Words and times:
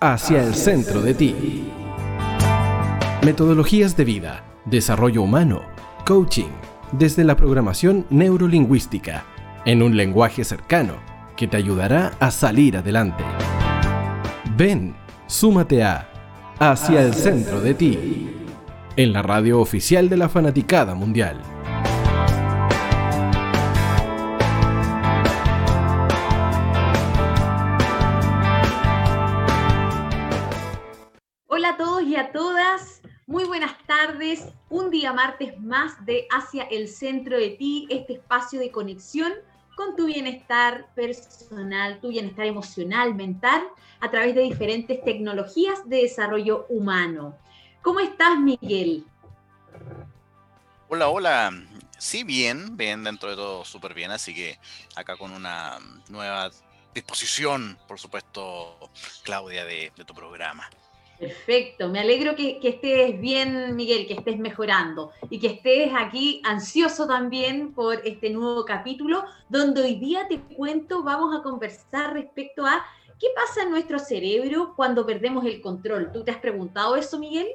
hacia 0.00 0.42
el 0.42 0.54
centro 0.54 1.00
de 1.00 1.14
ti. 1.14 1.70
Metodologías 3.24 3.96
de 3.96 4.04
vida, 4.04 4.44
desarrollo 4.66 5.22
humano, 5.22 5.62
coaching, 6.04 6.50
desde 6.92 7.24
la 7.24 7.34
programación 7.34 8.06
neurolingüística, 8.10 9.24
en 9.64 9.82
un 9.82 9.96
lenguaje 9.96 10.44
cercano 10.44 10.96
que 11.34 11.48
te 11.48 11.56
ayudará 11.56 12.12
a 12.20 12.30
salir 12.30 12.76
adelante. 12.76 13.24
Ven, 14.56 14.94
súmate 15.26 15.82
a 15.82 16.12
Hacia 16.58 17.02
el 17.02 17.12
centro 17.12 17.60
de 17.60 17.74
ti, 17.74 18.30
en 18.96 19.12
la 19.12 19.20
radio 19.20 19.60
oficial 19.60 20.08
de 20.08 20.16
la 20.16 20.30
Fanaticada 20.30 20.94
Mundial. 20.94 21.38
Un 34.70 34.90
día 34.90 35.12
martes 35.12 35.60
más 35.60 36.04
de 36.04 36.26
Hacia 36.30 36.64
el 36.64 36.88
Centro 36.88 37.38
de 37.38 37.50
Ti, 37.50 37.86
este 37.90 38.14
espacio 38.14 38.58
de 38.58 38.70
conexión 38.70 39.32
con 39.76 39.94
tu 39.94 40.06
bienestar 40.06 40.86
personal, 40.94 42.00
tu 42.00 42.08
bienestar 42.08 42.46
emocional, 42.46 43.14
mental, 43.14 43.62
a 44.00 44.10
través 44.10 44.34
de 44.34 44.42
diferentes 44.42 45.04
tecnologías 45.04 45.88
de 45.88 46.02
desarrollo 46.02 46.66
humano. 46.68 47.36
¿Cómo 47.82 48.00
estás, 48.00 48.38
Miguel? 48.38 49.04
Hola, 50.88 51.08
hola. 51.08 51.50
Sí, 51.98 52.24
bien, 52.24 52.76
bien, 52.76 53.04
dentro 53.04 53.30
de 53.30 53.36
todo 53.36 53.64
súper 53.64 53.94
bien, 53.94 54.10
así 54.10 54.34
que 54.34 54.58
acá 54.96 55.16
con 55.16 55.32
una 55.32 55.78
nueva 56.08 56.50
disposición, 56.94 57.78
por 57.86 58.00
supuesto, 58.00 58.90
Claudia, 59.22 59.64
de, 59.64 59.92
tu 60.06 60.14
programa. 60.14 60.68
Perfecto, 61.18 61.88
me 61.88 62.00
alegro 62.00 62.36
que, 62.36 62.60
estés 62.62 63.18
bien, 63.18 63.74
Miguel, 63.74 64.06
que 64.06 64.14
estés 64.14 64.38
mejorando 64.38 65.12
y 65.30 65.38
que 65.38 65.46
estés 65.46 65.90
aquí 65.96 66.42
ansioso 66.44 67.06
también 67.06 67.72
por 67.72 68.06
este 68.06 68.28
nuevo 68.30 68.66
capítulo, 68.66 69.24
donde 69.48 69.82
hoy 69.82 69.94
día 69.94 70.28
te 70.28 70.40
cuento, 70.40 71.02
vamos 71.02 71.34
a 71.34 71.42
conversar 71.42 72.12
respecto 72.12 72.66
a 72.66 72.84
qué 73.18 73.28
pasa 73.34 73.62
en 73.62 73.70
nuestro 73.70 73.98
cerebro 73.98 74.74
cuando 74.76 75.06
perdemos 75.06 75.46
el 75.46 75.62
control. 75.62 76.12
¿Tú 76.12 76.22
te 76.22 76.32
has 76.32 76.38
preguntado 76.38 76.96
eso, 76.96 77.18
Miguel? 77.18 77.48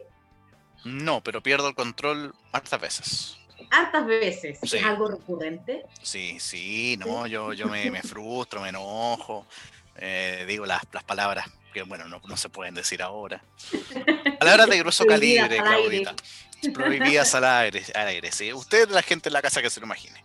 No, 0.84 1.22
pero 1.22 1.42
pierdo 1.42 1.68
el 1.68 1.76
control 1.76 2.34
hartas 2.52 2.82
veces. 2.82 3.38
Hartas 3.70 4.08
veces, 4.08 4.60
¿es 4.64 4.84
algo 4.84 5.08
recurrente? 5.08 5.86
Sí, 6.02 6.40
sí, 6.40 6.98
no, 6.98 7.28
yo, 7.28 7.54
yo 7.54 7.68
me, 7.68 8.02
frustro, 8.02 8.60
me 8.60 8.70
enojo, 8.70 9.46
eh, 9.98 10.46
digo 10.48 10.66
las, 10.66 10.82
las 10.92 11.04
palabras 11.04 11.46
que 11.72 11.84
bueno, 11.84 12.08
no, 12.08 12.22
no 12.28 12.38
se 12.38 12.50
pueden 12.50 12.74
decir 12.74 13.02
ahora. 13.02 13.44
Palabras 14.40 14.70
de 14.70 14.80
grueso 14.80 15.06
calibre, 15.06 15.58
Claudita. 15.58 16.16
Prohibidas 16.74 17.34
al 17.34 17.46
aire, 17.46 17.84
al 17.96 18.08
aire, 18.08 18.32
sí. 18.32 18.54
Usted, 18.54 18.90
la 18.90 19.02
gente 19.02 19.30
en 19.30 19.34
la 19.34 19.42
casa 19.42 19.62
que 19.62 19.70
se 19.70 19.80
lo 19.80 19.88
imagine. 19.88 20.24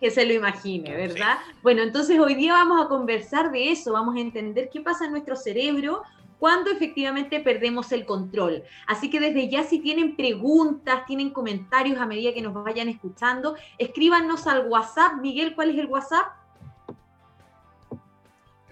Que 0.00 0.10
se 0.10 0.24
lo 0.24 0.32
imagine, 0.32 0.94
¿verdad? 0.94 1.38
Bueno, 1.62 1.82
entonces 1.82 2.18
hoy 2.18 2.34
día 2.34 2.52
vamos 2.52 2.84
a 2.84 2.88
conversar 2.88 3.50
de 3.50 3.72
eso, 3.72 3.92
vamos 3.92 4.16
a 4.16 4.20
entender 4.20 4.68
qué 4.72 4.80
pasa 4.80 5.04
en 5.04 5.12
nuestro 5.12 5.36
cerebro 5.36 6.02
cuando 6.38 6.72
efectivamente 6.72 7.38
perdemos 7.38 7.92
el 7.92 8.04
control. 8.04 8.64
Así 8.88 9.10
que 9.10 9.20
desde 9.20 9.48
ya 9.48 9.62
si 9.62 9.78
tienen 9.78 10.16
preguntas, 10.16 11.06
tienen 11.06 11.30
comentarios 11.30 12.00
a 12.00 12.06
medida 12.06 12.34
que 12.34 12.42
nos 12.42 12.52
vayan 12.52 12.88
escuchando, 12.88 13.54
escríbanos 13.78 14.48
al 14.48 14.66
WhatsApp. 14.66 15.14
Miguel, 15.20 15.54
¿cuál 15.54 15.70
es 15.70 15.78
el 15.78 15.86
WhatsApp? 15.86 16.41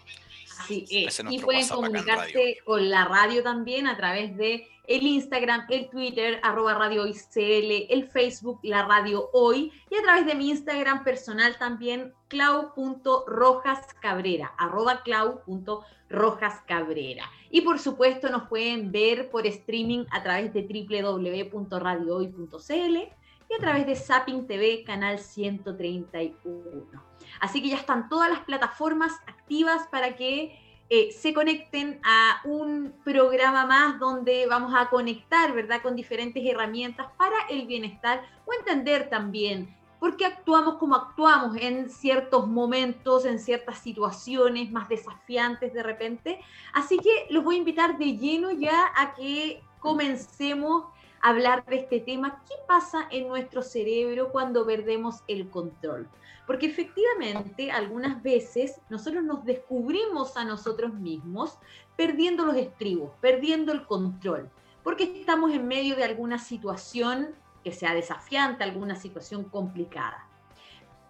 Así 0.58 0.84
es. 0.90 1.22
Y 1.30 1.38
pueden 1.38 1.68
comunicarse 1.68 2.58
con 2.64 2.90
la 2.90 3.04
radio 3.04 3.44
también 3.44 3.86
a 3.86 3.96
través 3.96 4.36
de 4.36 4.66
el 4.88 5.06
Instagram, 5.06 5.66
el 5.70 5.88
Twitter, 5.90 6.40
arroba 6.42 6.74
Radio 6.74 7.06
ICL, 7.06 7.86
el 7.88 8.10
Facebook, 8.10 8.58
la 8.64 8.84
Radio 8.84 9.30
Hoy, 9.32 9.70
y 9.88 9.94
a 9.94 10.02
través 10.02 10.26
de 10.26 10.34
mi 10.34 10.50
Instagram 10.50 11.04
personal 11.04 11.56
también, 11.56 12.12
clau.rojascabrera, 12.26 14.54
arroba 14.58 15.04
clau.rojascabrera. 15.04 17.30
Y 17.48 17.60
por 17.60 17.78
supuesto 17.78 18.28
nos 18.28 18.48
pueden 18.48 18.90
ver 18.90 19.30
por 19.30 19.46
streaming 19.46 20.04
a 20.10 20.24
través 20.24 20.52
de 20.52 20.62
www.radiohoy.cl 20.62 23.14
a 23.56 23.60
través 23.60 23.86
de 23.86 23.94
Zapping 23.94 24.46
TV, 24.46 24.84
canal 24.84 25.18
131. 25.18 27.02
Así 27.40 27.62
que 27.62 27.68
ya 27.68 27.76
están 27.76 28.08
todas 28.08 28.30
las 28.30 28.40
plataformas 28.40 29.12
activas 29.26 29.86
para 29.88 30.16
que 30.16 30.58
eh, 30.90 31.12
se 31.12 31.32
conecten 31.32 32.00
a 32.04 32.40
un 32.44 32.94
programa 33.04 33.66
más 33.66 33.98
donde 33.98 34.46
vamos 34.46 34.72
a 34.76 34.90
conectar, 34.90 35.52
¿verdad?, 35.52 35.82
con 35.82 35.96
diferentes 35.96 36.44
herramientas 36.44 37.06
para 37.16 37.36
el 37.48 37.66
bienestar 37.66 38.22
o 38.44 38.52
entender 38.52 39.08
también 39.08 39.74
por 39.98 40.16
qué 40.16 40.26
actuamos 40.26 40.74
como 40.74 40.96
actuamos 40.96 41.56
en 41.56 41.88
ciertos 41.88 42.46
momentos, 42.46 43.24
en 43.24 43.38
ciertas 43.38 43.78
situaciones 43.78 44.70
más 44.70 44.88
desafiantes 44.88 45.72
de 45.72 45.82
repente. 45.82 46.40
Así 46.74 46.98
que 46.98 47.26
los 47.30 47.42
voy 47.42 47.54
a 47.54 47.58
invitar 47.58 47.96
de 47.96 48.16
lleno 48.18 48.50
ya 48.50 48.92
a 48.94 49.14
que 49.14 49.62
comencemos 49.80 50.93
hablar 51.24 51.64
de 51.64 51.76
este 51.76 52.00
tema, 52.00 52.42
qué 52.46 52.54
pasa 52.68 53.08
en 53.10 53.28
nuestro 53.28 53.62
cerebro 53.62 54.30
cuando 54.30 54.66
perdemos 54.66 55.22
el 55.26 55.48
control. 55.48 56.06
Porque 56.46 56.66
efectivamente, 56.66 57.72
algunas 57.72 58.22
veces 58.22 58.78
nosotros 58.90 59.24
nos 59.24 59.42
descubrimos 59.46 60.36
a 60.36 60.44
nosotros 60.44 60.92
mismos 60.92 61.58
perdiendo 61.96 62.44
los 62.44 62.56
estribos, 62.56 63.10
perdiendo 63.22 63.72
el 63.72 63.86
control, 63.86 64.50
porque 64.82 65.04
estamos 65.20 65.50
en 65.52 65.66
medio 65.66 65.96
de 65.96 66.04
alguna 66.04 66.38
situación 66.38 67.34
que 67.64 67.72
sea 67.72 67.94
desafiante, 67.94 68.62
alguna 68.62 68.94
situación 68.94 69.44
complicada. 69.44 70.28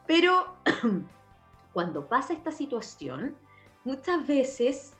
Pero 0.06 0.54
cuando 1.72 2.06
pasa 2.06 2.34
esta 2.34 2.52
situación, 2.52 3.34
muchas 3.82 4.24
veces, 4.28 4.94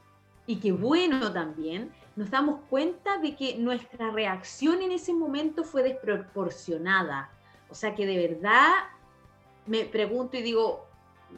y 0.44 0.56
qué 0.56 0.72
bueno 0.72 1.32
también, 1.32 1.92
nos 2.16 2.30
damos 2.30 2.60
cuenta 2.70 3.19
de 3.19 3.34
que 3.34 3.56
nuestra 3.56 4.10
reacción 4.10 4.82
en 4.82 4.92
ese 4.92 5.12
momento 5.12 5.64
fue 5.64 5.82
desproporcionada. 5.82 7.30
O 7.69 7.75
sea 7.75 7.94
que 7.94 8.06
de 8.06 8.28
verdad 8.28 8.70
me 9.66 9.84
pregunto 9.84 10.36
y 10.36 10.42
digo, 10.42 10.86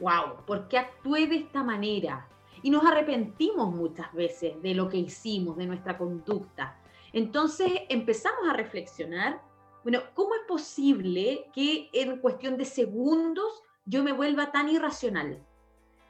wow, 0.00 0.44
¿por 0.46 0.68
qué 0.68 0.78
actué 0.78 1.26
de 1.26 1.36
esta 1.36 1.62
manera? 1.62 2.28
Y 2.62 2.70
nos 2.70 2.84
arrepentimos 2.84 3.74
muchas 3.74 4.12
veces 4.12 4.60
de 4.62 4.74
lo 4.74 4.88
que 4.88 4.98
hicimos, 4.98 5.56
de 5.56 5.66
nuestra 5.66 5.96
conducta. 5.96 6.78
Entonces 7.12 7.72
empezamos 7.88 8.48
a 8.48 8.52
reflexionar, 8.52 9.40
bueno, 9.82 10.00
¿cómo 10.14 10.34
es 10.34 10.42
posible 10.48 11.46
que 11.54 11.88
en 11.92 12.18
cuestión 12.18 12.56
de 12.56 12.64
segundos 12.64 13.62
yo 13.84 14.02
me 14.02 14.12
vuelva 14.12 14.52
tan 14.52 14.68
irracional? 14.68 15.42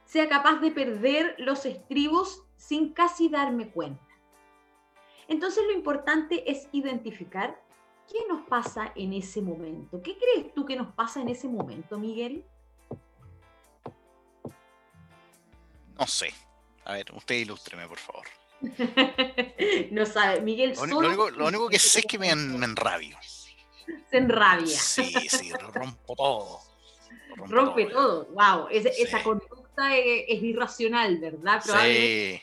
Sea 0.06 0.28
capaz 0.28 0.60
de 0.60 0.70
perder 0.70 1.34
los 1.38 1.66
estribos 1.66 2.42
sin 2.56 2.92
casi 2.92 3.28
darme 3.28 3.70
cuenta. 3.70 4.05
Entonces 5.28 5.64
lo 5.64 5.72
importante 5.72 6.50
es 6.50 6.68
identificar 6.72 7.60
qué 8.08 8.18
nos 8.28 8.46
pasa 8.46 8.92
en 8.94 9.12
ese 9.12 9.42
momento. 9.42 10.00
¿Qué 10.02 10.16
crees 10.16 10.54
tú 10.54 10.64
que 10.64 10.76
nos 10.76 10.92
pasa 10.94 11.20
en 11.20 11.28
ese 11.28 11.48
momento, 11.48 11.98
Miguel? 11.98 12.44
No 15.98 16.06
sé. 16.06 16.32
A 16.84 16.92
ver, 16.92 17.06
usted 17.12 17.36
ilústreme, 17.36 17.88
por 17.88 17.98
favor. 17.98 18.26
no 19.90 20.06
sabe, 20.06 20.40
Miguel. 20.40 20.74
Lo, 20.88 21.46
único, 21.46 21.68
que 21.68 21.78
sé 21.78 22.00
es 22.00 22.06
que 22.06 22.18
me, 22.18 22.30
enrabio. 22.30 23.16
Se 24.10 24.18
enrabia. 24.18 24.66
Sí, 24.66 25.12
sí, 25.28 25.52
rompo 25.72 26.14
todo. 26.14 26.60
Rompe 27.48 27.86
todo. 27.86 28.26
Wow, 28.26 28.68
esa 28.70 29.22
conducta 29.24 29.96
es, 29.96 30.42
irracional, 30.42 31.18
¿verdad? 31.18 31.62
Sí 31.62 32.40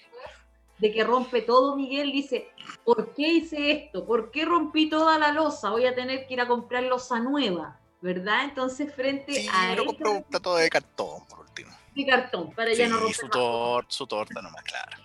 de 0.83 0.91
que 0.91 1.03
rompe 1.05 1.41
todo, 1.41 1.77
Miguel 1.77 2.11
dice, 2.11 2.49
¿por 2.83 3.13
qué 3.13 3.27
hice 3.27 3.71
esto? 3.71 4.05
¿Por 4.05 4.31
qué 4.31 4.45
rompí 4.45 4.89
toda 4.89 5.17
la 5.17 5.31
losa? 5.31 5.69
Voy 5.69 5.85
a 5.85 5.95
tener 5.95 6.27
que 6.27 6.33
ir 6.33 6.41
a 6.41 6.47
comprar 6.47 6.83
losa 6.83 7.19
nueva, 7.19 7.79
¿verdad? 8.01 8.45
Entonces, 8.45 8.93
frente 8.93 9.33
sí, 9.33 9.47
a... 9.51 9.69
Pero 9.69 9.85
compré 9.85 10.09
un 10.09 10.23
plato 10.23 10.55
de 10.55 10.69
cartón, 10.69 11.25
por 11.29 11.39
último. 11.39 11.71
De 11.95 12.05
cartón, 12.05 12.51
para 12.53 12.73
ya 12.73 12.87
no 12.87 12.97
romper 12.97 13.15
su, 13.15 13.29
tor 13.29 13.85
su 13.87 14.07
torta 14.07 14.41
nomás, 14.41 14.63
claro. 14.63 14.97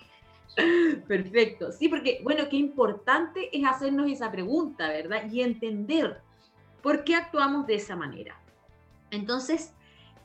Perfecto. 1.07 1.71
Sí, 1.71 1.87
porque, 1.87 2.19
bueno, 2.23 2.49
qué 2.49 2.57
importante 2.57 3.49
es 3.57 3.65
hacernos 3.65 4.09
esa 4.09 4.31
pregunta, 4.31 4.89
¿verdad? 4.89 5.29
Y 5.31 5.41
entender 5.41 6.21
por 6.81 7.03
qué 7.03 7.15
actuamos 7.15 7.67
de 7.67 7.75
esa 7.75 7.95
manera. 7.95 8.39
Entonces, 9.11 9.73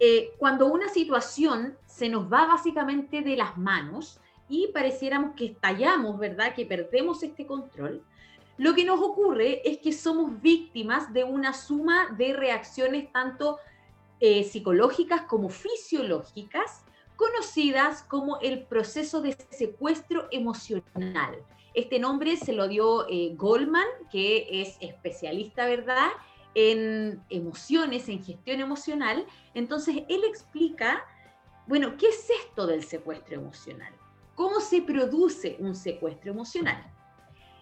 eh, 0.01 0.33
cuando 0.39 0.67
una 0.67 0.89
situación 0.89 1.77
se 1.87 2.09
nos 2.09 2.33
va 2.33 2.47
básicamente 2.47 3.23
de 3.23 3.37
las 3.37 3.57
manos, 3.57 4.21
y 4.49 4.69
pareciéramos 4.69 5.35
que 5.35 5.47
estallamos, 5.47 6.19
¿verdad? 6.19 6.55
Que 6.55 6.67
perdemos 6.67 7.23
este 7.23 7.47
control. 7.47 8.03
Lo 8.57 8.75
que 8.75 8.85
nos 8.85 9.01
ocurre 9.01 9.69
es 9.69 9.79
que 9.79 9.93
somos 9.93 10.41
víctimas 10.41 11.13
de 11.13 11.25
una 11.25 11.53
suma 11.53 12.15
de 12.17 12.33
reacciones 12.33 13.11
tanto 13.13 13.59
eh, 14.21 14.45
psicológicas 14.45 15.23
como 15.23 15.49
fisiológicas, 15.49 16.85
conocidas 17.17 18.03
como 18.03 18.39
el 18.41 18.63
proceso 18.63 19.21
de 19.21 19.37
secuestro 19.51 20.29
emocional. 20.31 21.43
Este 21.75 21.99
nombre 21.99 22.37
se 22.37 22.53
lo 22.53 22.69
dio 22.69 23.09
eh, 23.09 23.33
Goldman, 23.35 23.87
que 24.11 24.63
es 24.63 24.77
especialista, 24.81 25.67
¿verdad?, 25.67 26.11
en 26.55 27.21
emociones, 27.31 28.09
en 28.09 28.23
gestión 28.23 28.61
emocional. 28.61 29.27
Entonces, 29.55 30.05
él 30.09 30.23
explica, 30.25 31.05
bueno, 31.67 31.97
¿qué 31.97 32.09
es 32.09 32.29
esto 32.45 32.69
del 32.69 32.85
secuestro 32.85 33.35
emocional? 33.35 33.93
¿Cómo 34.35 34.61
se 34.61 34.83
produce 34.83 35.57
un 35.61 35.75
secuestro 35.75 36.33
emocional? 36.33 36.91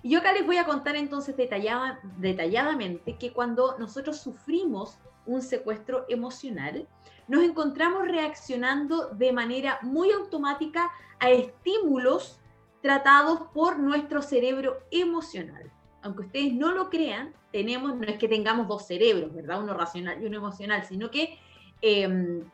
Y 0.03 0.11
yo 0.11 0.19
acá 0.19 0.33
les 0.33 0.45
voy 0.45 0.57
a 0.57 0.65
contar 0.65 0.97
entonces 0.97 1.37
detalladamente 1.37 3.17
que 3.19 3.33
cuando 3.33 3.79
nosotros 3.79 4.19
sufrimos 4.19 4.99
un 5.27 5.43
secuestro 5.43 6.05
emocional, 6.09 6.89
nos 7.29 7.45
encontramos 7.45 8.09
reaccionando 8.09 9.09
de 9.09 9.33
manera 9.33 9.79
muy 9.83 10.11
automática 10.11 10.91
a 11.21 11.31
estímulos 11.31 12.41
tratados 12.81 13.43
por 13.55 13.79
nuestro 13.79 14.23
cerebro 14.23 14.79
emocional. 14.91 15.71
Aunque 16.03 16.23
ustedes 16.23 16.53
no 16.53 16.73
lo 16.73 16.91
crean, 16.91 17.33
tenemos, 17.53 17.95
no 17.95 18.03
es 18.03 18.19
que 18.19 18.27
tengamos 18.27 18.67
dos 18.67 18.87
cerebros, 18.87 19.33
¿verdad? 19.33 19.63
Uno 19.63 19.75
racional 19.75 20.21
y 20.21 20.27
uno 20.27 20.39
emocional, 20.39 20.85
sino 20.85 21.11
que 21.11 21.39
em, 21.81 22.45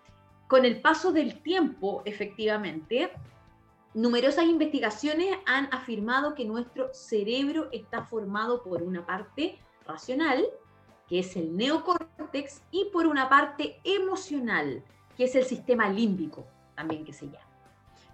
con 0.46 0.66
el 0.66 0.82
paso 0.82 1.12
del 1.12 1.40
tiempo, 1.40 2.02
efectivamente, 2.04 3.10
numerosas 3.94 4.44
investigaciones 4.44 5.36
han 5.46 5.68
afirmado 5.72 6.34
que 6.34 6.44
nuestro 6.44 6.92
cerebro 6.92 7.68
está 7.72 8.02
formado 8.02 8.62
por 8.62 8.82
una 8.82 9.06
parte 9.06 9.58
racional, 9.86 10.44
que 11.08 11.20
es 11.20 11.36
el 11.36 11.56
neocórtex, 11.56 12.62
y 12.70 12.86
por 12.92 13.06
una 13.06 13.28
parte 13.28 13.80
emocional, 13.84 14.84
que 15.16 15.24
es 15.24 15.34
el 15.34 15.44
sistema 15.44 15.88
límbico, 15.88 16.46
también 16.74 17.04
que 17.04 17.12
se 17.12 17.26
llama. 17.26 17.46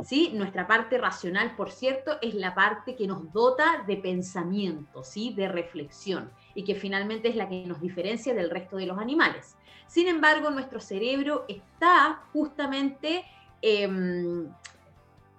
¿Sí? 0.02 0.32
Nuestra 0.34 0.66
parte 0.66 0.98
racional, 0.98 1.54
por 1.54 1.70
cierto, 1.70 2.18
es 2.20 2.34
la 2.34 2.54
parte 2.54 2.96
que 2.96 3.06
nos 3.06 3.32
dota 3.32 3.84
de 3.86 3.96
pensamiento, 3.96 5.04
¿sí? 5.04 5.32
de 5.34 5.48
reflexión, 5.48 6.30
y 6.54 6.64
que 6.64 6.74
finalmente 6.74 7.28
es 7.28 7.36
la 7.36 7.48
que 7.48 7.64
nos 7.66 7.80
diferencia 7.80 8.34
del 8.34 8.50
resto 8.50 8.76
de 8.76 8.86
los 8.86 8.98
animales. 8.98 9.56
Sin 9.86 10.08
embargo, 10.08 10.50
nuestro 10.50 10.80
cerebro 10.80 11.44
está 11.48 12.22
justamente 12.32 13.24
em, 13.60 14.48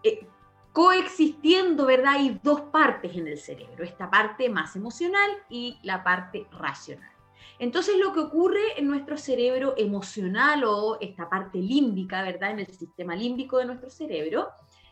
eh, 0.06 0.28
coexistiendo, 0.72 1.86
¿verdad? 1.86 2.14
Hay 2.16 2.40
dos 2.44 2.62
partes 2.62 3.16
en 3.16 3.28
el 3.28 3.38
cerebro, 3.38 3.84
esta 3.84 4.10
parte 4.12 4.50
más 4.50 4.76
emocional 4.76 5.32
y 5.50 5.80
la 5.84 6.04
parte 6.04 6.48
racional. 6.52 7.10
Entonces 7.58 7.98
lo 7.98 8.14
que 8.14 8.20
ocurre 8.20 8.78
en 8.78 8.88
nuestro 8.88 9.18
cerebro 9.18 9.74
emocional 9.78 10.64
o 10.66 10.98
esta 11.00 11.28
parte 11.30 11.58
límbica, 11.58 12.22
¿verdad? 12.22 12.52
En 12.52 12.60
el 12.60 12.68
sistema 12.68 13.16
límbico 13.16 13.58
de 13.58 13.66
nuestro 13.66 13.90
cerebro, 13.90 14.50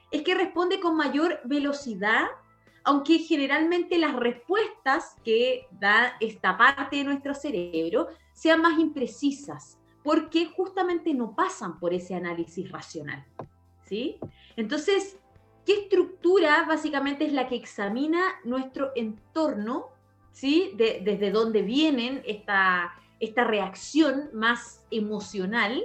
es 0.10 0.22
que 0.24 0.34
responde 0.34 0.80
con 0.80 0.96
mayor 0.96 1.42
velocidad, 1.44 2.28
aunque 2.84 3.20
generalmente 3.20 4.00
las 4.00 4.16
respuestas 4.16 5.16
que 5.24 5.68
da 5.72 6.16
esta 6.22 6.58
parte 6.58 6.98
de 6.98 7.04
nuestro 7.04 7.34
cerebro 7.36 8.08
sean 8.32 8.62
más 8.62 8.80
imprecisas, 8.80 9.78
porque 10.04 10.48
justamente 10.48 11.14
no 11.14 11.36
pasan 11.36 11.80
por 11.80 11.94
ese 11.94 12.16
análisis 12.16 12.72
racional. 12.72 13.26
¿Sí? 13.84 14.18
Entonces, 14.56 15.20
¿qué 15.66 15.74
estructura 15.74 16.66
básicamente 16.68 17.26
es 17.26 17.34
la 17.34 17.48
que 17.48 17.56
examina 17.56 18.22
nuestro 18.44 18.92
entorno 18.96 19.94
¿sí? 20.34 20.74
desde 20.76 21.32
dónde 21.32 21.62
vienen 21.62 22.22
esta, 22.26 22.94
esta 23.20 23.46
reacción 23.46 24.30
más 24.34 24.86
emocional. 24.92 25.84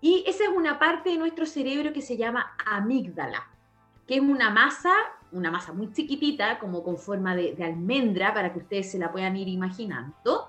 Y 0.00 0.24
esa 0.26 0.44
es 0.44 0.50
una 0.50 0.78
parte 0.78 1.10
de 1.10 1.18
nuestro 1.18 1.44
cerebro 1.44 1.92
que 1.92 2.00
se 2.00 2.16
llama 2.16 2.54
amígdala, 2.64 3.46
que 4.06 4.16
es 4.16 4.20
una 4.20 4.50
masa, 4.50 4.94
una 5.32 5.50
masa 5.50 5.72
muy 5.72 5.92
chiquitita, 5.92 6.58
como 6.58 6.82
con 6.82 6.96
forma 6.96 7.34
de, 7.34 7.54
de 7.54 7.64
almendra, 7.64 8.32
para 8.32 8.52
que 8.52 8.60
ustedes 8.60 8.90
se 8.90 8.98
la 8.98 9.10
puedan 9.10 9.36
ir 9.36 9.48
imaginando, 9.48 10.48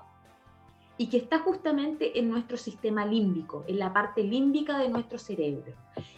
y 0.98 1.06
que 1.06 1.16
está 1.16 1.38
justamente 1.38 2.18
en 2.18 2.28
nuestro 2.28 2.56
sistema 2.56 3.06
límbico, 3.06 3.64
en 3.68 3.78
la 3.78 3.92
parte 3.92 4.24
límbica 4.24 4.78
de 4.78 4.88
nuestro 4.88 5.16
cerebro. 5.16 5.72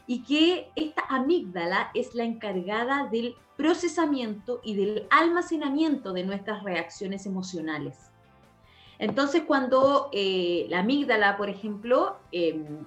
Y 0.07 0.23
que 0.23 0.71
esta 0.75 1.03
amígdala 1.09 1.91
es 1.95 2.15
la 2.15 2.25
encargada 2.25 3.07
del 3.07 3.37
procesamiento 3.59 4.61
y 4.65 4.75
del 4.75 5.07
almacenamiento 5.11 6.15
de 6.15 6.25
nuestras 6.25 6.65
reacciones 6.65 7.27
emocionales. 7.27 8.11
Entonces, 8.99 9.43
cuando 9.47 10.09
eh, 10.13 10.67
la 10.71 10.81
amígdala, 10.81 11.37
por 11.37 11.51
ejemplo, 11.51 12.17
em, 12.33 12.87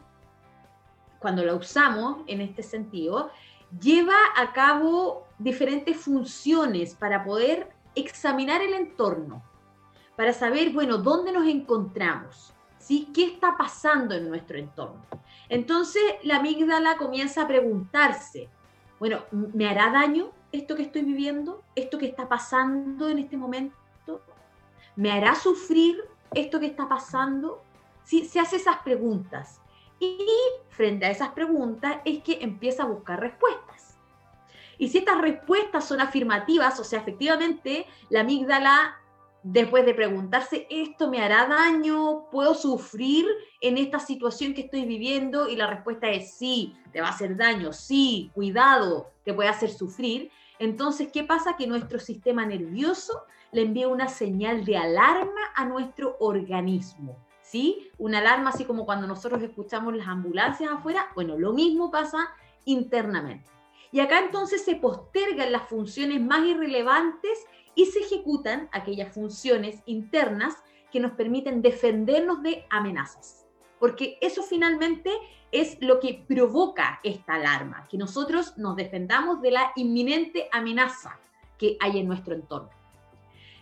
cuando 1.19 1.45
la 1.45 1.53
usamos 1.53 2.23
en 2.25 2.41
este 2.41 2.63
sentido, 2.63 3.29
lleva 3.79 4.17
a 4.35 4.51
cabo 4.51 5.27
diferentes 5.37 5.97
funciones 5.97 6.95
para 6.95 7.23
poder 7.23 7.69
examinar 7.95 8.63
el 8.63 8.73
entorno 8.73 9.43
para 10.15 10.33
saber, 10.33 10.71
bueno, 10.71 10.97
dónde 10.97 11.31
nos 11.31 11.47
encontramos, 11.47 12.53
¿sí? 12.77 13.09
¿Qué 13.13 13.25
está 13.25 13.57
pasando 13.57 14.15
en 14.15 14.29
nuestro 14.29 14.57
entorno? 14.57 15.01
Entonces 15.49 16.03
la 16.23 16.37
amígdala 16.37 16.97
comienza 16.97 17.43
a 17.43 17.47
preguntarse, 17.47 18.49
bueno, 18.99 19.23
¿me 19.31 19.67
hará 19.67 19.91
daño 19.91 20.31
esto 20.51 20.75
que 20.75 20.83
estoy 20.83 21.01
viviendo? 21.01 21.63
¿Esto 21.75 21.97
que 21.97 22.05
está 22.05 22.29
pasando 22.29 23.09
en 23.09 23.19
este 23.19 23.37
momento? 23.37 23.75
¿Me 24.95 25.11
hará 25.11 25.35
sufrir 25.35 25.97
esto 26.33 26.59
que 26.59 26.67
está 26.67 26.87
pasando? 26.87 27.63
¿Sí? 28.03 28.25
Se 28.25 28.39
hace 28.39 28.57
esas 28.57 28.77
preguntas. 28.77 29.59
Y 29.99 30.27
frente 30.69 31.05
a 31.05 31.11
esas 31.11 31.29
preguntas 31.29 31.97
es 32.05 32.23
que 32.23 32.39
empieza 32.41 32.83
a 32.83 32.87
buscar 32.87 33.19
respuestas. 33.19 33.97
Y 34.77 34.89
si 34.89 34.99
estas 34.99 35.19
respuestas 35.21 35.85
son 35.85 36.01
afirmativas, 36.01 36.79
o 36.79 36.83
sea, 36.83 36.99
efectivamente 36.99 37.85
la 38.09 38.21
amígdala 38.21 38.97
después 39.43 39.85
de 39.85 39.93
preguntarse, 39.93 40.65
¿esto 40.69 41.09
me 41.09 41.21
hará 41.21 41.45
daño? 41.47 42.29
¿Puedo 42.31 42.55
sufrir 42.55 43.25
en 43.61 43.77
esta 43.77 43.99
situación 43.99 44.53
que 44.53 44.61
estoy 44.61 44.85
viviendo? 44.85 45.47
Y 45.49 45.55
la 45.55 45.67
respuesta 45.67 46.09
es 46.09 46.35
sí, 46.35 46.75
te 46.91 47.01
va 47.01 47.07
a 47.07 47.11
hacer 47.11 47.35
daño, 47.35 47.73
sí, 47.73 48.31
cuidado, 48.33 49.11
te 49.23 49.33
puede 49.33 49.49
hacer 49.49 49.69
sufrir. 49.69 50.31
Entonces, 50.59 51.09
¿qué 51.11 51.23
pasa? 51.23 51.57
Que 51.57 51.67
nuestro 51.67 51.99
sistema 51.99 52.45
nervioso 52.45 53.23
le 53.51 53.63
envía 53.63 53.87
una 53.87 54.07
señal 54.07 54.65
de 54.65 54.77
alarma 54.77 55.41
a 55.55 55.65
nuestro 55.65 56.15
organismo. 56.19 57.17
¿Sí? 57.41 57.91
Una 57.97 58.19
alarma 58.19 58.49
así 58.49 58.63
como 58.63 58.85
cuando 58.85 59.05
nosotros 59.05 59.43
escuchamos 59.43 59.95
las 59.95 60.07
ambulancias 60.07 60.71
afuera. 60.71 61.09
Bueno, 61.13 61.37
lo 61.37 61.53
mismo 61.53 61.91
pasa 61.91 62.29
internamente. 62.65 63.52
Y 63.93 63.99
acá 63.99 64.19
entonces 64.19 64.65
se 64.65 64.75
postergan 64.75 65.51
las 65.51 65.69
funciones 65.69 66.19
más 66.19 66.43
irrelevantes 66.43 67.45
y 67.75 67.85
se 67.85 67.99
ejecutan 67.99 68.67
aquellas 68.71 69.13
funciones 69.13 69.83
internas 69.85 70.55
que 70.91 70.99
nos 70.99 71.11
permiten 71.11 71.61
defendernos 71.61 72.41
de 72.41 72.65
amenazas. 72.71 73.45
Porque 73.79 74.17
eso 74.19 74.41
finalmente 74.41 75.11
es 75.51 75.77
lo 75.79 75.99
que 75.99 76.25
provoca 76.27 77.01
esta 77.03 77.35
alarma, 77.35 77.87
que 77.87 77.99
nosotros 77.99 78.57
nos 78.57 78.75
defendamos 78.75 79.43
de 79.43 79.51
la 79.51 79.71
inminente 79.75 80.49
amenaza 80.51 81.19
que 81.59 81.77
hay 81.79 81.99
en 81.99 82.07
nuestro 82.07 82.33
entorno. 82.33 82.71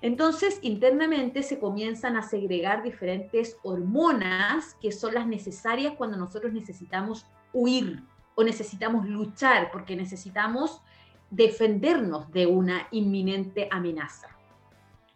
Entonces, 0.02 0.60
internamente 0.62 1.44
se 1.44 1.60
comienzan 1.60 2.16
a 2.16 2.24
segregar 2.24 2.84
diferentes 2.84 3.58
hormonas 3.64 4.76
que 4.76 4.94
son 4.94 5.14
las 5.14 5.28
necesarias 5.28 5.94
cuando 5.98 6.16
nosotros 6.16 6.54
necesitamos 6.54 7.26
huir 7.52 8.02
o 8.36 8.44
necesitamos 8.44 9.08
luchar, 9.08 9.72
porque 9.72 9.96
necesitamos 9.96 10.82
defendernos 11.30 12.32
de 12.32 12.46
una 12.46 12.88
inminente 12.92 13.68
amenaza 13.72 14.28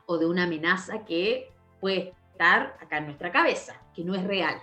o 0.05 0.17
de 0.17 0.25
una 0.25 0.43
amenaza 0.43 1.03
que 1.05 1.51
puede 1.79 2.13
estar 2.31 2.77
acá 2.81 2.97
en 2.97 3.05
nuestra 3.05 3.31
cabeza, 3.31 3.81
que 3.93 4.03
no 4.03 4.15
es 4.15 4.23
real. 4.23 4.59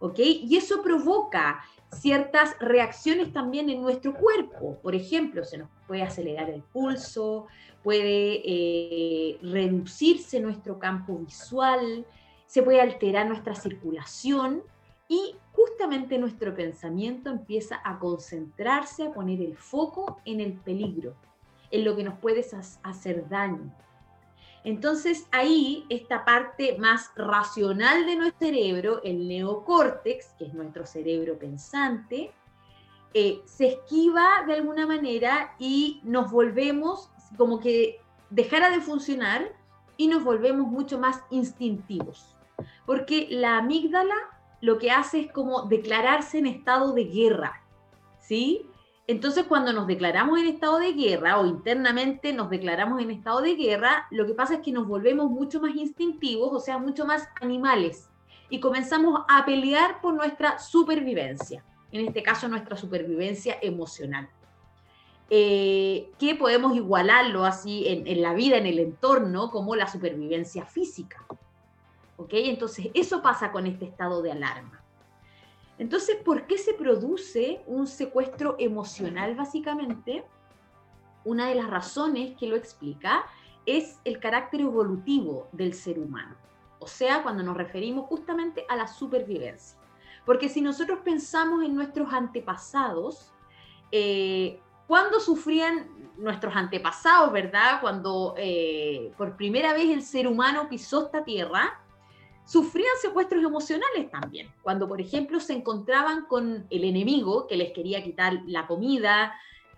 ¿Ok? 0.00 0.18
Y 0.18 0.56
eso 0.56 0.82
provoca 0.82 1.64
ciertas 1.92 2.56
reacciones 2.58 3.32
también 3.32 3.70
en 3.70 3.80
nuestro 3.80 4.14
cuerpo. 4.14 4.78
Por 4.82 4.94
ejemplo, 4.94 5.44
se 5.44 5.58
nos 5.58 5.68
puede 5.86 6.02
acelerar 6.02 6.50
el 6.50 6.62
pulso, 6.62 7.46
puede 7.82 8.42
eh, 8.44 9.38
reducirse 9.42 10.40
nuestro 10.40 10.78
campo 10.78 11.18
visual, 11.18 12.04
se 12.46 12.62
puede 12.62 12.80
alterar 12.80 13.26
nuestra 13.26 13.54
circulación 13.54 14.62
y 15.08 15.36
justamente 15.74 16.18
nuestro 16.18 16.54
pensamiento 16.54 17.30
empieza 17.30 17.80
a 17.82 17.98
concentrarse, 17.98 19.08
a 19.08 19.12
poner 19.12 19.40
el 19.40 19.56
foco 19.56 20.20
en 20.24 20.40
el 20.40 20.52
peligro, 20.52 21.16
en 21.72 21.84
lo 21.84 21.96
que 21.96 22.04
nos 22.04 22.16
puede 22.20 22.46
hacer 22.84 23.28
daño. 23.28 23.74
Entonces 24.62 25.26
ahí 25.32 25.84
esta 25.88 26.24
parte 26.24 26.78
más 26.78 27.10
racional 27.16 28.06
de 28.06 28.14
nuestro 28.14 28.46
cerebro, 28.46 29.02
el 29.02 29.26
neocórtex, 29.26 30.28
que 30.38 30.46
es 30.46 30.54
nuestro 30.54 30.86
cerebro 30.86 31.36
pensante, 31.40 32.32
eh, 33.12 33.42
se 33.44 33.66
esquiva 33.66 34.44
de 34.46 34.54
alguna 34.54 34.86
manera 34.86 35.56
y 35.58 36.00
nos 36.04 36.30
volvemos 36.30 37.10
como 37.36 37.58
que 37.58 38.00
dejara 38.30 38.70
de 38.70 38.80
funcionar 38.80 39.52
y 39.96 40.06
nos 40.06 40.22
volvemos 40.22 40.68
mucho 40.68 41.00
más 41.00 41.20
instintivos. 41.30 42.36
Porque 42.86 43.26
la 43.28 43.58
amígdala 43.58 44.14
lo 44.64 44.78
que 44.78 44.90
hace 44.90 45.20
es 45.20 45.30
como 45.30 45.66
declararse 45.66 46.38
en 46.38 46.46
estado 46.46 46.94
de 46.94 47.04
guerra, 47.04 47.62
¿sí? 48.18 48.66
Entonces, 49.06 49.44
cuando 49.44 49.74
nos 49.74 49.86
declaramos 49.86 50.40
en 50.40 50.46
estado 50.46 50.78
de 50.78 50.94
guerra 50.94 51.38
o 51.38 51.44
internamente 51.44 52.32
nos 52.32 52.48
declaramos 52.48 53.02
en 53.02 53.10
estado 53.10 53.42
de 53.42 53.56
guerra, 53.56 54.06
lo 54.10 54.24
que 54.24 54.32
pasa 54.32 54.54
es 54.54 54.60
que 54.60 54.72
nos 54.72 54.88
volvemos 54.88 55.30
mucho 55.30 55.60
más 55.60 55.76
instintivos, 55.76 56.50
o 56.50 56.60
sea, 56.60 56.78
mucho 56.78 57.04
más 57.04 57.28
animales, 57.42 58.08
y 58.48 58.58
comenzamos 58.58 59.20
a 59.28 59.44
pelear 59.44 60.00
por 60.00 60.14
nuestra 60.14 60.58
supervivencia, 60.58 61.62
en 61.92 62.06
este 62.06 62.22
caso 62.22 62.48
nuestra 62.48 62.78
supervivencia 62.78 63.58
emocional. 63.60 64.30
Eh, 65.28 66.10
que 66.18 66.36
podemos 66.36 66.74
igualarlo 66.74 67.44
así 67.44 67.86
en, 67.86 68.06
en, 68.06 68.22
la 68.22 68.32
vida, 68.32 68.56
en 68.56 68.64
el 68.64 68.78
entorno, 68.78 69.50
como 69.50 69.76
la 69.76 69.88
supervivencia 69.88 70.64
física. 70.64 71.26
¿Ok? 72.16 72.30
Entonces, 72.34 72.88
eso 72.94 73.22
pasa 73.22 73.52
con 73.52 73.66
este 73.66 73.86
estado 73.86 74.22
de 74.22 74.32
alarma. 74.32 74.82
Entonces, 75.78 76.16
¿por 76.24 76.46
qué 76.46 76.56
se 76.56 76.74
produce 76.74 77.62
un 77.66 77.86
secuestro 77.86 78.56
emocional 78.58 79.34
básicamente? 79.34 80.24
Una 81.24 81.48
de 81.48 81.56
las 81.56 81.68
razones 81.68 82.36
que 82.36 82.46
lo 82.46 82.54
explica 82.54 83.24
es 83.66 83.98
el 84.04 84.20
carácter 84.20 84.60
evolutivo 84.60 85.48
del 85.52 85.74
ser 85.74 85.98
humano. 85.98 86.36
O 86.78 86.86
sea, 86.86 87.22
cuando 87.22 87.42
nos 87.42 87.56
referimos 87.56 88.06
justamente 88.06 88.64
a 88.68 88.76
la 88.76 88.86
supervivencia. 88.86 89.78
Porque 90.24 90.48
si 90.48 90.60
nosotros 90.60 91.00
pensamos 91.04 91.64
en 91.64 91.74
nuestros 91.74 92.12
antepasados, 92.12 93.32
eh, 93.90 94.60
cuando 94.86 95.18
sufrían 95.18 95.88
nuestros 96.16 96.54
antepasados, 96.54 97.32
¿verdad? 97.32 97.80
Cuando 97.80 98.34
eh, 98.36 99.12
por 99.16 99.36
primera 99.36 99.72
vez 99.72 99.90
el 99.90 100.02
ser 100.02 100.28
humano 100.28 100.68
pisó 100.68 101.06
esta 101.06 101.24
tierra, 101.24 101.80
sufrían 102.44 102.96
secuestros 103.00 103.42
emocionales 103.42 104.10
también. 104.10 104.52
Cuando, 104.62 104.86
por 104.88 105.00
ejemplo, 105.00 105.40
se 105.40 105.54
encontraban 105.54 106.26
con 106.26 106.66
el 106.70 106.84
enemigo 106.84 107.46
que 107.46 107.56
les 107.56 107.72
quería 107.72 108.02
quitar 108.02 108.42
la 108.46 108.66
comida, 108.66 109.34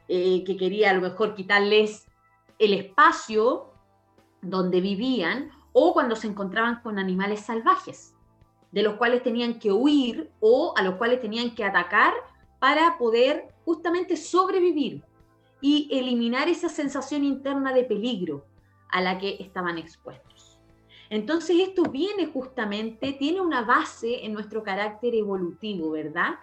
eh, 0.08 0.44
que 0.44 0.56
quería 0.56 0.90
a 0.90 0.94
lo 0.94 1.00
mejor 1.00 1.34
quitarles 1.34 2.06
el 2.58 2.72
espacio 2.72 3.70
donde 4.42 4.80
vivían, 4.80 5.50
o 5.72 5.92
cuando 5.92 6.16
se 6.16 6.26
encontraban 6.26 6.80
con 6.82 6.98
animales 6.98 7.40
salvajes, 7.40 8.14
de 8.72 8.82
los 8.82 8.94
cuales 8.94 9.22
tenían 9.22 9.58
que 9.58 9.72
huir 9.72 10.30
o 10.40 10.72
a 10.76 10.82
los 10.82 10.94
cuales 10.94 11.20
tenían 11.20 11.54
que 11.54 11.64
atacar 11.64 12.14
para 12.58 12.96
poder 12.98 13.48
justamente 13.64 14.16
sobrevivir 14.16 15.02
y 15.60 15.88
eliminar 15.90 16.48
esa 16.48 16.68
sensación 16.68 17.24
interna 17.24 17.72
de 17.72 17.84
peligro 17.84 18.46
a 18.88 19.00
la 19.00 19.18
que 19.18 19.36
estaban 19.40 19.78
expuestos. 19.78 20.35
Entonces 21.10 21.56
esto 21.60 21.84
viene 21.84 22.26
justamente, 22.26 23.12
tiene 23.12 23.40
una 23.40 23.62
base 23.62 24.24
en 24.24 24.32
nuestro 24.32 24.62
carácter 24.62 25.14
evolutivo, 25.14 25.90
¿verdad? 25.90 26.36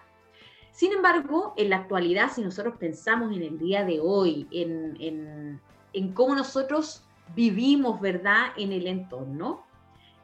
Sin 0.70 0.92
embargo, 0.92 1.54
en 1.56 1.70
la 1.70 1.76
actualidad, 1.76 2.32
si 2.32 2.42
nosotros 2.42 2.74
pensamos 2.78 3.34
en 3.36 3.42
el 3.42 3.58
día 3.58 3.84
de 3.84 4.00
hoy, 4.00 4.48
en, 4.50 5.60
en 5.92 6.12
cómo 6.12 6.34
nosotros 6.34 7.04
vivimos, 7.34 8.00
¿verdad?, 8.00 8.48
en 8.56 8.72
el 8.72 8.86
entorno, 8.86 9.64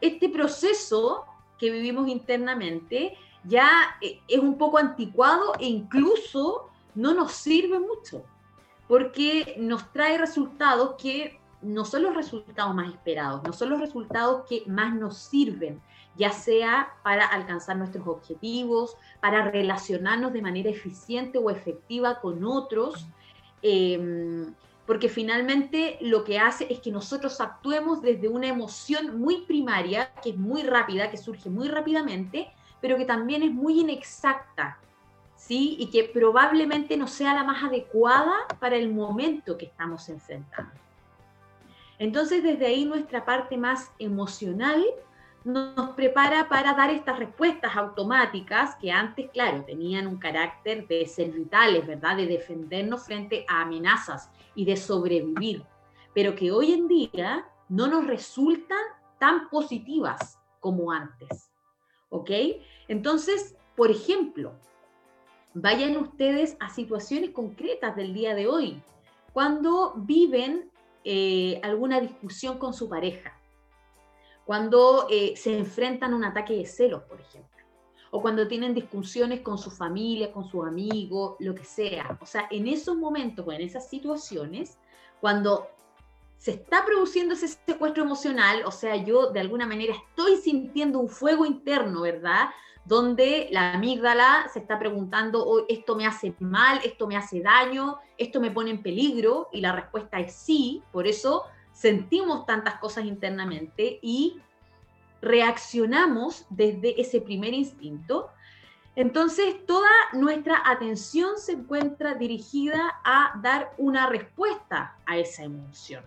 este 0.01 0.29
proceso 0.29 1.25
que 1.59 1.71
vivimos 1.71 2.09
internamente 2.09 3.17
ya 3.45 3.97
eh, 4.01 4.21
es 4.29 4.39
un 4.39 4.59
poco 4.59 4.79
anticuado 4.79 5.55
e 5.59 5.67
incluso 5.67 6.69
no 6.95 7.15
nos 7.15 7.33
sirve 7.33 7.79
mucho, 7.79 8.25
porque 8.89 9.55
nos 9.59 9.91
trae 9.93 10.19
resultados 10.19 10.97
que 11.01 11.40
no 11.63 11.85
son 11.85 12.03
los 12.03 12.15
resultados 12.15 12.75
más 12.75 12.89
esperados, 12.89 13.43
no 13.45 13.53
son 13.53 13.71
los 13.71 13.81
resultados 13.81 14.47
que 14.49 14.65
más 14.67 14.95
nos 14.95 15.19
sirven, 15.19 15.81
ya 16.17 16.33
sea 16.33 16.95
para 17.03 17.27
alcanzar 17.27 17.77
nuestros 17.77 18.07
objetivos, 18.07 18.97
para 19.21 19.51
relacionarnos 19.51 20.33
de 20.33 20.43
manera 20.43 20.71
eficiente 20.71 21.39
o 21.39 21.51
efectiva 21.51 22.21
con 22.21 22.45
otros, 22.45 23.07
em, 23.63 24.55
porque 24.87 25.09
finalmente 25.09 25.99
lo 26.01 26.25
que 26.25 26.39
hace 26.39 26.67
es 26.71 26.81
que 26.81 26.91
nosotros 26.91 27.41
actuemos 27.41 28.03
desde 28.03 28.29
una 28.29 28.49
emoción 28.49 29.21
muy 29.21 29.43
primaria, 29.43 30.13
que 30.23 30.31
es 30.31 30.37
muy 30.37 30.63
rápida, 30.63 31.11
que 31.11 31.17
surge 31.17 31.49
muy 31.49 31.69
rápidamente, 31.69 32.51
pero 32.81 32.97
que 32.97 33.05
también 33.05 33.43
es 33.43 33.53
muy 33.53 33.81
inexacta, 33.81 34.79
¿sí? 35.37 35.77
Y 35.79 35.91
que 35.91 36.05
probablemente 36.05 36.97
no 36.97 37.07
sea 37.07 37.35
la 37.35 37.45
más 37.45 37.63
adecuada 37.63 38.35
para 38.59 38.77
el 38.77 38.93
momento 38.93 39.57
que 39.57 39.67
estamos 39.67 40.09
enfrentando. 40.09 40.73
Entonces, 42.01 42.43
desde 42.43 42.65
ahí 42.65 42.87
nuestra 42.87 43.27
parte 43.27 43.59
más 43.59 43.93
emocional 43.99 44.83
nos 45.45 45.91
prepara 45.91 46.49
para 46.49 46.73
dar 46.73 46.89
estas 46.89 47.19
respuestas 47.19 47.77
automáticas 47.77 48.75
que 48.77 48.91
antes, 48.91 49.31
claro, 49.31 49.65
tenían 49.67 50.07
un 50.07 50.17
carácter 50.17 50.89
de 50.89 51.07
ser 51.07 51.31
vitales, 51.31 51.87
¿verdad? 51.87 52.17
De 52.17 52.27
defendernos 52.27 53.05
frente 53.05 53.45
a 53.47 53.61
amenazas 53.61 54.31
y 54.55 54.65
de 54.65 54.79
sobrevivir, 54.79 55.63
pero 56.15 56.35
que 56.35 56.51
hoy 56.51 56.73
en 56.73 56.89
día 56.89 57.47
no 57.69 57.87
nos 57.87 58.07
resultan 58.07 58.81
tan 59.19 59.51
positivas 59.51 60.39
como 60.59 60.93
antes. 60.93 61.51
¿Ok? 62.09 62.31
Entonces, 62.89 63.57
por 63.77 63.91
ejemplo, 63.91 64.55
vayan 65.53 65.99
ustedes 65.99 66.57
a 66.61 66.71
situaciones 66.71 67.31
concretas 67.31 67.95
del 67.95 68.15
día 68.15 68.35
de 68.35 68.47
hoy, 68.47 68.83
cuando 69.35 69.93
viven 69.97 70.70
eh, 71.05 71.61
alguna 71.63 72.01
discusión 72.01 72.59
con 72.59 72.75
su 72.75 72.89
pareja, 72.89 73.37
cuando 74.45 75.07
eh, 75.11 75.35
se 75.37 75.57
enfrentan 75.57 76.13
a 76.13 76.17
un 76.17 76.25
ataque 76.25 76.55
de 76.55 76.67
celos, 76.67 77.03
por 77.05 77.21
ejemplo, 77.21 77.65
o 78.11 78.21
cuando 78.21 78.49
tienen 78.49 78.75
discusiones 78.75 79.41
con 79.41 79.59
su 79.59 79.71
familia, 79.71 80.33
con 80.33 80.45
sus 80.45 80.67
amigos, 80.67 81.37
lo 81.39 81.55
que 81.55 81.65
sea. 81.65 82.19
O 82.21 82.27
sea, 82.27 82.49
en 82.51 82.67
esos 82.67 82.97
momentos 82.97 83.47
o 83.47 83.53
en 83.53 83.61
esas 83.61 83.89
situaciones, 83.89 84.79
cuando 85.21 85.69
se 86.41 86.53
está 86.53 86.87
produciendo 86.87 87.35
ese 87.35 87.49
secuestro 87.49 88.03
emocional, 88.03 88.63
o 88.65 88.71
sea, 88.71 88.97
yo 88.97 89.31
de 89.31 89.41
alguna 89.41 89.67
manera 89.67 89.95
estoy 89.95 90.37
sintiendo 90.39 90.99
un 90.99 91.11
fuego 91.11 91.45
interno, 91.45 92.01
¿verdad? 92.01 92.49
Donde 92.87 93.49
la 93.51 93.75
amígdala 93.75 94.49
se 94.51 94.61
está 94.61 94.79
preguntando, 94.79 95.47
oh, 95.47 95.67
esto 95.69 95.97
me 95.97 96.07
hace 96.07 96.35
mal, 96.41 96.81
esto 96.83 97.07
me 97.07 97.19
hace 97.19 97.43
daño, 97.43 97.99
esto 98.17 98.41
me 98.41 98.51
pone 98.51 98.71
en 98.71 98.83
peligro, 98.83 99.51
y 99.53 99.61
la 99.61 99.73
respuesta 99.73 100.19
es 100.19 100.33
sí, 100.33 100.83
por 100.93 101.07
eso 101.07 101.45
sentimos 101.73 102.47
tantas 102.47 102.77
cosas 102.77 103.05
internamente 103.05 103.99
y 104.01 104.41
reaccionamos 105.21 106.47
desde 106.49 106.99
ese 106.99 107.21
primer 107.21 107.53
instinto. 107.53 108.31
Entonces, 108.97 109.67
toda 109.67 109.91
nuestra 110.15 110.63
atención 110.65 111.37
se 111.37 111.53
encuentra 111.53 112.15
dirigida 112.15 112.99
a 113.05 113.39
dar 113.43 113.75
una 113.77 114.07
respuesta 114.07 114.97
a 115.05 115.19
esa 115.19 115.43
emoción 115.43 116.03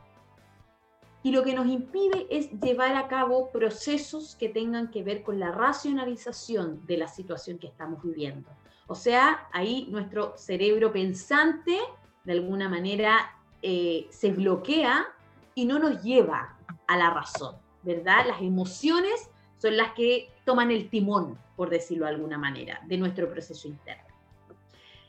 y 1.24 1.32
lo 1.32 1.44
que 1.44 1.56
nos 1.56 1.68
impide 1.68 2.27
es 2.30 2.51
llevar 2.60 2.96
a 2.96 3.08
cabo 3.08 3.50
procesos 3.50 4.36
que 4.36 4.50
tengan 4.50 4.92
que 4.92 5.03
ver 5.03 5.24
con 5.24 5.39
la 5.39 5.51
racionalización 5.51 6.86
de 6.86 6.98
la 6.98 7.08
situación 7.08 7.58
que 7.58 7.68
estamos 7.68 8.03
viviendo. 8.03 8.50
O 8.88 8.96
sea, 8.96 9.48
ahí 9.53 9.88
nuestro 9.89 10.38
cerebro 10.38 10.92
pensante 10.92 11.80
de 12.25 12.32
alguna 12.34 12.68
manera 12.68 13.32
eh, 13.62 14.08
se 14.10 14.32
bloquea 14.32 15.08
y 15.56 15.65
no 15.65 15.80
nos 15.80 16.03
lleva 16.03 16.58
a 16.88 16.98
la 16.98 17.10
razón, 17.10 17.56
¿verdad? 17.84 18.27
Las 18.27 18.42
emociones 18.42 19.30
son 19.58 19.77
las 19.77 19.94
que 19.94 20.30
toman 20.44 20.72
el 20.72 20.89
timón, 20.89 21.38
por 21.56 21.70
decirlo 21.70 22.06
de 22.06 22.12
alguna 22.12 22.38
manera, 22.38 22.82
de 22.86 22.98
nuestro 22.98 23.30
proceso 23.30 23.70
interno. 23.70 24.12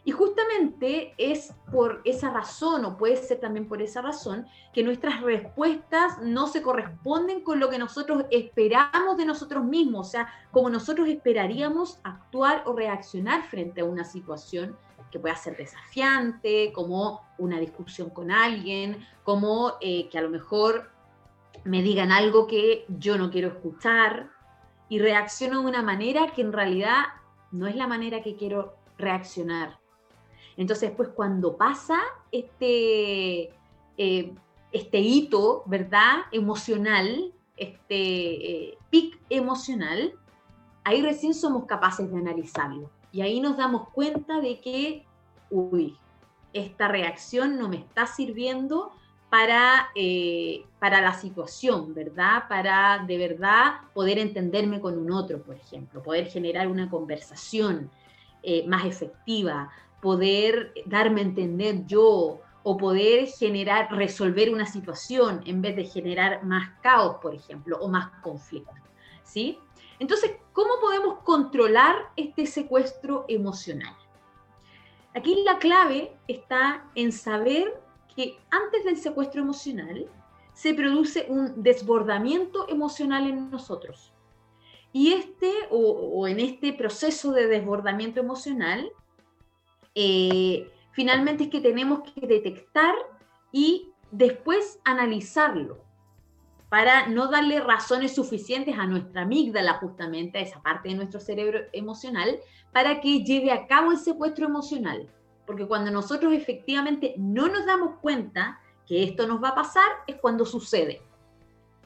Y 0.07 0.11
justamente 0.13 1.15
es 1.17 1.55
por 1.73 2.03
esa 2.05 2.31
razón, 2.31 2.85
o 2.85 2.99
puede 2.99 3.17
ser 3.17 3.41
también 3.41 3.67
por 3.67 3.81
esa 3.81 4.03
razón, 4.03 4.47
que 4.75 4.83
nuestras 4.83 5.23
respuestas 5.23 6.21
no 6.21 6.47
se 6.47 6.61
corresponden 6.61 7.43
con 7.43 7.59
lo 7.59 7.71
que 7.71 7.79
nosotros 7.79 8.27
esperamos 8.31 9.17
de 9.17 9.25
nosotros 9.25 9.65
mismos, 9.65 10.09
o 10.09 10.11
sea, 10.11 10.29
como 10.51 10.69
nosotros 10.69 11.09
esperaríamos 11.09 12.01
actuar 12.05 12.65
o 12.67 12.75
reaccionar 12.75 13.45
frente 13.45 13.81
a 13.81 13.87
una 13.87 14.05
situación 14.05 14.77
que 15.11 15.19
pueda 15.19 15.37
ser 15.37 15.57
desafiante, 15.57 16.71
como 16.75 17.23
una 17.39 17.59
discusión 17.59 18.11
con 18.11 18.31
alguien, 18.31 19.07
como 19.23 19.75
eh, 19.81 20.09
que 20.11 20.19
a 20.19 20.23
lo 20.23 20.29
mejor 20.29 20.91
me 21.65 21.83
digan 21.83 22.13
algo 22.13 22.47
que 22.47 22.85
yo 22.89 23.17
no 23.17 23.31
quiero 23.31 23.49
escuchar 23.49 24.29
y 24.89 24.99
reacciono 24.99 25.61
de 25.61 25.67
una 25.67 25.83
manera 25.83 26.33
que 26.33 26.43
en 26.43 26.53
realidad 26.53 27.05
no 27.53 27.67
es 27.67 27.77
la 27.77 27.87
manera 27.87 28.23
que 28.23 28.37
quiero 28.37 28.77
reaccionar 28.99 29.84
entonces, 30.57 30.93
pues 30.97 31.09
cuando 31.11 31.57
pasa 31.57 32.01
este, 32.31 33.51
eh, 33.99 34.35
este 34.73 34.99
hito, 34.99 35.63
¿verdad? 35.67 36.23
Emocional, 36.33 37.33
este 37.57 38.69
eh, 38.69 38.79
pic 38.91 39.21
emocional, 39.31 40.15
ahí 40.85 41.03
recién 41.03 41.35
somos 41.35 41.65
capaces 41.67 42.11
de 42.11 42.19
analizarlo. 42.19 42.91
Y 43.13 43.23
ahí 43.23 43.41
nos 43.41 43.57
damos 43.57 43.89
cuenta 43.91 44.41
de 44.41 44.61
que, 44.61 45.05
uy, 45.51 45.97
esta 46.53 46.89
reacción 46.89 47.59
no 47.59 47.69
me 47.69 47.77
está 47.77 48.07
sirviendo 48.07 48.93
para, 49.31 49.89
eh, 49.97 50.65
para 50.79 51.01
la 51.01 51.15
situación, 51.15 51.95
¿verdad? 51.95 52.45
Para 52.49 53.05
de 53.05 53.19
verdad 53.19 53.81
poder 53.93 54.19
entenderme 54.19 54.81
con 54.81 54.97
un 54.97 55.11
otro, 55.11 55.43
por 55.43 55.57
ejemplo, 55.57 56.01
poder 56.03 56.27
generar 56.27 56.69
una 56.69 56.89
conversación 56.89 57.91
más 58.67 58.85
efectiva, 58.85 59.71
poder 60.05 60.75
darme 60.85 61.23
a 61.23 61.25
entender 61.25 61.87
yo 61.87 62.43
o 62.63 62.77
poder 62.77 63.27
generar, 63.27 63.91
resolver 63.91 64.53
una 64.53 64.67
situación 64.67 65.41
en 65.47 65.63
vez 65.63 65.77
de 65.77 65.87
generar 65.87 66.45
más 66.45 66.79
caos, 66.83 67.17
por 67.23 67.35
ejemplo, 67.35 67.79
o 67.81 67.89
más 67.89 68.11
conflicto, 68.21 68.71
¿sí? 69.23 69.59
Entonces, 69.99 70.33
¿cómo 70.53 70.75
podemos 70.79 71.21
controlar 71.21 71.97
este 72.17 72.45
secuestro 72.45 73.25
emocional? 73.29 73.97
Aquí 75.15 75.43
la 75.43 75.59
clave 75.59 76.15
está 76.29 76.85
en 76.95 77.11
saber 77.11 77.81
que 78.15 78.37
antes 78.51 78.85
del 78.85 78.99
secuestro 78.99 79.41
emocional 79.41 80.07
se 80.53 80.75
produce 80.75 81.25
un 81.31 81.63
desbordamiento 81.63 82.69
emocional 82.69 83.27
en 83.27 83.51
nosotros. 83.51 84.13
Y 84.93 85.13
este, 85.13 85.51
o, 85.71 86.29
en 86.29 86.41
este 86.41 86.75
proceso 86.75 87.33
de 87.33 87.47
desbordamiento 87.47 88.21
emocional, 88.21 88.93
eh, 89.95 90.71
finalmente 90.93 91.45
es 91.45 91.51
que 91.51 91.61
tenemos 91.61 92.01
que 92.13 92.27
detectar 92.27 92.95
y 93.53 93.91
después 94.11 94.81
analizarlo 94.85 95.85
para 96.69 97.07
no 97.07 97.29
darle 97.29 97.61
razones 97.61 98.17
suficientes 98.17 98.77
a 98.77 98.87
nuestra 98.87 99.23
amígdala, 99.23 99.75
justamente 99.75 100.39
a 100.39 100.41
esa 100.41 100.61
parte 100.61 100.89
de 100.89 100.97
nuestro 100.97 101.21
cerebro 101.21 101.61
emocional, 101.73 102.41
para 102.73 103.01
que 103.01 103.23
lleve 103.23 103.53
a 103.53 103.69
cabo 103.69 103.93
el 103.93 103.99
secuestro 103.99 104.47
emocional. 104.47 105.09
Porque 105.47 105.69
cuando 105.69 105.93
nosotros 105.93 106.33
efectivamente 106.33 107.15
no 107.17 107.47
nos 107.47 107.65
damos 107.65 108.01
cuenta 108.01 108.61
que 108.89 109.05
esto 109.05 109.29
nos 109.29 109.41
va 109.41 109.51
a 109.51 109.55
pasar, 109.55 109.89
es 110.09 110.17
cuando 110.17 110.45
sucede. 110.45 111.01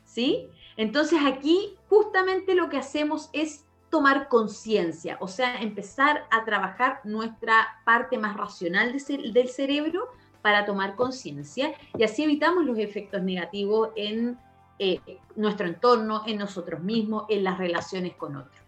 ¿Sí? 0.05 0.49
Entonces 0.79 1.19
aquí 1.23 1.77
justamente 1.89 2.55
lo 2.55 2.71
que 2.71 2.79
hacemos 2.79 3.29
es 3.35 3.67
tomar 3.91 4.29
conciencia, 4.29 5.17
o 5.21 5.29
sea, 5.29 5.61
empezar 5.61 6.27
a 6.31 6.45
trabajar 6.45 7.01
nuestra 7.05 7.81
parte 7.85 8.19
más 8.19 8.37
racional 8.37 8.93
del 8.93 9.49
cerebro 9.49 10.09
para 10.43 10.65
tomar 10.65 10.95
conciencia 10.95 11.73
y 11.97 12.05
así 12.05 12.25
evitamos 12.25 12.65
los 12.65 12.79
efectos 12.79 13.23
negativos 13.23 13.91
en 13.97 14.39
eh, 14.79 15.01
nuestro 15.37 15.67
entorno, 15.67 16.23
en 16.27 16.39
nosotros 16.39 16.81
mismos, 16.83 17.25
en 17.29 17.45
las 17.45 17.59
relaciones 17.59 18.15
con 18.15 18.37
otros. 18.37 18.61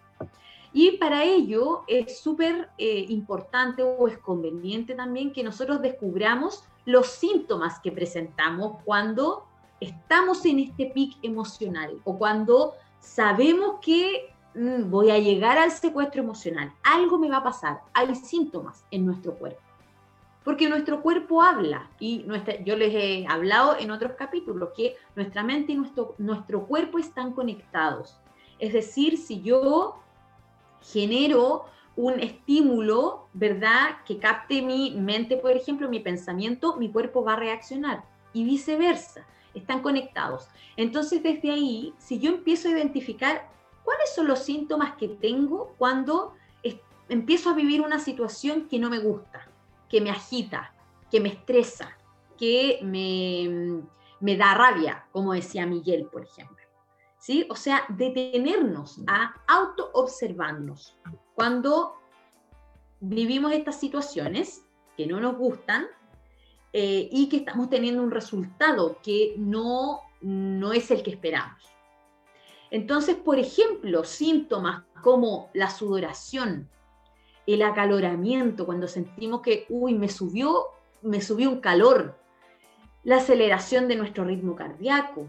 Y 0.73 0.93
para 0.99 1.25
ello 1.25 1.83
es 1.87 2.21
súper 2.21 2.69
eh, 2.79 3.07
importante 3.09 3.83
o 3.83 4.07
es 4.09 4.19
conveniente 4.19 4.95
también 4.95 5.33
que 5.33 5.43
nosotros 5.43 5.83
descubramos 5.83 6.65
los 6.85 7.09
síntomas 7.09 7.81
que 7.81 7.93
presentamos 7.93 8.79
cuando 8.85 9.47
estamos 9.81 10.45
en 10.45 10.61
este 10.61 10.87
pic 10.87 11.17
emocional 11.23 11.99
o 12.05 12.17
cuando 12.17 12.75
sabemos 13.01 13.77
que 13.81 14.33
mm, 14.55 14.91
voy 14.91 15.11
a 15.11 15.19
llegar 15.19 15.59
al 15.59 15.71
secuestro 15.71 16.23
emocional, 16.23 16.73
algo 16.83 17.19
me 17.19 17.31
va 17.31 17.39
a 17.39 17.45
pasar, 17.45 17.81
hay 17.93 18.15
síntomas 18.15 18.85
en 18.91 19.07
nuestro 19.07 19.35
cuerpo 19.35 19.61
porque 20.45 20.69
nuestro 20.69 21.03
cuerpo 21.03 21.43
habla 21.43 21.91
y 21.99 22.21
nuestra, 22.21 22.63
yo 22.63 22.77
les 22.77 22.95
he 22.95 23.27
hablado 23.29 23.77
en 23.79 23.91
otros 23.91 24.13
capítulos 24.13 24.71
que 24.77 24.97
nuestra 25.15 25.43
mente 25.43 25.73
y 25.73 25.77
nuestro, 25.77 26.15
nuestro 26.19 26.67
cuerpo 26.67 26.99
están 26.99 27.33
conectados. 27.33 28.17
Es 28.59 28.73
decir, 28.73 29.19
si 29.19 29.43
yo 29.43 29.97
genero 30.81 31.67
un 31.95 32.21
estímulo, 32.21 33.27
¿verdad? 33.35 33.99
Que 34.07 34.19
capte 34.19 34.63
mi 34.63 34.93
mente, 34.93 35.37
por 35.37 35.53
ejemplo, 35.53 35.89
mi 35.89 36.01
pensamiento, 36.01 36.77
mi 36.77 36.91
cuerpo 36.91 37.23
va 37.23 37.35
a 37.35 37.37
reaccionar 37.37 38.05
y 38.33 38.45
viceversa. 38.45 39.27
Están 39.53 39.83
conectados. 39.83 40.49
Entonces, 40.77 41.23
desde 41.23 41.51
ahí, 41.51 41.93
si 41.99 42.19
yo 42.19 42.31
empiezo 42.31 42.69
a 42.69 42.73
identificar 42.73 43.51
cuáles 43.85 44.15
son 44.15 44.29
los 44.29 44.41
síntomas 44.41 44.97
que 44.97 45.09
tengo 45.09 45.75
cuando 45.79 46.35
empiezo 47.11 47.51
a 47.51 47.55
vivir 47.55 47.83
una 47.83 47.99
situación 47.99 48.69
que 48.69 48.79
no 48.79 48.89
me 48.89 49.01
gusta, 49.01 49.47
que 49.89 50.01
me 50.01 50.11
agita, 50.11 50.73
que 51.11 51.21
me 51.21 51.29
estresa, 51.29 51.99
que 52.39 52.79
me, 52.83 54.37
da 54.37 54.55
rabia, 54.55 55.05
como 55.13 55.35
decía 55.35 55.67
Miguel, 55.67 56.07
por 56.07 56.25
ejemplo. 56.25 56.57
¿Sí? 57.19 57.47
O 57.51 57.57
sea, 57.57 57.85
detenernos 57.91 59.03
a 59.07 59.35
auto-observarnos. 59.47 60.97
Cuando 61.35 61.97
vivimos 63.01 63.53
estas 63.53 63.79
situaciones 63.79 64.65
que 64.97 65.07
no 65.07 65.21
nos 65.21 65.37
gustan 65.37 65.87
eh, 66.73 67.09
y 67.13 67.29
que 67.29 67.39
estamos 67.39 67.69
teniendo 67.69 68.03
un 68.03 68.11
resultado 68.11 68.99
que 69.03 69.35
no, 69.37 70.01
no 70.23 70.73
es 70.73 70.91
el 70.91 71.03
que 71.03 71.11
esperamos. 71.11 71.63
Entonces, 72.71 73.17
por 73.17 73.39
ejemplo, 73.39 74.05
síntomas 74.05 74.85
como 75.03 75.51
la 75.55 75.71
sudoración, 75.71 76.69
el 77.47 77.63
acaloramiento, 77.63 78.65
cuando 78.65 78.87
sentimos 78.87 79.41
que, 79.41 79.67
uy, 79.69 79.95
me 79.95 80.09
subió, 80.09 80.67
me 81.03 81.21
subió 81.21 81.51
un 81.51 81.61
calor, 81.61 82.17
la 83.03 83.17
aceleración 83.17 83.89
de 83.89 83.97
nuestro 83.97 84.25
ritmo 84.25 84.55
cardíaco, 84.55 85.27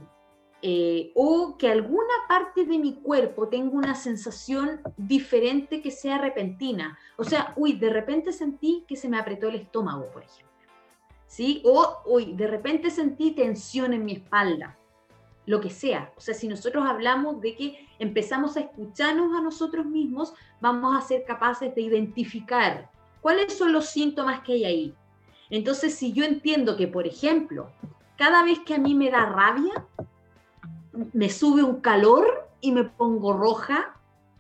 eh, 0.62 1.12
o 1.16 1.58
que 1.58 1.72
alguna 1.72 2.14
parte 2.28 2.66
de 2.66 2.78
mi 2.78 2.94
cuerpo 3.02 3.48
tenga 3.48 3.76
una 3.76 3.96
sensación 3.96 4.82
diferente 4.96 5.82
que 5.82 5.90
sea 5.90 6.20
repentina. 6.20 7.00
O 7.18 7.24
sea, 7.24 7.54
uy, 7.56 7.74
de 7.74 7.90
repente 7.90 8.32
sentí 8.32 8.86
que 8.88 8.96
se 8.96 9.10
me 9.10 9.18
apretó 9.18 9.48
el 9.48 9.56
estómago, 9.56 10.12
por 10.12 10.24
ejemplo. 10.24 10.52
¿Sí? 11.26 11.64
O, 11.66 12.02
uy, 12.06 12.34
de 12.34 12.46
repente 12.46 12.92
sentí 12.92 13.32
tensión 13.32 13.94
en 13.94 14.06
mi 14.06 14.14
espalda 14.14 14.78
lo 15.46 15.60
que 15.60 15.70
sea. 15.70 16.12
O 16.18 16.22
sea, 16.22 16.34
si 16.34 16.48
nosotros 16.48 16.84
hablamos 16.88 17.42
de 17.42 17.56
que 17.56 17.88
empezamos 18.00 18.58
a 18.58 18.62
escucharnos 18.62 19.38
a 19.38 19.42
nosotros 19.42 19.86
mismos, 19.86 20.34
vamos 20.60 20.96
a 20.96 21.06
ser 21.06 21.24
capaces 21.26 21.74
de 21.74 21.82
identificar 21.82 22.90
cuáles 23.22 23.58
son 23.58 23.74
los 23.74 23.88
síntomas 23.88 24.42
que 24.42 24.54
hay 24.54 24.66
ahí. 24.66 24.96
Entonces, 25.50 25.96
si 25.96 26.14
yo 26.14 26.24
entiendo 26.24 26.78
que, 26.78 26.88
por 26.88 27.08
ejemplo, 27.08 27.72
cada 28.18 28.44
vez 28.44 28.60
que 28.60 28.76
a 28.76 28.80
mí 28.80 28.96
me 28.96 29.10
da 29.10 29.26
rabia, 29.26 29.86
me 31.14 31.30
sube 31.30 31.64
un 31.64 31.82
calor 31.82 32.50
y 32.62 32.72
me 32.72 32.84
pongo 32.84 33.34
roja 33.34 33.98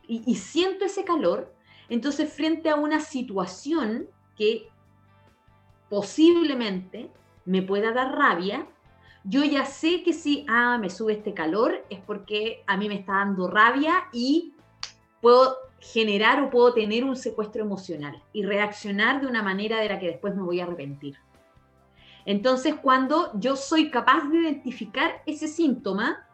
y, 0.07 0.23
y 0.25 0.35
siento 0.35 0.85
ese 0.85 1.03
calor, 1.03 1.53
entonces 1.89 2.31
frente 2.31 2.69
a 2.69 2.75
una 2.75 2.99
situación 2.99 4.07
que 4.37 4.69
posiblemente 5.89 7.11
me 7.45 7.61
pueda 7.61 7.91
dar 7.91 8.15
rabia, 8.15 8.67
yo 9.23 9.43
ya 9.43 9.65
sé 9.65 10.03
que 10.03 10.13
si, 10.13 10.45
ah, 10.49 10.77
me 10.79 10.89
sube 10.89 11.13
este 11.13 11.34
calor, 11.34 11.86
es 11.89 11.99
porque 11.99 12.63
a 12.67 12.77
mí 12.77 12.88
me 12.88 12.95
está 12.95 13.13
dando 13.13 13.47
rabia 13.47 14.05
y 14.12 14.53
puedo 15.21 15.55
generar 15.79 16.41
o 16.41 16.49
puedo 16.49 16.73
tener 16.73 17.03
un 17.03 17.15
secuestro 17.15 17.63
emocional 17.63 18.21
y 18.34 18.43
reaccionar 18.43 19.21
de 19.21 19.27
una 19.27 19.43
manera 19.43 19.79
de 19.79 19.89
la 19.89 19.99
que 19.99 20.07
después 20.07 20.36
me 20.36 20.43
voy 20.43 20.60
a 20.60 20.63
arrepentir. 20.63 21.17
Entonces, 22.25 22.75
cuando 22.81 23.31
yo 23.39 23.55
soy 23.55 23.89
capaz 23.89 24.27
de 24.29 24.38
identificar 24.38 25.21
ese 25.25 25.47
síntoma, 25.47 26.27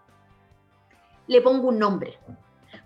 le 1.28 1.41
pongo 1.41 1.69
un 1.69 1.80
nombre, 1.80 2.17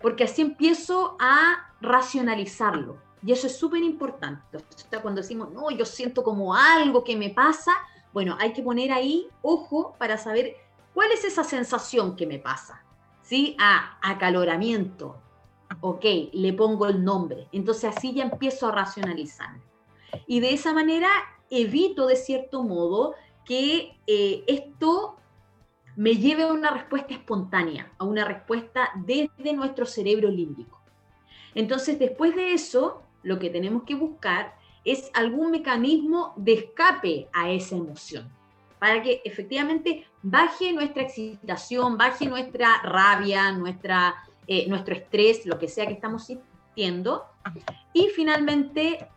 porque 0.02 0.24
así 0.24 0.42
empiezo 0.42 1.18
a 1.20 1.74
racionalizarlo. 1.80 2.98
Y 3.24 3.32
eso 3.32 3.48
es 3.48 3.58
súper 3.58 3.84
importante. 3.84 4.58
O 4.58 5.02
cuando 5.02 5.22
decimos, 5.22 5.52
no, 5.52 5.70
yo 5.70 5.86
siento 5.86 6.24
como 6.24 6.56
algo 6.56 7.04
que 7.04 7.16
me 7.16 7.30
pasa, 7.30 7.72
bueno, 8.14 8.38
hay 8.40 8.54
que 8.54 8.64
poner 8.64 8.92
ahí 8.92 9.28
ojo 9.42 9.96
para 9.98 10.18
saber 10.18 10.56
cuál 10.94 11.12
es 11.12 11.24
esa 11.24 11.44
sensación 11.44 12.16
que 12.16 12.28
me 12.28 12.40
pasa. 12.40 12.84
¿Sí? 13.22 13.56
A 13.60 13.98
acaloramiento. 14.02 15.18
Ok, 15.80 16.04
le 16.34 16.54
pongo 16.54 16.88
el 16.88 17.04
nombre. 17.04 17.48
Entonces 17.52 17.96
así 17.96 18.14
ya 18.14 18.24
empiezo 18.24 18.68
a 18.68 18.72
racionalizar. 18.72 19.56
Y 20.28 20.42
de 20.42 20.54
esa 20.54 20.74
manera 20.74 21.10
evito 21.50 22.08
de 22.08 22.18
cierto 22.18 22.64
modo 22.64 23.16
que 23.46 23.98
eh, 24.08 24.44
esto 24.48 25.18
me 25.96 26.16
lleve 26.16 26.44
a 26.44 26.54
una 26.54 26.72
respuesta 26.72 27.14
espontánea, 27.14 27.92
a 27.98 28.06
una 28.06 28.26
respuesta 28.26 28.90
desde 28.96 29.54
nuestro 29.54 29.86
cerebro 29.86 30.30
límbico. 30.30 30.82
Entonces, 31.54 32.00
después 32.00 32.36
de 32.36 32.54
eso, 32.54 33.04
lo 33.24 33.40
que 33.40 33.50
tenemos 33.50 33.84
que 33.84 33.96
buscar 33.96 34.56
es 34.84 35.12
algún 35.14 35.52
mecanismo 35.52 36.34
de 36.36 36.54
escape 36.54 37.28
a 37.34 37.52
esa 37.52 37.76
emoción, 37.76 38.30
para 38.80 39.02
que 39.02 39.22
efectivamente 39.24 40.08
baje 40.24 40.74
nuestra 40.74 41.04
excitación, 41.04 41.98
baje 41.98 42.28
nuestra 42.28 42.82
rabia, 42.82 43.52
nuestra, 43.52 44.16
eh, 44.48 44.68
nuestro 44.68 44.96
estrés, 44.96 45.46
lo 45.46 45.60
que 45.60 45.68
sea 45.68 45.86
que 45.86 45.94
estamos 45.94 46.26
sintiendo, 46.26 47.26
y 47.94 48.08
finalmente 48.08 49.08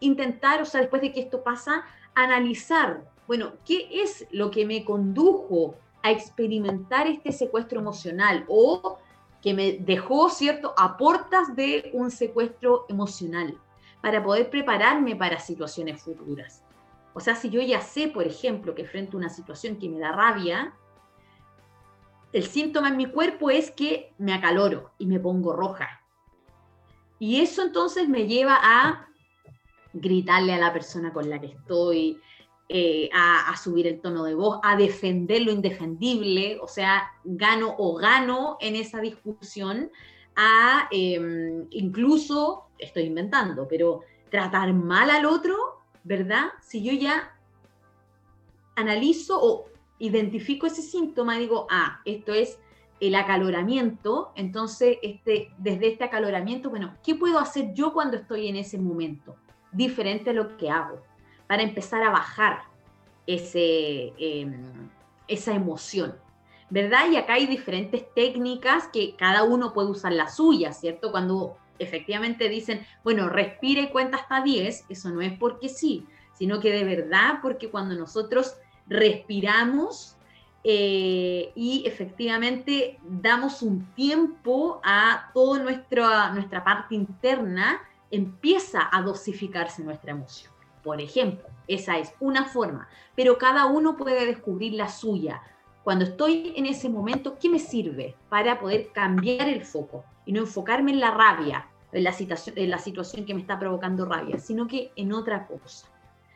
intentar, 0.00 0.62
o 0.62 0.64
sea, 0.64 0.80
después 0.80 1.02
de 1.02 1.12
que 1.12 1.20
esto 1.20 1.42
pasa, 1.42 1.84
analizar, 2.14 3.04
bueno, 3.26 3.52
¿qué 3.66 3.88
es 3.90 4.26
lo 4.30 4.50
que 4.50 4.64
me 4.64 4.84
condujo 4.84 5.74
a 6.02 6.10
experimentar 6.10 7.06
este 7.06 7.32
secuestro 7.32 7.80
emocional 7.80 8.44
o 8.48 8.98
que 9.42 9.52
me 9.52 9.72
dejó, 9.72 10.30
¿cierto?, 10.30 10.72
a 10.76 10.96
portas 10.96 11.54
de 11.54 11.90
un 11.92 12.10
secuestro 12.10 12.86
emocional 12.88 13.58
para 14.00 14.22
poder 14.22 14.50
prepararme 14.50 15.16
para 15.16 15.38
situaciones 15.38 16.02
futuras. 16.02 16.64
O 17.14 17.20
sea, 17.20 17.34
si 17.34 17.50
yo 17.50 17.60
ya 17.60 17.80
sé, 17.80 18.08
por 18.08 18.26
ejemplo, 18.26 18.74
que 18.74 18.84
frente 18.84 19.16
a 19.16 19.18
una 19.18 19.28
situación 19.28 19.76
que 19.76 19.88
me 19.88 19.98
da 19.98 20.12
rabia, 20.12 20.74
el 22.32 22.44
síntoma 22.44 22.88
en 22.88 22.96
mi 22.96 23.06
cuerpo 23.06 23.50
es 23.50 23.70
que 23.70 24.12
me 24.18 24.34
acaloro 24.34 24.92
y 24.98 25.06
me 25.06 25.18
pongo 25.18 25.52
roja. 25.52 26.02
Y 27.18 27.40
eso 27.40 27.62
entonces 27.62 28.08
me 28.08 28.26
lleva 28.26 28.58
a 28.62 29.08
gritarle 29.92 30.54
a 30.54 30.58
la 30.58 30.72
persona 30.72 31.12
con 31.12 31.28
la 31.28 31.40
que 31.40 31.48
estoy, 31.48 32.20
eh, 32.68 33.08
a, 33.14 33.56
subir 33.56 33.86
el 33.86 34.00
tono 34.00 34.24
de 34.24 34.34
voz, 34.34 34.60
a 34.62 34.76
defender 34.76 35.40
lo 35.42 35.50
indefendible, 35.50 36.58
o 36.60 36.68
sea, 36.68 37.10
gano 37.24 37.74
o 37.78 37.94
gano 37.94 38.58
en 38.60 38.76
esa 38.76 39.00
discusión, 39.00 39.90
a 40.40 40.86
em, 40.92 41.66
incluso, 41.70 42.68
estoy 42.78 43.02
inventando, 43.02 43.66
pero 43.66 44.02
tratar 44.30 44.72
mal 44.72 45.10
al 45.10 45.26
otro, 45.26 45.80
¿verdad? 46.04 46.46
Si 46.62 46.80
yo 46.82 46.92
ya 46.92 47.36
analizo 48.76 49.36
o 49.42 49.66
identifico 49.98 50.66
ese 50.66 50.80
síntoma, 50.80 51.36
digo, 51.38 51.66
ah, 51.70 52.00
esto 52.04 52.32
es 52.32 52.60
el 53.00 53.16
acaloramiento, 53.16 54.30
entonces 54.36 54.98
este, 55.02 55.50
desde 55.58 55.88
este 55.88 56.04
acaloramiento, 56.04 56.70
bueno, 56.70 56.94
¿qué 57.02 57.16
puedo 57.16 57.40
hacer 57.40 57.74
yo 57.74 57.92
cuando 57.92 58.16
estoy 58.16 58.46
en 58.46 58.54
ese 58.54 58.78
momento? 58.78 59.34
Diferente 59.72 60.30
a 60.30 60.34
lo 60.34 60.56
que 60.56 60.70
hago 60.70 61.02
para 61.48 61.64
empezar 61.64 62.00
a 62.04 62.10
bajar 62.10 62.62
ese, 63.26 64.12
em, 64.18 64.88
esa 65.26 65.52
emoción, 65.52 66.14
¿verdad? 66.70 67.10
Y 67.10 67.16
acá 67.16 67.34
hay 67.34 67.46
diferentes 67.46 68.04
técnicas 68.14 68.88
que 68.92 69.14
cada 69.16 69.44
uno 69.44 69.72
puede 69.72 69.90
usar 69.90 70.12
la 70.12 70.28
suya, 70.28 70.72
¿cierto? 70.72 71.10
Cuando 71.10 71.56
efectivamente 71.78 72.48
dicen, 72.48 72.86
bueno, 73.04 73.28
respire 73.28 73.82
y 73.82 73.88
cuenta 73.88 74.18
hasta 74.18 74.42
10, 74.42 74.86
eso 74.88 75.10
no 75.10 75.20
es 75.20 75.32
porque 75.38 75.68
sí, 75.68 76.06
sino 76.34 76.60
que 76.60 76.70
de 76.72 76.84
verdad 76.84 77.38
porque 77.42 77.70
cuando 77.70 77.94
nosotros 77.94 78.56
respiramos 78.86 80.16
eh, 80.64 81.52
y 81.54 81.84
efectivamente 81.86 82.98
damos 83.02 83.62
un 83.62 83.84
tiempo 83.94 84.80
a 84.84 85.30
toda 85.32 85.62
nuestra, 85.62 86.30
nuestra 86.32 86.64
parte 86.64 86.94
interna, 86.94 87.80
empieza 88.10 88.88
a 88.90 89.02
dosificarse 89.02 89.82
nuestra 89.82 90.12
emoción 90.12 90.58
por 90.88 91.00
ejemplo. 91.02 91.46
Esa 91.66 91.98
es 91.98 92.14
una 92.18 92.46
forma, 92.46 92.88
pero 93.14 93.36
cada 93.36 93.66
uno 93.66 93.96
puede 93.96 94.24
descubrir 94.24 94.72
la 94.72 94.88
suya. 94.88 95.42
Cuando 95.88 96.04
estoy 96.04 96.52
en 96.54 96.66
ese 96.66 96.90
momento, 96.90 97.38
¿qué 97.40 97.48
me 97.48 97.58
sirve 97.58 98.14
para 98.28 98.60
poder 98.60 98.92
cambiar 98.92 99.48
el 99.48 99.64
foco 99.64 100.04
y 100.26 100.32
no 100.32 100.40
enfocarme 100.40 100.90
en 100.90 101.00
la 101.00 101.12
rabia, 101.12 101.66
en 101.92 102.04
la, 102.04 102.12
situación, 102.12 102.58
en 102.58 102.68
la 102.68 102.78
situación 102.78 103.24
que 103.24 103.32
me 103.32 103.40
está 103.40 103.58
provocando 103.58 104.04
rabia, 104.04 104.38
sino 104.38 104.66
que 104.66 104.92
en 104.96 105.14
otra 105.14 105.46
cosa? 105.46 105.88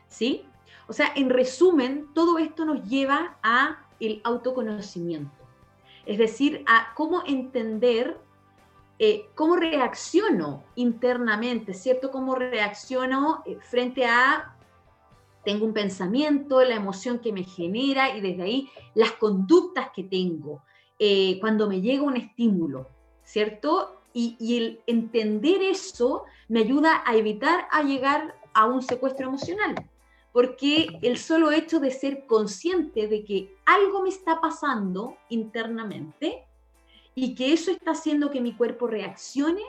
¿Sí? 0.08 0.46
O 0.88 0.94
sea, 0.94 1.12
en 1.14 1.28
resumen, 1.28 2.06
todo 2.14 2.38
esto 2.38 2.64
nos 2.64 2.82
lleva 2.88 3.36
a 3.42 3.84
el 4.00 4.22
autoconocimiento, 4.24 5.44
es 6.06 6.16
decir, 6.16 6.64
a 6.66 6.94
cómo 6.94 7.22
entender 7.26 8.16
eh, 8.98 9.26
cómo 9.34 9.56
reacciono 9.56 10.62
internamente, 10.76 11.74
¿cierto? 11.74 12.10
Cómo 12.10 12.36
reacciono 12.36 13.42
eh, 13.44 13.58
frente 13.60 14.06
a, 14.06 14.51
tengo 15.44 15.66
un 15.66 15.72
pensamiento, 15.72 16.62
la 16.62 16.76
emoción 16.76 17.18
que 17.18 17.32
me 17.32 17.44
genera 17.44 18.16
y 18.16 18.20
desde 18.20 18.42
ahí 18.42 18.70
las 18.94 19.12
conductas 19.12 19.90
que 19.94 20.04
tengo 20.04 20.62
eh, 20.98 21.38
cuando 21.40 21.68
me 21.68 21.80
llega 21.80 22.02
un 22.02 22.16
estímulo, 22.16 22.88
¿cierto? 23.24 24.00
Y, 24.14 24.36
y, 24.38 24.58
el 24.58 24.80
entender 24.86 25.62
eso 25.62 26.24
me 26.48 26.60
ayuda 26.60 27.02
a 27.06 27.16
evitar 27.16 27.66
a 27.70 27.82
llegar 27.82 28.36
a 28.52 28.66
un 28.66 28.82
secuestro 28.82 29.28
emocional, 29.28 29.74
porque 30.32 30.98
el 31.02 31.16
solo 31.16 31.50
hecho 31.50 31.80
de 31.80 31.90
ser 31.90 32.26
consciente 32.26 33.08
de 33.08 33.24
que 33.24 33.54
algo 33.64 34.02
me 34.02 34.10
está 34.10 34.40
pasando 34.40 35.16
internamente, 35.30 36.44
y 37.14 37.34
que 37.34 37.52
eso 37.52 37.70
está 37.70 37.92
haciendo 37.92 38.30
que 38.30 38.40
mi 38.40 38.54
cuerpo 38.54 38.86
reaccione, 38.86 39.62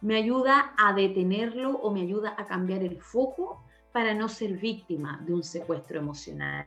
me 0.00 0.16
ayuda 0.16 0.74
a 0.76 0.92
detenerlo 0.92 1.72
o 1.72 1.90
me 1.90 2.02
ayuda 2.02 2.34
a 2.36 2.46
cambiar 2.46 2.82
el 2.82 3.00
foco 3.00 3.62
para 3.92 4.14
no 4.14 4.28
ser 4.28 4.52
víctima 4.58 5.20
de 5.26 5.34
un 5.34 5.42
secuestro 5.42 5.98
emocional. 5.98 6.64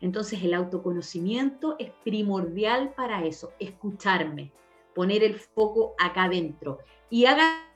Entonces 0.00 0.42
el 0.42 0.54
autoconocimiento 0.54 1.76
es 1.78 1.90
primordial 2.04 2.92
para 2.94 3.24
eso, 3.24 3.52
escucharme, 3.58 4.52
poner 4.94 5.24
el 5.24 5.38
foco 5.38 5.94
acá 5.98 6.24
adentro 6.24 6.78
y 7.10 7.24
hagan 7.26 7.68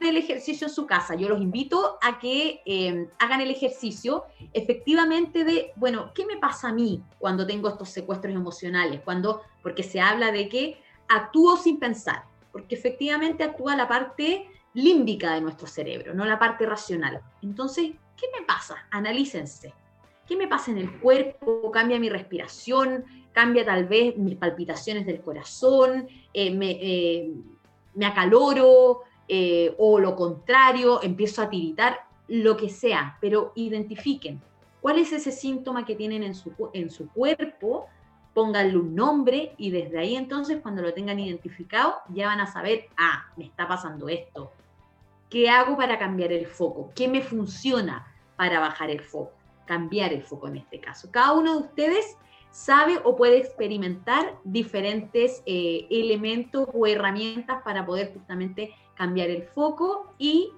el 0.00 0.16
ejercicio 0.16 0.66
en 0.66 0.72
su 0.72 0.86
casa. 0.86 1.14
Yo 1.14 1.28
los 1.28 1.40
invito 1.40 1.98
a 2.02 2.18
que 2.18 2.62
eh, 2.64 3.08
hagan 3.18 3.40
el 3.40 3.50
ejercicio 3.50 4.24
efectivamente 4.52 5.44
de, 5.44 5.72
bueno, 5.76 6.12
¿qué 6.14 6.24
me 6.24 6.38
pasa 6.38 6.68
a 6.68 6.72
mí 6.72 7.02
cuando 7.18 7.46
tengo 7.46 7.68
estos 7.68 7.90
secuestros 7.90 8.34
emocionales? 8.34 9.00
Cuando, 9.04 9.42
porque 9.62 9.82
se 9.82 10.00
habla 10.00 10.32
de 10.32 10.48
que 10.48 10.80
actúo 11.08 11.56
sin 11.56 11.78
pensar, 11.78 12.24
porque 12.50 12.74
efectivamente 12.74 13.44
actúa 13.44 13.76
la 13.76 13.88
parte 13.88 14.48
límbica 14.74 15.34
de 15.34 15.40
nuestro 15.40 15.66
cerebro, 15.66 16.14
no 16.14 16.24
la 16.24 16.38
parte 16.38 16.64
racional. 16.66 17.20
Entonces, 17.42 17.92
¿qué 18.18 18.26
me 18.38 18.44
pasa? 18.44 18.86
Analícense. 18.90 19.72
¿Qué 20.26 20.36
me 20.36 20.48
pasa 20.48 20.70
en 20.70 20.78
el 20.78 20.98
cuerpo? 21.00 21.70
¿Cambia 21.70 21.98
mi 21.98 22.10
respiración? 22.10 23.04
¿Cambia 23.32 23.64
tal 23.64 23.86
vez 23.86 24.16
mis 24.16 24.36
palpitaciones 24.36 25.06
del 25.06 25.20
corazón? 25.20 26.08
Eh, 26.34 26.58
eh, 26.60 27.32
me, 27.94 28.06
acaloro? 28.06 29.02
Eh, 29.26 29.74
¿O 29.78 29.98
lo 29.98 30.14
contrario? 30.14 31.02
¿Empiezo 31.02 31.42
a 31.42 31.50
tiritar? 31.50 32.00
Lo 32.28 32.58
que 32.58 32.68
sea, 32.68 33.16
pero 33.22 33.52
identifiquen 33.54 34.42
cuál 34.82 34.98
es 34.98 35.12
ese 35.12 35.32
síntoma 35.32 35.86
que 35.86 35.94
tienen 35.94 36.22
en 36.22 36.34
su, 36.34 36.52
en 36.74 36.90
su 36.90 37.08
cuerpo 37.08 37.86
pónganle 38.38 38.76
un 38.76 38.94
nombre 38.94 39.54
y 39.58 39.70
desde 39.70 39.98
ahí 39.98 40.14
entonces 40.14 40.60
cuando 40.62 40.80
lo 40.80 40.94
tengan 40.94 41.18
identificado 41.18 41.96
ya 42.10 42.28
van 42.28 42.38
a 42.38 42.46
saber, 42.46 42.88
ah, 42.96 43.26
me 43.36 43.44
está 43.44 43.66
pasando 43.66 44.08
esto. 44.08 44.52
¿Qué 45.30 45.50
hago 45.50 45.76
para 45.76 45.98
cambiar 45.98 46.32
el 46.32 46.46
foco? 46.46 46.90
¿Qué 46.94 47.06
me 47.06 47.20
funciona 47.20 48.06
para 48.36 48.60
bajar 48.60 48.90
el 48.90 49.00
foco? 49.00 49.32
Cambiar 49.66 50.12
el 50.12 50.22
foco 50.22 50.48
en 50.48 50.56
este 50.56 50.80
caso. 50.80 51.10
Cada 51.10 51.32
uno 51.32 51.52
de 51.52 51.66
ustedes 51.66 52.16
sabe 52.50 52.98
o 53.04 53.14
puede 53.14 53.36
experimentar 53.36 54.38
diferentes 54.44 55.42
eh, 55.44 55.86
elementos 55.90 56.68
o 56.72 56.86
herramientas 56.86 57.62
para 57.62 57.84
poder 57.84 58.12
justamente 58.14 58.74
cambiar 58.94 59.28
el 59.28 59.42
foco 59.42 60.14
y 60.16 60.50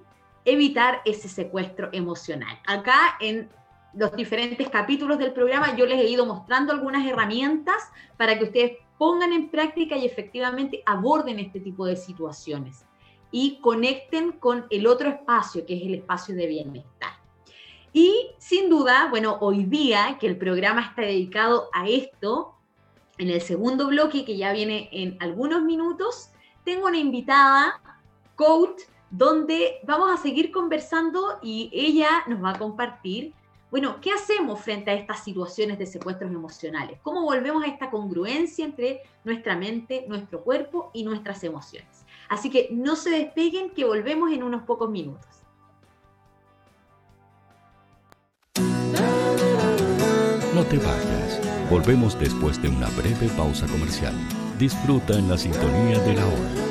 evitar 0.45 1.01
ese 1.03 1.27
secuestro 1.27 1.89
emocional. 1.91 2.57
Acá 2.65 3.17
en 3.19 3.49
los 3.93 4.15
diferentes 4.15 4.69
capítulos 4.69 5.19
del 5.19 5.33
programa, 5.33 5.75
yo 5.75 5.85
les 5.85 5.99
he 5.99 6.07
ido 6.07 6.25
mostrando 6.25 6.71
algunas 6.71 7.05
herramientas 7.05 7.89
para 8.15 8.39
que 8.39 8.45
ustedes 8.45 8.77
pongan 8.97 9.33
en 9.33 9.49
práctica 9.49 9.97
y 9.97 10.05
efectivamente 10.05 10.81
aborden 10.85 11.39
este 11.39 11.59
tipo 11.59 11.85
de 11.85 11.97
situaciones 11.97 12.85
y 13.31 13.59
conecten 13.61 14.33
con 14.33 14.65
el 14.69 14.87
otro 14.87 15.09
espacio, 15.09 15.65
que 15.65 15.77
es 15.77 15.83
el 15.83 15.95
espacio 15.95 16.35
de 16.35 16.47
bienestar. 16.47 17.11
Y 17.93 18.31
sin 18.37 18.69
duda, 18.69 19.07
bueno, 19.09 19.37
hoy 19.41 19.65
día 19.65 20.17
que 20.19 20.27
el 20.27 20.37
programa 20.37 20.81
está 20.81 21.01
dedicado 21.01 21.69
a 21.73 21.87
esto, 21.87 22.55
en 23.17 23.29
el 23.29 23.41
segundo 23.41 23.87
bloque, 23.87 24.25
que 24.25 24.37
ya 24.37 24.53
viene 24.53 24.89
en 24.91 25.17
algunos 25.19 25.63
minutos, 25.63 26.29
tengo 26.63 26.87
una 26.87 26.97
invitada, 26.97 27.81
coach, 28.35 28.81
donde 29.09 29.79
vamos 29.83 30.09
a 30.11 30.21
seguir 30.21 30.51
conversando 30.51 31.39
y 31.41 31.69
ella 31.73 32.23
nos 32.27 32.43
va 32.43 32.51
a 32.51 32.59
compartir 32.59 33.33
bueno, 33.71 34.01
¿qué 34.01 34.11
hacemos 34.11 34.59
frente 34.59 34.91
a 34.91 34.95
estas 34.95 35.23
situaciones 35.23 35.79
de 35.79 35.85
secuestros 35.85 36.29
emocionales? 36.29 36.99
¿Cómo 37.03 37.23
volvemos 37.23 37.63
a 37.63 37.67
esta 37.67 37.89
congruencia 37.89 38.65
entre 38.65 39.01
nuestra 39.23 39.55
mente, 39.55 40.03
nuestro 40.09 40.43
cuerpo 40.43 40.91
y 40.93 41.05
nuestras 41.05 41.41
emociones? 41.45 42.00
Así 42.31 42.49
que 42.49 42.69
no 42.71 42.95
se 42.95 43.09
despeguen, 43.09 43.71
que 43.71 43.83
volvemos 43.83 44.31
en 44.31 44.43
unos 44.43 44.63
pocos 44.63 44.89
minutos. 44.89 45.27
No 50.55 50.63
te 50.63 50.77
vayas. 50.77 51.41
Volvemos 51.69 52.17
después 52.17 52.61
de 52.61 52.69
una 52.69 52.87
breve 52.91 53.27
pausa 53.35 53.67
comercial. 53.67 54.13
Disfruta 54.57 55.19
en 55.19 55.27
la 55.27 55.37
sintonía 55.37 55.99
de 55.99 56.13
la 56.13 56.25
hora. 56.25 56.70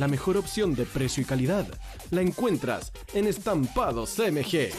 La 0.00 0.08
mejor 0.08 0.38
opción 0.38 0.74
de 0.74 0.86
precio 0.86 1.22
y 1.22 1.26
calidad 1.26 1.66
la 2.10 2.22
encuentras 2.22 2.90
en 3.12 3.26
Estampados 3.26 4.18
MG. 4.18 4.70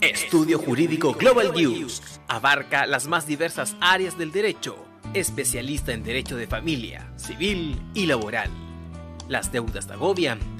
Estudio 0.00 0.60
Jurídico 0.60 1.14
Global 1.14 1.52
News 1.52 2.20
abarca 2.28 2.86
las 2.86 3.08
más 3.08 3.26
diversas 3.26 3.74
áreas 3.80 4.16
del 4.16 4.30
derecho, 4.30 4.76
especialista 5.12 5.92
en 5.92 6.04
derecho 6.04 6.36
de 6.36 6.46
familia, 6.46 7.12
civil 7.16 7.82
y 7.94 8.06
laboral. 8.06 8.48
Las 9.28 9.50
deudas 9.50 9.88
te 9.88 9.94
agobian 9.94 10.59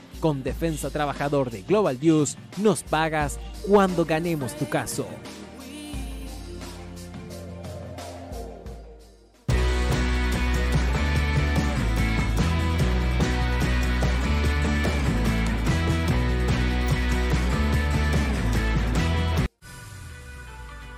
Con 0.21 0.43
Defensa 0.43 0.91
Trabajador 0.91 1.49
de 1.49 1.63
Global 1.63 1.97
News 1.99 2.37
nos 2.57 2.83
pagas 2.83 3.39
cuando 3.67 4.05
ganemos 4.05 4.55
tu 4.55 4.69
caso. 4.69 5.07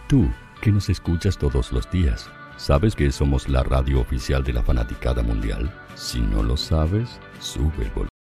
Tú, 0.09 0.29
que 0.61 0.71
nos 0.71 0.89
escuchas 0.89 1.37
todos 1.37 1.71
los 1.71 1.89
días, 1.89 2.29
¿sabes 2.57 2.93
que 2.93 3.09
somos 3.11 3.47
la 3.47 3.63
radio 3.63 4.01
oficial 4.01 4.43
de 4.43 4.53
la 4.53 4.61
fanaticada 4.61 5.23
mundial? 5.23 5.73
Si 5.95 6.19
no 6.19 6.43
lo 6.43 6.57
sabes, 6.57 7.19
sube 7.39 7.85
el 7.85 7.89
volumen. 7.91 8.12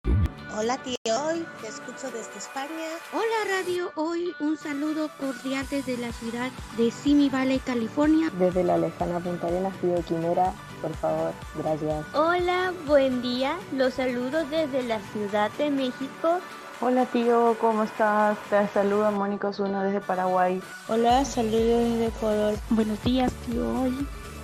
Hola 0.58 0.76
tío, 0.78 0.96
hoy 1.06 1.46
te 1.62 1.68
escucho 1.68 2.10
desde 2.10 2.36
España. 2.36 2.68
Hola 3.14 3.56
Radio 3.58 3.90
Hoy, 3.94 4.34
un 4.38 4.58
saludo 4.58 5.08
cordial 5.18 5.66
desde 5.70 5.96
la 5.96 6.12
ciudad 6.12 6.50
de 6.76 6.90
Simi 6.90 7.30
Valley, 7.30 7.58
California. 7.58 8.30
Desde 8.38 8.62
la 8.62 8.76
lejana 8.76 9.18
Punta 9.18 9.46
Arenas, 9.46 9.72
tío 9.80 9.94
Quimera, 10.04 10.52
por 10.82 10.94
favor, 10.96 11.32
gracias. 11.56 12.04
Hola, 12.14 12.74
buen 12.86 13.22
día, 13.22 13.56
los 13.74 13.94
saludo 13.94 14.44
desde 14.44 14.82
la 14.82 15.00
Ciudad 15.12 15.50
de 15.52 15.70
México. 15.70 16.40
Hola 16.82 17.06
tío, 17.06 17.56
¿cómo 17.58 17.84
estás? 17.84 18.36
Te 18.50 18.68
saluda 18.68 19.10
Mónica 19.10 19.48
Osuna 19.48 19.82
desde 19.84 20.02
Paraguay. 20.02 20.60
Hola, 20.88 21.24
saludos 21.24 21.80
desde 21.80 22.06
Ecuador. 22.08 22.54
Buenos 22.68 23.02
días 23.02 23.32
tío, 23.46 23.80
hoy 23.80 24.06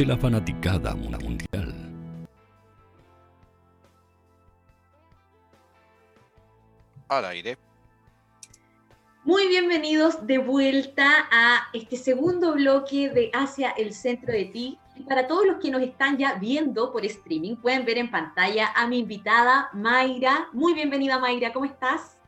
de 0.00 0.06
la 0.06 0.16
fanaticada 0.16 0.94
mundial. 0.94 1.74
Al 7.06 7.24
aire. 7.26 7.58
Muy 9.24 9.46
bienvenidos 9.48 10.26
de 10.26 10.38
vuelta 10.38 11.28
a 11.30 11.68
este 11.74 11.98
segundo 11.98 12.54
bloque 12.54 13.10
de 13.10 13.30
Hacia 13.34 13.72
el 13.72 13.92
Centro 13.92 14.32
de 14.32 14.46
Ti. 14.46 14.78
para 15.06 15.26
todos 15.26 15.44
los 15.44 15.58
que 15.58 15.70
nos 15.70 15.82
están 15.82 16.16
ya 16.16 16.36
viendo 16.36 16.92
por 16.92 17.04
streaming, 17.04 17.56
pueden 17.56 17.84
ver 17.84 17.98
en 17.98 18.10
pantalla 18.10 18.72
a 18.74 18.86
mi 18.86 19.00
invitada 19.00 19.68
Mayra. 19.74 20.48
Muy 20.54 20.72
bienvenida 20.72 21.18
Mayra, 21.18 21.52
¿cómo 21.52 21.66
estás? 21.66 22.19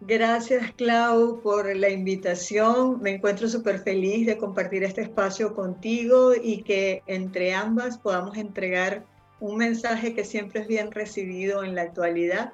Gracias, 0.00 0.72
Clau, 0.74 1.40
por 1.40 1.74
la 1.74 1.88
invitación. 1.88 3.02
Me 3.02 3.10
encuentro 3.10 3.48
súper 3.48 3.80
feliz 3.80 4.26
de 4.26 4.38
compartir 4.38 4.84
este 4.84 5.02
espacio 5.02 5.54
contigo 5.54 6.32
y 6.40 6.62
que 6.62 7.02
entre 7.06 7.52
ambas 7.52 7.98
podamos 7.98 8.36
entregar 8.36 9.04
un 9.40 9.56
mensaje 9.56 10.14
que 10.14 10.24
siempre 10.24 10.60
es 10.60 10.68
bien 10.68 10.92
recibido 10.92 11.64
en 11.64 11.74
la 11.74 11.82
actualidad 11.82 12.52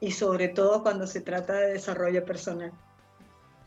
y 0.00 0.12
sobre 0.12 0.48
todo 0.48 0.82
cuando 0.82 1.06
se 1.06 1.20
trata 1.20 1.54
de 1.54 1.72
desarrollo 1.72 2.24
personal. 2.24 2.72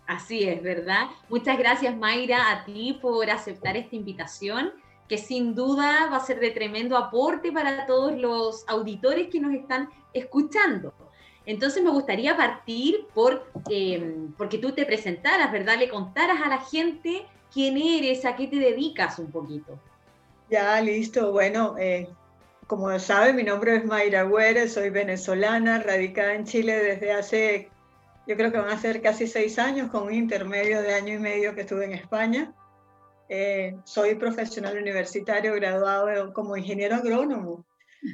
Así 0.07 0.43
es, 0.43 0.61
¿verdad? 0.61 1.07
Muchas 1.29 1.57
gracias 1.57 1.97
Mayra 1.97 2.51
a 2.51 2.65
ti 2.65 2.99
por 3.01 3.29
aceptar 3.29 3.75
esta 3.75 3.95
invitación, 3.95 4.71
que 5.09 5.17
sin 5.17 5.53
duda 5.53 6.09
va 6.11 6.17
a 6.17 6.25
ser 6.25 6.39
de 6.39 6.51
tremendo 6.51 6.97
aporte 6.97 7.51
para 7.51 7.85
todos 7.85 8.15
los 8.17 8.65
auditores 8.67 9.29
que 9.29 9.39
nos 9.39 9.53
están 9.53 9.89
escuchando. 10.13 10.93
Entonces 11.45 11.83
me 11.83 11.91
gustaría 11.91 12.35
partir 12.35 13.05
por, 13.13 13.45
eh, 13.69 14.15
porque 14.37 14.57
tú 14.57 14.71
te 14.71 14.85
presentaras, 14.85 15.51
¿verdad? 15.51 15.77
Le 15.77 15.89
contaras 15.89 16.41
a 16.41 16.49
la 16.49 16.59
gente 16.59 17.25
quién 17.53 17.77
eres, 17.77 18.25
a 18.25 18.35
qué 18.35 18.47
te 18.47 18.57
dedicas 18.57 19.19
un 19.19 19.31
poquito. 19.31 19.79
Ya, 20.49 20.79
listo. 20.81 21.31
Bueno, 21.31 21.75
eh, 21.77 22.09
como 22.67 22.97
sabe, 22.99 23.33
mi 23.33 23.43
nombre 23.43 23.75
es 23.75 23.85
Mayra 23.85 24.23
Güere, 24.23 24.67
soy 24.67 24.89
venezolana, 24.89 25.79
radicada 25.79 26.33
en 26.33 26.45
Chile 26.45 26.73
desde 26.73 27.11
hace, 27.11 27.69
yo 28.27 28.35
creo 28.35 28.51
que 28.51 28.57
van 28.57 28.69
a 28.69 28.77
ser 28.77 29.01
casi 29.01 29.27
seis 29.27 29.59
años, 29.59 29.91
con 29.91 30.03
un 30.03 30.13
intermedio 30.13 30.81
de 30.81 30.93
año 30.93 31.13
y 31.13 31.19
medio 31.19 31.53
que 31.53 31.61
estuve 31.61 31.85
en 31.85 31.93
España. 31.93 32.53
Eh, 33.29 33.75
soy 33.85 34.15
profesional 34.15 34.77
universitario 34.77 35.53
graduado 35.55 36.33
como 36.33 36.57
ingeniero 36.57 36.95
agrónomo. 36.95 37.65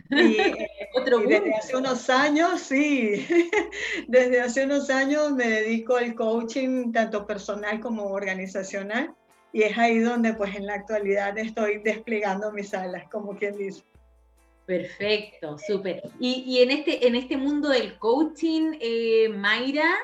Y, 0.09 0.15
eh, 0.15 0.69
y, 0.95 1.27
desde 1.27 1.53
hace 1.55 1.75
unos 1.75 2.09
años, 2.09 2.61
sí, 2.61 3.27
desde 4.07 4.41
hace 4.41 4.65
unos 4.65 4.89
años 4.89 5.31
me 5.33 5.47
dedico 5.47 5.95
al 5.95 6.15
coaching 6.15 6.91
tanto 6.91 7.25
personal 7.25 7.79
como 7.79 8.05
organizacional 8.05 9.13
y 9.53 9.63
es 9.63 9.77
ahí 9.77 9.99
donde 9.99 10.33
pues 10.33 10.55
en 10.55 10.65
la 10.65 10.75
actualidad 10.75 11.37
estoy 11.37 11.79
desplegando 11.79 12.51
mis 12.51 12.73
alas, 12.73 13.03
como 13.11 13.35
quien 13.35 13.57
dice. 13.57 13.83
Perfecto, 14.65 15.57
súper. 15.57 16.01
Y, 16.19 16.43
y, 16.47 16.59
en, 16.59 16.71
este, 16.71 17.05
en 17.05 17.15
este 17.15 17.35
mundo 17.35 17.67
del 17.69 17.97
coaching, 17.97 18.77
eh, 18.79 19.27
Mayra, 19.27 19.97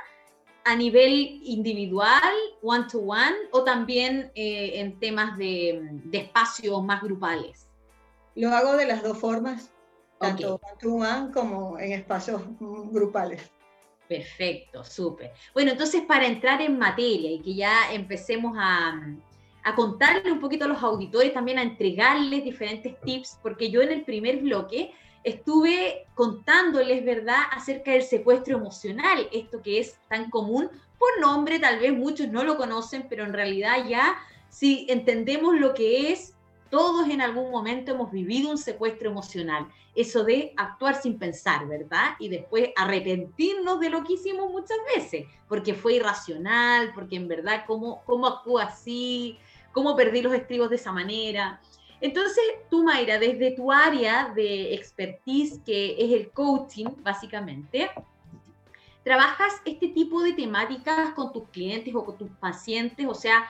a 0.65 0.76
nivel 0.76 1.39
individual, 1.43 2.34
one-to-one, 2.62 3.36
o 3.52 3.63
también 3.63 4.32
eh, 4.36 4.71
en 4.76 5.00
temas 5.00 5.38
de, 5.38 5.80
de, 6.04 6.17
espacios 6.17 6.84
más 6.84 7.02
grupales? 7.02 7.69
Lo 8.36 8.50
hago 8.50 8.76
de 8.76 8.86
las 8.86 9.02
dos 9.02 9.17
formas, 9.17 9.71
tanto 10.19 10.60
one-to-one 10.62 11.32
como 11.32 11.77
en 11.80 11.93
espacios 11.93 12.41
grupales. 12.60 13.41
Perfecto, 14.08 14.84
súper. 14.84 15.34
Bueno, 15.53 15.71
entonces 15.71 16.03
para 16.08 16.25
entrar 16.25 16.62
en 16.62 16.77
materia 16.77 17.32
y 17.32 17.41
que 17.41 17.56
ya 17.56 17.91
empecemos 17.91 18.56
a, 18.58 18.99
a 19.63 19.75
contarle 19.75 20.32
un 20.32 20.39
poquito 20.39 20.65
a 20.65 20.69
los 20.69 20.82
auditores, 20.82 21.34
también 21.34 21.60
a 21.60 21.63
entregarles 21.63 22.43
diferentes 22.43 22.99
tips, 23.01 23.38
porque 23.43 23.69
yo 23.69 23.82
en 23.82 23.91
el 23.91 24.03
primer 24.03 24.38
bloque 24.38 24.93
estuve 25.23 26.06
contándoles, 26.15 27.03
¿verdad?, 27.03 27.41
acerca 27.51 27.91
del 27.91 28.03
secuestro 28.03 28.58
emocional, 28.58 29.27
esto 29.34 29.62
que 29.62 29.80
es 29.80 29.97
tan 30.08 30.30
común 30.30 30.69
por 30.97 31.19
nombre, 31.19 31.60
tal 31.60 31.80
vez 31.80 31.91
muchos 31.91 32.30
no 32.30 32.45
lo 32.45 32.56
conocen, 32.56 33.08
pero 33.10 33.25
en 33.25 33.34
realidad 33.34 33.86
ya 33.88 34.17
si 34.49 34.88
entendemos 34.89 35.56
lo 35.60 35.73
que 35.73 36.13
es, 36.13 36.34
todos 36.69 37.10
en 37.10 37.21
algún 37.21 37.51
momento 37.51 37.91
hemos 37.91 38.12
vivido 38.12 38.49
un 38.49 38.58
secuestro 38.58 39.10
emocional, 39.10 39.67
eso 39.95 40.23
de 40.23 40.53
actuar 40.58 41.01
sin 41.01 41.17
pensar, 41.17 41.67
¿verdad? 41.67 42.15
Y 42.19 42.30
después 42.30 42.69
arrepentirnos 42.75 43.80
de 43.80 43.89
lo 43.89 44.03
que 44.03 44.13
hicimos 44.13 44.51
muchas 44.51 44.77
veces, 44.95 45.25
porque 45.47 45.73
fue 45.73 45.95
irracional, 45.95 46.91
porque 46.93 47.15
en 47.15 47.27
verdad, 47.27 47.63
¿cómo, 47.65 48.03
cómo 48.06 48.27
actúa 48.27 48.63
así? 48.63 49.39
cómo 49.77 49.95
perdí 49.95 50.23
los 50.23 50.34
estribos 50.34 50.71
de 50.71 50.77
esa 50.77 50.91
manera. 50.91 51.62
Entonces, 52.01 52.43
tú, 52.67 52.84
Mayra, 52.84 53.19
desde 53.19 53.51
tu 53.51 53.71
área 53.71 54.32
de 54.36 54.73
expertise, 54.73 55.60
que 55.63 55.95
es 55.99 56.13
el 56.13 56.32
coaching, 56.32 56.88
básicamente, 57.03 57.91
trabajas 59.03 59.53
este 59.65 59.89
tipo 59.89 60.23
de 60.23 60.34
temáticas 60.34 61.12
con 61.12 61.32
tus 61.32 61.47
clientes 61.49 61.93
o 61.93 62.03
con 62.03 62.17
tus 62.17 62.30
pacientes, 62.39 63.06
o 63.08 63.13
sea, 63.13 63.47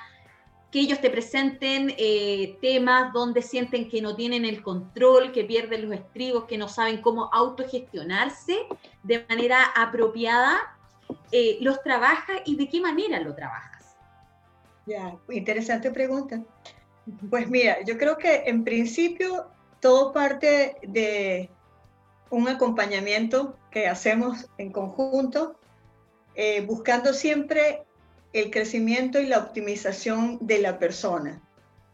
que 0.72 0.80
ellos 0.80 1.00
te 1.00 1.10
presenten 1.10 1.94
eh, 1.98 2.58
temas 2.62 3.14
donde 3.14 3.42
sienten 3.42 3.90
que 3.90 4.02
no 4.02 4.16
tienen 4.16 4.44
el 4.44 4.62
control, 4.62 5.32
que 5.32 5.46
pierden 5.46 5.90
los 5.90 5.98
estribos, 5.98 6.46
que 6.46 6.58
no 6.58 6.68
saben 6.68 7.02
cómo 7.02 7.30
autogestionarse 7.32 8.58
de 9.04 9.26
manera 9.30 9.64
apropiada, 9.76 10.58
eh, 11.32 11.58
los 11.62 11.82
trabajas 11.84 12.42
y 12.46 12.58
de 12.58 12.68
qué 12.68 12.82
manera 12.82 13.20
lo 13.22 13.34
trabajas. 13.34 13.96
Ya, 14.86 15.18
interesante 15.30 15.92
pregunta. 15.92 16.44
Pues 17.30 17.50
mira, 17.50 17.84
yo 17.86 17.98
creo 17.98 18.18
que 18.18 18.44
en 18.46 18.66
principio 18.66 19.48
todo 19.80 20.12
parte 20.12 20.76
de 20.82 21.50
un 22.30 22.50
acompañamiento 22.50 23.58
que 23.72 23.88
hacemos 23.88 24.50
en 24.58 24.72
conjunto, 24.72 25.58
eh, 26.36 26.62
buscando 26.62 27.14
siempre 27.14 27.87
el 28.34 28.52
crecimiento 28.52 29.20
y 29.20 29.28
la 29.28 29.40
optimización 29.40 30.38
de 30.42 30.60
la 30.60 30.80
persona. 30.80 31.42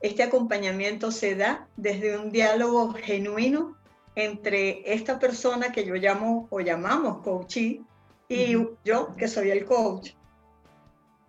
Este 0.02 0.24
acompañamiento 0.24 1.12
se 1.12 1.36
da 1.36 1.68
desde 1.78 2.18
un 2.18 2.32
diálogo 2.32 2.94
genuino 2.94 3.78
entre 4.16 4.94
esta 4.94 5.20
persona 5.20 5.72
que 5.72 5.86
yo 5.86 5.96
llamo 5.96 6.48
o 6.50 6.60
llamamos 6.60 7.24
coachee 7.24 7.82
y 8.28 8.58
yo 8.84 9.16
que 9.16 9.28
soy 9.28 9.52
el 9.52 9.66
coach 9.66 10.12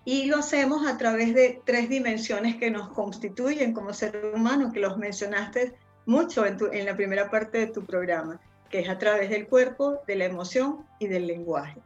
y 0.04 0.26
lo 0.26 0.38
hacemos 0.38 0.86
a 0.86 0.98
través 0.98 1.34
de 1.34 1.62
tres 1.64 1.88
dimensiones 1.88 2.56
que 2.56 2.70
nos 2.70 2.88
constituyen 2.88 3.72
como 3.72 3.92
ser 3.94 4.32
humano, 4.34 4.70
que 4.72 4.80
los 4.80 4.98
mencionaste 4.98 5.74
mucho 6.06 6.44
en, 6.44 6.58
en 6.72 6.84
la 6.84 6.94
primera 6.94 7.30
parte 7.30 7.58
de 7.58 7.66
tu 7.68 7.84
programa, 7.86 8.38
que 8.68 8.80
es 8.80 8.88
a 8.88 8.98
través 8.98 9.30
del 9.30 9.46
cuerpo, 9.46 10.00
de 10.06 10.16
la 10.16 10.26
emoción 10.26 10.84
y 10.98 11.06
del 11.06 11.26
lenguaje. 11.26 11.80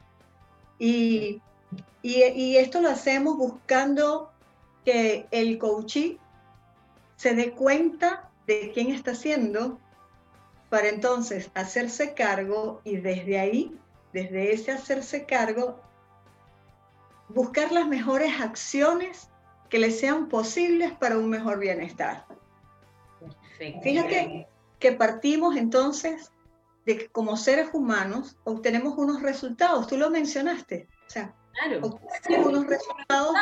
Y, 0.80 1.40
y, 2.02 2.22
y 2.24 2.56
esto 2.56 2.80
lo 2.80 2.88
hacemos 2.88 3.36
buscando 3.36 4.32
que 4.84 5.26
el 5.30 5.58
coachee 5.58 6.18
se 7.16 7.34
dé 7.34 7.52
cuenta 7.52 8.30
de 8.46 8.70
quién 8.72 8.88
está 8.90 9.10
haciendo 9.10 9.78
para 10.70 10.88
entonces 10.88 11.50
hacerse 11.54 12.14
cargo 12.14 12.80
y 12.84 12.96
desde 12.96 13.38
ahí, 13.38 13.78
desde 14.12 14.52
ese 14.52 14.72
hacerse 14.72 15.24
cargo, 15.24 15.80
buscar 17.28 17.72
las 17.72 17.86
mejores 17.86 18.40
acciones 18.40 19.28
que 19.68 19.78
le 19.78 19.90
sean 19.90 20.28
posibles 20.28 20.92
para 20.92 21.18
un 21.18 21.28
mejor 21.28 21.58
bienestar. 21.58 22.26
Fíjate 23.82 24.46
que 24.78 24.92
partimos 24.92 25.56
entonces 25.56 26.30
de 26.86 26.96
que 26.96 27.08
como 27.08 27.36
seres 27.36 27.68
humanos 27.72 28.38
obtenemos 28.44 28.96
unos 28.96 29.20
resultados, 29.20 29.86
tú 29.86 29.96
lo 29.96 30.10
mencionaste, 30.10 30.88
o 31.06 31.10
sea, 31.10 31.34
unos 32.28 32.66
resultados 32.66 33.36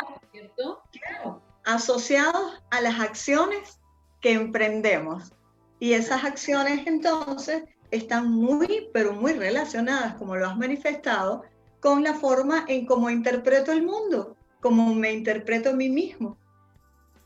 asociados 1.65 2.63
a 2.71 2.81
las 2.81 2.99
acciones 2.99 3.79
que 4.21 4.33
emprendemos. 4.33 5.33
Y 5.79 5.93
esas 5.93 6.23
acciones 6.23 6.87
entonces 6.87 7.63
están 7.91 8.31
muy, 8.31 8.89
pero 8.93 9.13
muy 9.13 9.33
relacionadas, 9.33 10.15
como 10.15 10.35
lo 10.35 10.47
has 10.47 10.57
manifestado, 10.57 11.43
con 11.79 12.03
la 12.03 12.13
forma 12.13 12.65
en 12.67 12.85
cómo 12.85 13.09
interpreto 13.09 13.71
el 13.71 13.83
mundo, 13.83 14.35
cómo 14.61 14.93
me 14.93 15.13
interpreto 15.13 15.69
a 15.69 15.73
mí 15.73 15.89
mismo. 15.89 16.37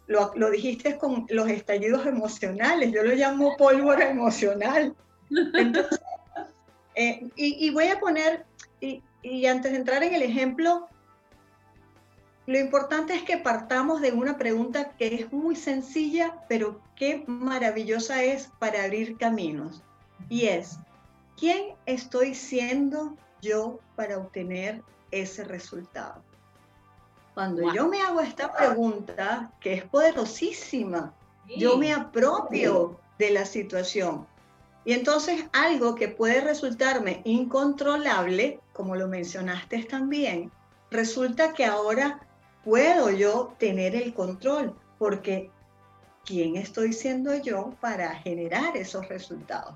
Lo, 0.07 0.31
lo, 0.35 0.49
dijiste 0.49 0.97
con 0.97 1.25
los 1.29 1.47
estallidos 1.47 2.05
emocionales, 2.05 2.91
yo 2.91 3.03
lo 3.03 3.13
llamo 3.13 3.55
pólvora 3.57 4.09
emocional. 4.09 4.95
Eh, 6.93 7.29
y, 7.37 7.67
y, 7.67 7.69
voy 7.69 7.87
a 7.87 8.01
poner, 8.01 8.45
y, 8.81 9.01
y 9.21 9.45
antes 9.45 9.71
de 9.71 9.77
entrar 9.77 10.03
en 10.03 10.13
el 10.13 10.23
ejemplo, 10.23 10.87
lo 12.47 12.59
importante 12.59 13.13
es 13.13 13.23
que 13.23 13.37
partamos 13.37 14.01
de 14.01 14.11
una 14.11 14.37
pregunta 14.37 14.91
que 14.97 15.15
es 15.15 15.31
muy 15.31 15.55
sencilla, 15.55 16.43
pero 16.49 16.81
qué 16.95 17.23
maravillosa 17.27 18.23
es 18.23 18.49
para 18.59 18.83
abrir 18.83 19.17
caminos. 19.17 19.83
Y 20.27 20.47
es, 20.47 20.79
¿quién 21.37 21.75
estoy 21.85 22.33
siendo 22.35 23.15
yo 23.41 23.79
para 23.95 24.17
obtener 24.17 24.83
ese 25.11 25.43
resultado? 25.43 26.23
Cuando 27.33 27.73
yo 27.73 27.87
me 27.87 28.01
hago 28.01 28.19
esta 28.19 28.51
pregunta, 28.51 29.53
que 29.61 29.73
es 29.73 29.83
poderosísima, 29.85 31.13
yo 31.57 31.77
me 31.77 31.93
apropio 31.93 32.99
de 33.17 33.31
la 33.31 33.45
situación. 33.45 34.27
Y 34.83 34.93
entonces 34.93 35.45
algo 35.53 35.95
que 35.95 36.07
puede 36.07 36.41
resultarme 36.41 37.21
incontrolable, 37.23 38.59
como 38.73 38.95
lo 38.95 39.07
mencionaste 39.07 39.83
también, 39.83 40.51
resulta 40.89 41.53
que 41.53 41.65
ahora 41.65 42.19
puedo 42.63 43.11
yo 43.11 43.53
tener 43.59 43.95
el 43.95 44.13
control, 44.13 44.75
porque 44.97 45.51
¿quién 46.25 46.55
estoy 46.55 46.93
siendo 46.93 47.35
yo 47.35 47.75
para 47.79 48.15
generar 48.15 48.75
esos 48.75 49.07
resultados? 49.07 49.75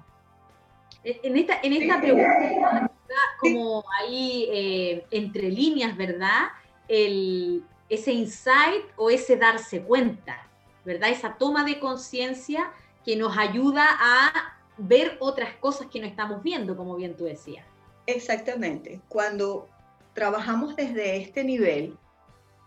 En 1.04 1.38
esta, 1.38 1.60
en 1.62 1.74
esta 1.74 2.02
pregunta 2.02 2.92
como 3.40 3.84
ahí 4.00 4.48
eh, 4.52 5.06
entre 5.12 5.52
líneas, 5.52 5.96
¿verdad? 5.96 6.48
El, 6.88 7.64
ese 7.90 8.12
insight 8.12 8.86
o 8.96 9.10
ese 9.10 9.38
darse 9.38 9.82
cuenta, 9.84 10.48
¿verdad? 10.84 11.10
Esa 11.10 11.36
toma 11.36 11.64
de 11.64 11.80
conciencia 11.80 12.72
que 13.04 13.16
nos 13.16 13.38
ayuda 13.38 13.86
a 14.00 14.56
ver 14.78 15.18
otras 15.20 15.56
cosas 15.58 15.88
que 15.88 16.00
no 16.00 16.08
estamos 16.08 16.44
viendo, 16.44 16.76
como 16.76 16.96
bien 16.96 17.16
tú 17.16 17.26
decías. 17.26 17.66
Exactamente. 18.08 19.02
Cuando 19.08 19.68
trabajamos 20.14 20.76
desde 20.76 21.18
este 21.18 21.44
nivel, 21.44 21.98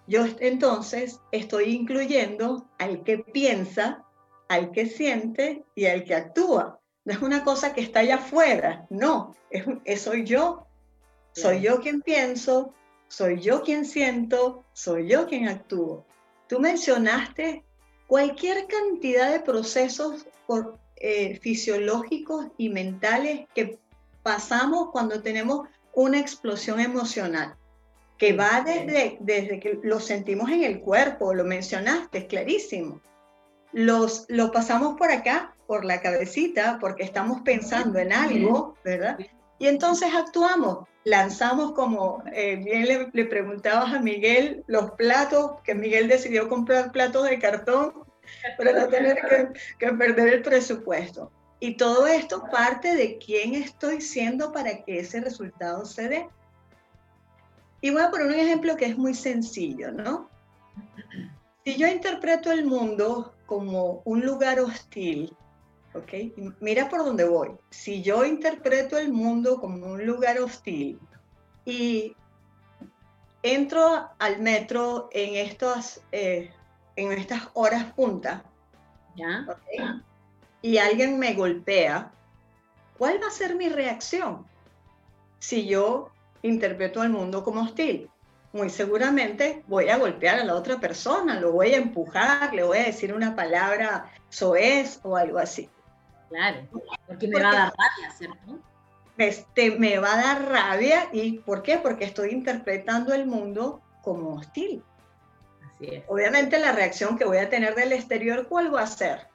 yo 0.06 0.24
entonces 0.40 1.20
estoy 1.32 1.74
incluyendo 1.74 2.66
al 2.78 3.04
que 3.04 3.18
piensa, 3.18 4.04
al 4.48 4.70
que 4.72 4.86
siente 4.86 5.64
y 5.74 5.86
al 5.86 6.04
que 6.04 6.14
actúa. 6.14 6.80
No 7.04 7.12
es 7.12 7.22
una 7.22 7.44
cosa 7.44 7.72
que 7.74 7.80
está 7.80 8.00
allá 8.00 8.16
afuera, 8.16 8.86
no, 8.90 9.34
es, 9.84 10.02
soy 10.02 10.24
yo. 10.24 10.66
Soy 11.32 11.60
yo 11.60 11.80
quien 11.80 12.00
pienso, 12.02 12.74
soy 13.06 13.40
yo 13.40 13.62
quien 13.62 13.84
siento, 13.84 14.64
soy 14.72 15.08
yo 15.08 15.26
quien 15.26 15.46
actúo. 15.46 16.04
Tú 16.48 16.58
mencionaste 16.58 17.64
cualquier 18.06 18.66
cantidad 18.66 19.30
de 19.30 19.40
procesos 19.40 20.26
eh, 21.00 21.38
fisiológicos 21.40 22.46
y 22.56 22.68
mentales 22.68 23.46
que 23.54 23.78
pasamos 24.22 24.90
cuando 24.90 25.22
tenemos 25.22 25.68
una 25.94 26.18
explosión 26.18 26.80
emocional, 26.80 27.56
que 28.18 28.32
va 28.32 28.62
desde, 28.64 29.16
desde 29.20 29.60
que 29.60 29.78
lo 29.82 30.00
sentimos 30.00 30.50
en 30.50 30.64
el 30.64 30.80
cuerpo, 30.80 31.34
lo 31.34 31.44
mencionaste, 31.44 32.18
es 32.18 32.24
clarísimo. 32.24 33.00
Los, 33.72 34.24
lo 34.28 34.50
pasamos 34.50 34.96
por 34.96 35.10
acá, 35.10 35.54
por 35.66 35.84
la 35.84 36.00
cabecita, 36.00 36.78
porque 36.80 37.02
estamos 37.02 37.42
pensando 37.42 37.98
en 37.98 38.12
algo, 38.12 38.76
¿verdad? 38.84 39.18
Y 39.58 39.66
entonces 39.66 40.08
actuamos, 40.14 40.86
lanzamos 41.04 41.72
como 41.72 42.22
eh, 42.32 42.56
bien 42.56 42.86
le, 42.86 43.08
le, 43.12 43.24
preguntabas 43.24 43.94
a 43.94 44.00
Miguel 44.00 44.64
los 44.66 44.92
platos, 44.92 45.60
que 45.64 45.74
Miguel 45.74 46.08
decidió 46.08 46.48
comprar 46.48 46.92
platos 46.92 47.28
de 47.28 47.38
cartón 47.38 48.07
para 48.56 48.72
no 48.72 48.88
tener 48.88 49.18
que, 49.78 49.92
perder 49.92 50.34
el 50.34 50.42
presupuesto. 50.42 51.30
Y 51.60 51.76
todo 51.76 52.06
esto 52.06 52.44
parte 52.50 52.94
de 52.94 53.18
quién 53.18 53.54
estoy 53.54 54.00
siendo 54.00 54.52
para 54.52 54.84
que 54.84 55.00
ese 55.00 55.20
resultado 55.20 55.84
se 55.84 56.08
dé. 56.08 56.28
Y 57.80 57.90
voy 57.90 58.02
a 58.02 58.10
poner 58.10 58.26
un 58.26 58.34
ejemplo 58.34 58.76
que 58.76 58.86
es 58.86 58.96
muy 58.96 59.14
sencillo, 59.14 59.92
¿no? 59.92 60.28
Si 61.64 61.76
yo 61.76 61.86
interpreto 61.86 62.50
el 62.50 62.64
mundo 62.64 63.34
como 63.46 64.02
un 64.04 64.24
lugar 64.24 64.60
hostil, 64.60 65.36
¿ok? 65.94 66.54
Mira 66.60 66.88
por 66.88 67.04
dónde 67.04 67.24
voy. 67.24 67.50
Si 67.70 68.02
yo 68.02 68.24
interpreto 68.24 68.98
el 68.98 69.12
mundo 69.12 69.60
como 69.60 69.86
un 69.86 70.06
lugar 70.06 70.38
hostil 70.38 70.98
y 71.64 72.14
entro 73.42 74.08
al 74.18 74.40
metro 74.40 75.08
en, 75.12 75.36
estos, 75.36 76.00
eh, 76.12 76.50
en 76.98 77.12
estas 77.12 77.48
horas 77.54 77.84
punta, 77.92 78.42
¿Ya? 79.14 79.46
y 80.60 80.78
alguien 80.78 81.18
me 81.18 81.34
golpea, 81.34 82.10
¿cuál 82.98 83.22
va 83.22 83.28
a 83.28 83.30
ser 83.30 83.54
mi 83.54 83.68
reacción 83.68 84.44
si 85.38 85.66
yo 85.66 86.10
interpreto 86.42 87.00
al 87.00 87.10
mundo 87.10 87.44
como 87.44 87.62
hostil? 87.62 88.10
Muy 88.52 88.68
seguramente 88.68 89.62
voy 89.68 89.90
a 89.90 89.98
golpear 89.98 90.40
a 90.40 90.44
la 90.44 90.56
otra 90.56 90.80
persona, 90.80 91.38
lo 91.38 91.52
voy 91.52 91.74
a 91.74 91.76
empujar, 91.76 92.52
le 92.52 92.64
voy 92.64 92.78
a 92.78 92.86
decir 92.86 93.14
una 93.14 93.36
palabra 93.36 94.10
soez 94.28 94.98
o 95.04 95.16
algo 95.16 95.38
así. 95.38 95.68
Claro, 96.30 96.66
porque 97.06 97.28
me 97.28 97.40
va 97.40 97.50
a 97.50 97.54
dar 97.54 97.74
rabia, 97.76 98.10
¿cierto? 98.16 98.58
Este, 99.18 99.70
me 99.78 99.98
va 99.98 100.14
a 100.14 100.16
dar 100.16 100.48
rabia 100.48 101.08
y 101.12 101.38
¿por 101.38 101.62
qué? 101.62 101.78
Porque 101.78 102.04
estoy 102.04 102.30
interpretando 102.30 103.14
el 103.14 103.26
mundo 103.26 103.82
como 104.02 104.34
hostil. 104.34 104.82
Obviamente 106.08 106.58
la 106.58 106.72
reacción 106.72 107.16
que 107.16 107.24
voy 107.24 107.38
a 107.38 107.48
tener 107.48 107.74
del 107.74 107.92
exterior, 107.92 108.48
¿cuál 108.48 108.74
va 108.74 108.82
a 108.82 108.86
ser? 108.86 109.28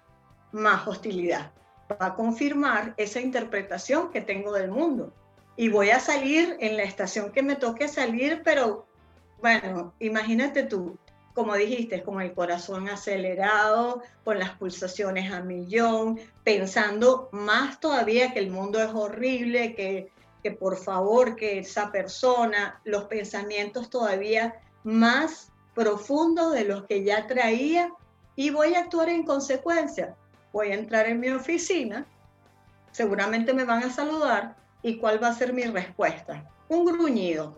más 0.54 0.88
hostilidad. 0.88 1.52
Va 1.92 2.08
a 2.08 2.16
confirmar 2.16 2.94
esa 2.96 3.20
interpretación 3.20 4.12
que 4.12 4.22
tengo 4.22 4.54
del 4.54 4.72
mundo. 4.72 5.12
Y 5.58 5.68
voy 5.70 5.90
a 5.90 6.00
salir 6.00 6.56
en 6.62 6.78
la 6.78 6.84
estación 6.84 7.32
que 7.32 7.44
me 7.44 7.56
toque 7.56 7.88
salir, 7.88 8.42
pero 8.44 8.88
bueno, 9.42 9.94
imagínate 10.00 10.64
tú, 10.64 10.98
como 11.34 11.56
dijiste, 11.56 12.02
con 12.02 12.22
el 12.22 12.34
corazón 12.34 12.88
acelerado, 12.88 14.02
con 14.24 14.40
las 14.40 14.52
pulsaciones 14.52 15.32
a 15.32 15.42
millón, 15.42 16.20
pensando 16.44 17.30
más 17.32 17.80
todavía 17.80 18.34
que 18.34 18.40
el 18.40 18.50
mundo 18.50 18.82
es 18.82 18.92
horrible, 18.94 19.76
que, 19.76 20.12
que 20.42 20.52
por 20.52 20.78
favor, 20.78 21.36
que 21.36 21.60
esa 21.60 21.92
persona, 21.92 22.80
los 22.86 23.06
pensamientos 23.06 23.90
todavía 23.90 24.56
más 24.84 25.52
profundos 25.74 26.54
de 26.54 26.66
los 26.66 26.86
que 26.86 27.04
ya 27.04 27.28
traía 27.28 27.92
y 28.36 28.50
voy 28.50 28.76
a 28.76 28.80
actuar 28.80 29.10
en 29.10 29.24
consecuencia 29.24 30.16
voy 30.54 30.70
a 30.70 30.76
entrar 30.76 31.08
en 31.08 31.20
mi 31.20 31.30
oficina, 31.30 32.06
seguramente 32.92 33.54
me 33.54 33.66
van 33.66 33.84
a 33.84 33.90
saludar 33.90 34.56
y 34.84 34.98
cuál 34.98 35.22
va 35.22 35.30
a 35.30 35.34
ser 35.34 35.52
mi 35.52 35.64
respuesta. 35.64 36.50
Un 36.70 36.86
gruñido. 36.86 37.56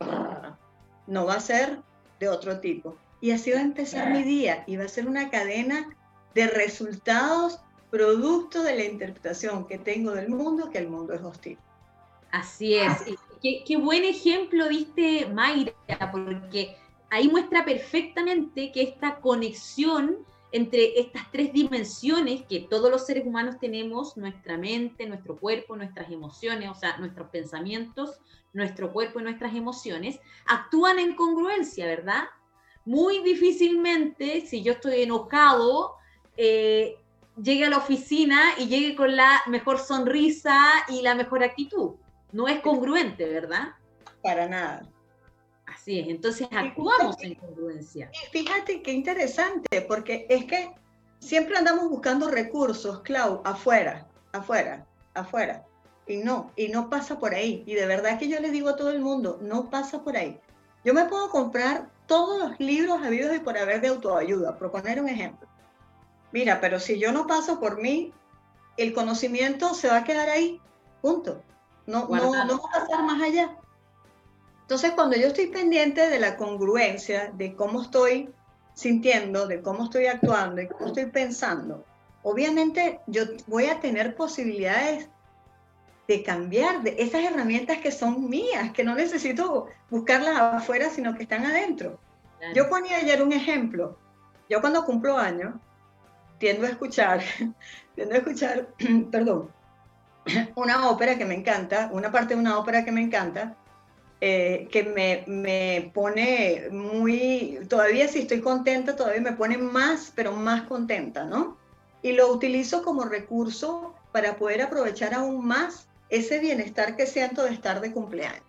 No 1.06 1.26
va 1.26 1.36
a 1.36 1.40
ser 1.40 1.80
de 2.20 2.30
otro 2.30 2.60
tipo. 2.60 2.98
Y 3.22 3.32
así 3.32 3.52
va 3.52 3.60
a 3.60 3.62
empezar 3.62 4.12
mi 4.12 4.24
día 4.24 4.64
y 4.66 4.78
va 4.78 4.86
a 4.86 4.88
ser 4.88 5.08
una 5.08 5.30
cadena 5.30 5.96
de 6.34 6.48
resultados 6.48 7.60
producto 7.92 8.64
de 8.64 8.76
la 8.76 8.84
interpretación 8.84 9.68
que 9.68 9.78
tengo 9.78 10.12
del 10.12 10.30
mundo, 10.30 10.70
que 10.70 10.80
el 10.80 10.90
mundo 10.90 11.14
es 11.14 11.22
hostil. 11.22 11.58
Así 12.32 12.76
es. 12.76 12.94
Qué, 13.42 13.64
qué 13.66 13.78
buen 13.78 14.04
ejemplo 14.04 14.68
viste, 14.68 15.28
Mayra, 15.28 15.74
porque 16.12 16.76
ahí 17.16 17.30
muestra 17.30 17.64
perfectamente 17.64 18.72
que 18.74 18.82
esta 18.82 19.20
conexión 19.22 20.18
entre 20.52 21.00
estas 21.00 21.30
tres 21.32 21.52
dimensiones 21.52 22.44
que 22.44 22.62
todos 22.62 22.90
los 22.90 23.06
seres 23.06 23.26
humanos 23.26 23.58
tenemos, 23.60 24.16
nuestra 24.16 24.58
mente, 24.58 25.06
nuestro 25.06 25.38
cuerpo, 25.38 25.76
nuestras 25.76 26.10
emociones, 26.12 26.70
o 26.70 26.76
sea, 26.76 26.98
nuestros 26.98 27.30
pensamientos, 27.30 28.20
nuestro 28.54 28.94
cuerpo 28.94 29.20
y 29.20 29.24
nuestras 29.24 29.54
emociones, 29.54 30.20
actúan 30.46 31.00
en 31.00 31.16
congruencia, 31.16 31.86
¿verdad? 31.86 32.24
Muy 32.86 33.22
difícilmente, 33.22 34.46
si 34.46 34.62
yo 34.62 34.74
estoy 34.74 35.02
enojado, 35.02 35.96
eh, 36.38 36.96
llegue 37.42 37.66
a 37.66 37.70
la 37.70 37.78
oficina 37.78 38.40
y 38.58 38.68
llegue 38.68 38.96
con 38.96 39.16
la 39.16 39.42
mejor 39.48 39.80
sonrisa 39.80 40.58
y 40.90 41.02
la 41.02 41.16
mejor 41.16 41.44
actitud. 41.44 41.96
No 42.32 42.48
es 42.48 42.62
congruente, 42.62 43.28
¿verdad? 43.28 43.74
Para 44.22 44.48
nada. 44.48 44.95
Así 45.76 46.00
es, 46.00 46.08
entonces 46.08 46.48
actuamos 46.52 47.22
en 47.22 47.36
congruencia. 47.36 48.10
Fíjate 48.32 48.82
qué 48.82 48.94
interesante, 48.94 49.82
porque 49.82 50.26
es 50.30 50.46
que 50.46 50.74
siempre 51.20 51.58
andamos 51.58 51.90
buscando 51.90 52.30
recursos, 52.30 53.02
Clau, 53.02 53.42
afuera, 53.44 54.08
afuera, 54.32 54.88
afuera. 55.14 55.66
Y 56.08 56.18
no, 56.18 56.52
y 56.56 56.70
no 56.70 56.90
pasa 56.90 57.20
por 57.20 57.34
ahí. 57.34 57.64
Y 57.66 57.74
de 57.74 57.86
verdad 57.86 58.18
que 58.18 58.30
yo 58.30 58.40
les 58.40 58.52
digo 58.52 58.70
a 58.70 58.76
todo 58.76 58.92
el 58.92 59.02
mundo, 59.02 59.38
no 59.42 59.70
pasa 59.70 60.02
por 60.02 60.16
ahí. 60.16 60.40
Yo 60.86 60.94
me 60.94 61.06
puedo 61.06 61.30
comprar 61.30 61.90
todos 62.08 62.40
los 62.40 62.60
libros 62.60 63.02
habidos 63.04 63.36
y 63.36 63.40
por 63.40 63.58
haber 63.58 63.82
de 63.82 63.90
autoayuda, 63.90 64.58
proponer 64.58 65.02
un 65.02 65.10
ejemplo. 65.10 65.48
Mira, 66.32 66.62
pero 66.62 66.80
si 66.80 67.00
yo 67.00 67.12
no 67.12 67.28
paso 67.28 67.60
por 67.60 67.82
mí, 67.82 68.14
el 68.78 68.94
conocimiento 68.94 69.74
se 69.74 69.88
va 69.88 69.98
a 69.98 70.04
quedar 70.04 70.30
ahí, 70.30 70.62
punto. 71.02 71.42
No, 71.86 72.08
no, 72.08 72.46
no 72.46 72.62
va 72.62 72.70
a 72.70 72.80
pasar 72.82 73.04
más 73.04 73.22
allá. 73.22 73.58
Entonces, 74.66 74.94
cuando 74.94 75.16
yo 75.16 75.28
estoy 75.28 75.46
pendiente 75.46 76.10
de 76.10 76.20
la 76.20 76.38
congruencia, 76.38 77.32
de 77.36 77.56
cómo 77.56 77.84
estoy 77.84 78.34
sintiendo, 78.74 79.46
de 79.46 79.62
cómo 79.62 79.84
estoy 79.84 80.08
actuando 80.08 80.60
y 80.60 80.68
cómo 80.68 80.88
estoy 80.88 81.06
pensando, 81.06 81.86
obviamente 82.24 83.00
yo 83.06 83.26
voy 83.46 83.68
a 83.68 83.80
tener 83.80 84.16
posibilidades 84.16 85.08
de 86.08 86.24
cambiar 86.24 86.82
de 86.82 86.96
esas 86.98 87.24
herramientas 87.24 87.78
que 87.78 87.92
son 87.92 88.28
mías, 88.28 88.72
que 88.72 88.84
no 88.84 88.96
necesito 88.96 89.68
buscarlas 89.92 90.36
afuera, 90.40 90.90
sino 90.90 91.14
que 91.14 91.24
están 91.24 91.46
adentro. 91.46 92.00
Yo 92.56 92.68
ponía 92.68 92.98
ayer 92.98 93.22
un 93.22 93.34
ejemplo. 93.34 94.00
Yo 94.50 94.62
cuando 94.62 94.84
cumplo 94.84 95.16
años, 95.16 95.54
tiendo 96.40 96.66
a 96.66 96.70
escuchar, 96.70 97.22
tiendo 97.96 98.16
a 98.16 98.18
escuchar, 98.18 98.70
perdón, 99.12 99.52
una 100.56 100.90
ópera 100.90 101.20
que 101.20 101.26
me 101.26 101.36
encanta, 101.36 101.92
una 101.94 102.12
parte 102.12 102.34
de 102.34 102.40
una 102.40 102.58
ópera 102.58 102.84
que 102.84 102.92
me 102.92 103.02
encanta, 103.02 103.56
eh, 104.28 104.68
que 104.72 104.82
me, 104.82 105.24
me, 105.28 105.92
pone 105.94 106.70
muy, 106.72 107.60
todavía 107.70 108.08
si 108.08 108.22
estoy 108.22 108.42
contenta, 108.42 108.96
todavía 108.96 109.22
me 109.22 109.34
pone 109.34 109.56
más, 109.56 110.12
pero 110.16 110.32
más 110.32 110.64
contenta, 110.64 111.26
¿no? 111.26 111.60
Y 112.02 112.14
lo 112.14 112.32
utilizo 112.32 112.82
como 112.82 113.04
recurso 113.06 113.94
para 114.12 114.36
poder 114.36 114.64
aprovechar 114.64 115.14
aún 115.14 115.46
más 115.46 115.88
ese 116.10 116.40
bienestar 116.40 116.96
que 116.96 117.06
siento 117.06 117.44
de 117.44 117.52
estar 117.52 117.82
de 117.82 117.92
cumpleaños. 117.92 118.42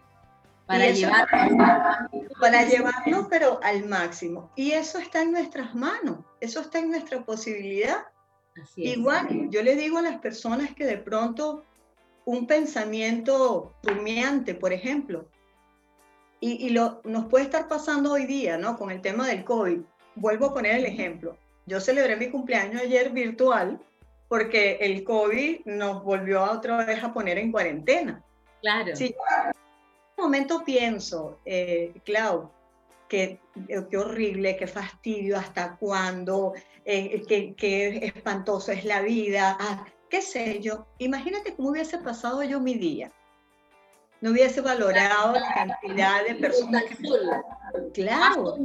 Para 0.65 0.89
llevarlo. 0.89 1.59
Para 2.41 2.65
llevarlo, 2.65 3.29
pero 3.29 3.61
al 3.63 3.85
máximo. 3.85 4.51
Y 4.57 4.71
eso 4.73 4.97
está 4.97 5.21
en 5.21 5.33
nuestras 5.33 5.75
manos, 5.75 6.21
eso 6.41 6.63
está 6.63 6.79
en 6.79 6.89
nuestra 6.89 7.23
posibilidad. 7.23 8.07
Igual, 8.77 9.51
yo 9.51 9.63
le 9.63 9.77
digo 9.77 9.99
a 9.99 10.03
las 10.03 10.21
personas 10.21 10.75
que 10.75 10.87
de 10.87 10.97
pronto 10.97 11.67
un 12.25 12.47
pensamiento 12.47 13.75
rumiante, 13.83 14.55
por 14.55 14.73
ejemplo, 14.73 15.29
y, 16.41 16.69
lo, 16.71 17.01
nos 17.05 17.27
puede 17.27 17.45
estar 17.45 17.67
pasando 17.67 18.13
hoy 18.13 18.27
día, 18.27 18.59
¿no? 18.59 18.77
Con 18.77 18.91
el 18.91 19.01
tema 19.01 19.27
del 19.27 19.45
COVID. 19.45 19.81
Vuelvo 20.17 20.47
a 20.47 20.55
poner 20.55 20.77
el 20.77 20.85
ejemplo. 20.85 21.37
Yo 21.67 21.81
celebré 21.81 22.17
mi 22.17 22.31
cumpleaños 22.31 22.83
ayer 22.83 23.11
virtual 23.11 23.81
porque 24.29 24.79
el 24.81 25.05
COVID 25.05 25.65
nos 25.67 26.05
volvió 26.05 26.45
a 26.45 26.53
otra 26.53 26.85
vez 26.85 27.03
a 27.03 27.13
poner 27.13 27.39
en 27.39 27.53
cuarentena. 27.53 28.23
Claro. 28.61 28.95
Si, 28.95 29.15
momento 30.17 30.65
pienso, 30.65 31.39
eh, 31.45 31.93
Clau, 32.05 32.51
que 33.09 33.41
qué 33.91 33.99
horrible, 33.99 34.57
qué 34.57 34.67
fastidio, 34.67 35.37
hasta 35.37 35.77
cuándo, 35.77 36.55
eh, 36.85 37.23
qué, 37.27 37.99
espantoso 38.03 38.73
es 38.73 38.85
la 38.85 39.03
vida, 39.03 39.57
ah, 39.61 39.87
qué 40.11 40.23
sé 40.23 40.61
yo. 40.61 40.87
Imagínate 40.99 41.55
cómo 41.55 41.71
hubiese 41.71 41.99
pasado 41.99 42.43
yo 42.43 42.61
mi 42.61 42.75
día. 42.75 43.13
No 44.27 44.33
hubiese 44.33 44.61
valorado 44.61 45.35
la 45.35 45.55
cantidad 45.55 46.25
de 46.27 46.35
personas 46.35 46.83
que... 46.83 46.97
Claro. 47.95 48.57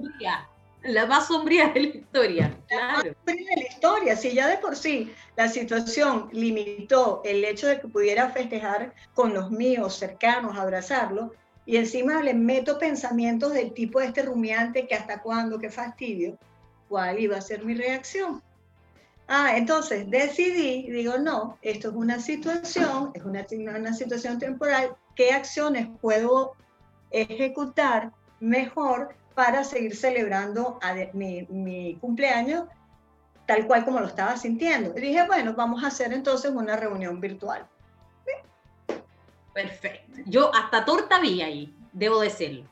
la 0.82 1.06
más 1.06 1.28
sombría 1.28 1.68
de 1.68 1.80
la 1.82 1.88
historia. 1.88 2.58
La 2.68 2.88
más 2.88 3.04
sombría 3.04 3.48
de 3.56 3.62
la 3.62 3.68
historia, 3.70 4.16
si 4.16 4.34
ya 4.34 4.48
de 4.48 4.58
por 4.58 4.76
sí 4.76 5.14
la 5.38 5.48
situación 5.48 6.30
limitó 6.32 7.22
el 7.24 7.46
hecho 7.46 7.68
de 7.68 7.80
que 7.80 7.88
pudiera 7.88 8.30
festejar 8.30 8.96
con 9.14 9.36
los 9.36 9.52
míos 9.52 9.98
cercanos, 9.98 10.58
abrazarlo, 10.58 11.32
y 11.68 11.78
encima 11.78 12.24
le 12.24 12.34
meto 12.34 12.80
pensamientos 12.80 13.54
del 13.54 13.72
tipo 13.72 14.00
de 14.00 14.08
este 14.08 14.24
rumiante 14.24 14.88
que 14.88 14.96
hasta 14.96 15.22
cuándo, 15.22 15.60
qué 15.60 15.70
fastidio, 15.70 16.40
¿cuál 16.90 17.20
iba 17.20 17.38
a 17.38 17.42
ser 17.42 17.64
mi 17.64 17.76
reacción? 17.76 18.42
Ah, 19.34 19.56
entonces 19.56 20.10
decidí, 20.10 20.92
digo, 20.92 21.18
no, 21.18 21.58
esto 21.62 21.88
es 21.88 21.96
una 21.96 22.20
situación, 22.20 23.12
es 23.14 23.24
una, 23.24 23.46
una 23.78 23.94
situación 23.94 24.40
temporal, 24.40 24.94
¿qué 25.16 25.32
acciones 25.32 25.88
puedo 26.02 26.52
ejecutar 27.12 28.12
mejor 28.42 29.16
para 29.34 29.64
seguir 29.64 29.96
celebrando 29.96 30.80
mi, 31.14 31.96
cumpleaños 32.02 32.66
tal 33.46 33.66
cual 33.68 33.86
como 33.86 34.02
lo 34.02 34.08
estaba 34.08 34.36
sintiendo. 34.36 34.98
Y 34.98 35.00
dije, 35.00 35.26
bueno, 35.26 35.54
vamos 35.54 35.82
a 35.86 35.88
hacer 35.88 36.12
entonces 36.12 36.52
una 36.52 36.76
reunión 36.76 37.22
virtual. 37.22 37.66
Perfecto. 39.54 40.24
Yo 40.26 40.54
hasta 40.54 40.84
torta 40.84 41.22
vi 41.22 41.42
ahí, 41.42 41.74
debo 41.94 42.20
decirlo. 42.20 42.66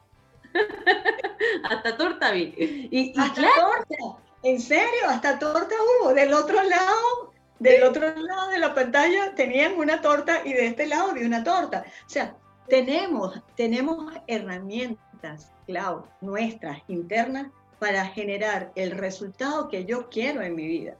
hasta 1.69 1.95
torta 1.95 2.31
vi. 2.31 2.53
Y, 2.91 3.17
hasta 3.17 3.47
torta. 3.55 4.28
En 4.43 4.59
serio, 4.59 5.07
hasta 5.07 5.37
torta 5.37 5.75
hubo. 5.75 6.13
Del 6.13 6.33
otro 6.33 6.61
lado, 6.63 7.33
del 7.59 7.83
otro 7.83 8.15
lado 8.15 8.49
de 8.49 8.59
la 8.59 8.73
pantalla 8.73 9.35
tenían 9.35 9.77
una 9.77 10.01
torta 10.01 10.41
y 10.45 10.53
de 10.53 10.67
este 10.67 10.87
lado 10.87 11.13
vi 11.13 11.25
una 11.25 11.43
torta. 11.43 11.83
O 12.05 12.09
sea, 12.09 12.35
tenemos, 12.67 13.41
tenemos 13.55 14.13
herramientas 14.27 15.51
Clau, 15.67 16.05
nuestras, 16.21 16.81
internas, 16.87 17.47
para 17.79 18.05
generar 18.05 18.71
el 18.75 18.91
resultado 18.91 19.67
que 19.67 19.85
yo 19.85 20.09
quiero 20.09 20.41
en 20.41 20.55
mi 20.55 20.67
vida. 20.67 20.95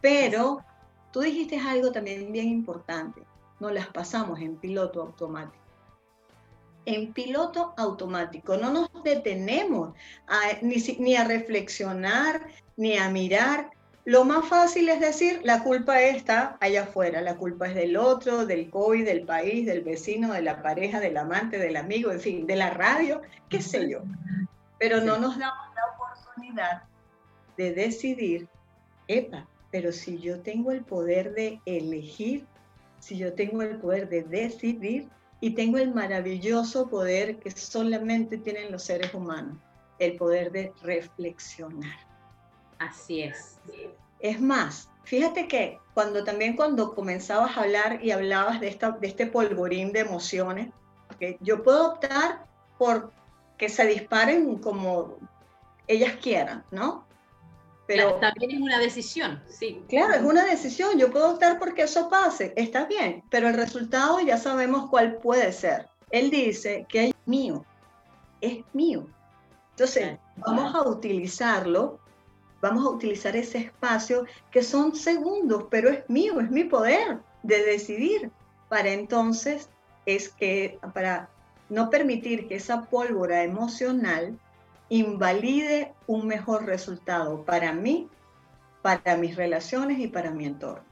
Pero 0.00 0.64
tú 1.12 1.20
dijiste 1.20 1.58
algo 1.58 1.92
también 1.92 2.32
bien 2.32 2.48
importante, 2.48 3.22
no 3.60 3.70
las 3.70 3.88
pasamos 3.88 4.40
en 4.40 4.56
piloto 4.56 5.02
automático. 5.02 5.61
En 6.84 7.12
piloto 7.12 7.74
automático 7.76 8.56
no 8.56 8.72
nos 8.72 8.90
detenemos 9.04 9.94
ni, 10.62 10.76
ni 10.98 11.16
a 11.16 11.24
reflexionar, 11.24 12.46
ni 12.76 12.96
a 12.96 13.08
mirar 13.08 13.70
lo 14.04 14.24
más 14.24 14.48
fácil 14.48 14.88
es 14.88 15.00
decir, 15.00 15.40
la 15.44 15.62
culpa 15.62 16.02
está 16.02 16.56
allá 16.60 16.82
afuera, 16.82 17.20
la 17.20 17.36
culpa 17.36 17.68
es 17.68 17.74
del 17.74 17.96
otro, 17.96 18.46
del 18.46 18.68
COVID, 18.68 19.04
del 19.04 19.22
país, 19.22 19.64
del 19.64 19.82
vecino, 19.82 20.32
de 20.32 20.42
la 20.42 20.60
pareja, 20.60 20.98
del 20.98 21.16
amante, 21.16 21.58
del 21.58 21.76
amigo, 21.76 22.10
en 22.10 22.20
fin, 22.20 22.46
de 22.46 22.56
la 22.56 22.70
radio, 22.70 23.22
qué 23.48 23.62
sé 23.62 23.88
yo. 23.88 24.00
Pero 24.78 25.00
no 25.00 25.18
nos 25.18 25.38
damos 25.38 25.66
la 25.76 25.82
oportunidad 25.94 26.82
de 27.56 27.72
decidir, 27.72 28.48
epa, 29.06 29.46
pero 29.70 29.92
si 29.92 30.18
yo 30.18 30.40
tengo 30.40 30.72
el 30.72 30.82
poder 30.82 31.32
de 31.34 31.60
elegir, 31.64 32.44
si 32.98 33.16
yo 33.16 33.34
tengo 33.34 33.62
el 33.62 33.76
poder 33.76 34.08
de 34.08 34.24
decidir 34.24 35.08
y 35.42 35.50
tengo 35.50 35.76
el 35.78 35.92
maravilloso 35.92 36.88
poder 36.88 37.40
que 37.40 37.50
solamente 37.50 38.38
tienen 38.38 38.70
los 38.70 38.84
seres 38.84 39.12
humanos, 39.12 39.58
el 39.98 40.16
poder 40.16 40.52
de 40.52 40.72
reflexionar. 40.82 41.98
Así 42.78 43.22
es. 43.22 43.58
Es 44.20 44.40
más, 44.40 44.88
fíjate 45.02 45.48
que 45.48 45.80
cuando 45.94 46.22
también 46.22 46.54
cuando 46.54 46.94
comenzabas 46.94 47.56
a 47.56 47.62
hablar 47.62 48.04
y 48.04 48.12
hablabas 48.12 48.60
de, 48.60 48.68
esta, 48.68 48.92
de 48.92 49.08
este 49.08 49.26
polvorín 49.26 49.90
de 49.90 50.00
emociones, 50.00 50.68
que 51.18 51.36
yo 51.40 51.64
puedo 51.64 51.94
optar 51.94 52.46
por 52.78 53.12
que 53.58 53.68
se 53.68 53.84
disparen 53.84 54.58
como 54.58 55.16
ellas 55.88 56.14
quieran, 56.22 56.64
¿no? 56.70 57.04
Pero 57.86 58.14
también 58.14 58.52
es 58.52 58.60
una 58.60 58.78
decisión, 58.78 59.42
sí. 59.48 59.82
Claro, 59.88 60.14
es 60.14 60.22
una 60.22 60.44
decisión. 60.44 60.98
Yo 60.98 61.10
puedo 61.10 61.32
optar 61.32 61.58
porque 61.58 61.82
eso 61.82 62.08
pase, 62.08 62.52
está 62.56 62.86
bien, 62.86 63.24
pero 63.28 63.48
el 63.48 63.54
resultado 63.54 64.20
ya 64.20 64.38
sabemos 64.38 64.88
cuál 64.88 65.16
puede 65.16 65.52
ser. 65.52 65.88
Él 66.10 66.30
dice 66.30 66.86
que 66.88 67.08
es 67.08 67.14
mío, 67.26 67.64
es 68.40 68.58
mío. 68.72 69.06
Entonces, 69.70 70.18
vamos 70.36 70.74
a 70.74 70.88
utilizarlo 70.88 71.98
vamos 72.62 72.86
a 72.86 72.90
utilizar 72.90 73.36
ese 73.36 73.58
espacio 73.58 74.24
que 74.50 74.62
son 74.62 74.94
segundos, 74.94 75.64
pero 75.68 75.90
es 75.90 76.08
mío, 76.08 76.40
es 76.40 76.50
mi 76.50 76.64
poder 76.64 77.18
de 77.42 77.62
decidir. 77.64 78.30
Para 78.68 78.90
entonces 78.90 79.68
es 80.06 80.30
que, 80.30 80.78
para 80.94 81.28
no 81.68 81.90
permitir 81.90 82.48
que 82.48 82.54
esa 82.54 82.84
pólvora 82.84 83.42
emocional 83.42 84.38
invalide 84.92 85.94
un 86.06 86.26
mejor 86.26 86.66
resultado 86.66 87.46
para 87.46 87.72
mí, 87.72 88.10
para 88.82 89.16
mis 89.16 89.36
relaciones 89.36 89.98
y 89.98 90.06
para 90.06 90.32
mi 90.32 90.44
entorno. 90.44 90.84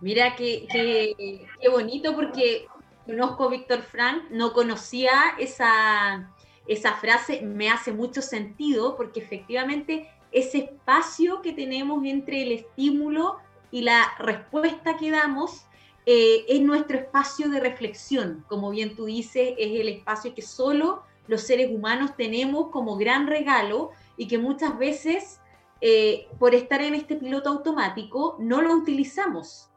Mira 0.00 0.36
qué, 0.36 0.68
qué, 0.70 1.68
bonito 1.68 2.14
porque 2.14 2.66
conozco 3.04 3.44
a 3.44 3.50
Víctor 3.50 3.82
Frank, 3.82 4.30
no 4.30 4.52
conocía 4.52 5.34
esa, 5.40 6.32
esa 6.68 6.92
frase, 6.94 7.42
me 7.42 7.68
hace 7.68 7.92
mucho 7.92 8.22
sentido 8.22 8.96
porque 8.96 9.18
efectivamente 9.18 10.08
ese 10.30 10.58
espacio 10.58 11.42
que 11.42 11.52
tenemos 11.52 12.04
entre 12.04 12.42
el 12.42 12.52
estímulo 12.52 13.38
y 13.72 13.82
la 13.82 14.14
respuesta 14.20 14.96
que 14.96 15.10
damos 15.10 15.66
eh, 16.06 16.44
es 16.48 16.60
nuestro 16.60 16.96
espacio 16.96 17.48
de 17.48 17.58
reflexión. 17.58 18.44
Como 18.48 18.70
bien 18.70 18.94
tú 18.94 19.06
dices, 19.06 19.54
es 19.58 19.80
el 19.80 19.88
espacio 19.88 20.32
que 20.32 20.42
solo 20.42 21.02
los 21.26 21.42
seres 21.42 21.70
humanos 21.70 22.16
tenemos 22.16 22.68
como 22.70 22.96
gran 22.96 23.26
regalo 23.26 23.90
y 24.16 24.28
que 24.28 24.38
muchas 24.38 24.78
veces 24.78 25.40
eh, 25.80 26.28
por 26.38 26.54
estar 26.54 26.80
en 26.82 26.94
este 26.94 27.16
piloto 27.16 27.50
automático 27.50 28.36
no 28.38 28.62
lo 28.62 28.74
utilizamos. 28.74 29.68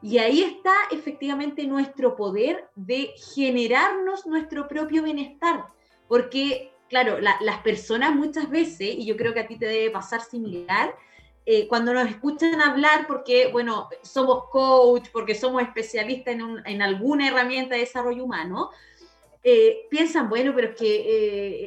Y 0.00 0.18
ahí 0.18 0.42
está 0.42 0.74
efectivamente 0.90 1.64
nuestro 1.66 2.16
poder 2.16 2.68
de 2.74 3.10
generarnos 3.34 4.26
nuestro 4.26 4.66
propio 4.66 5.04
bienestar, 5.04 5.66
porque 6.08 6.72
claro, 6.92 7.20
las 7.20 7.58
personas 7.62 8.14
muchas 8.14 8.50
veces, 8.50 8.96
y 8.98 9.06
yo 9.06 9.16
creo 9.16 9.32
que 9.32 9.40
a 9.40 9.46
ti 9.46 9.56
te 9.56 9.64
debe 9.64 9.90
pasar 9.90 10.20
similar, 10.20 10.94
eh, 11.46 11.66
cuando 11.66 11.94
nos 11.94 12.06
escuchan 12.06 12.60
hablar, 12.60 13.06
porque, 13.06 13.46
bueno, 13.46 13.88
somos 14.02 14.44
coach, 14.50 15.08
porque 15.10 15.34
somos 15.34 15.62
especialistas 15.62 16.36
en, 16.66 16.82
alguna 16.82 17.28
herramienta 17.28 17.76
de 17.76 17.80
desarrollo 17.80 18.22
humano, 18.22 18.72
eh, 19.44 19.86
piensan, 19.90 20.28
bueno, 20.28 20.52
pero 20.54 20.68
es 20.68 20.76
que 20.76 20.94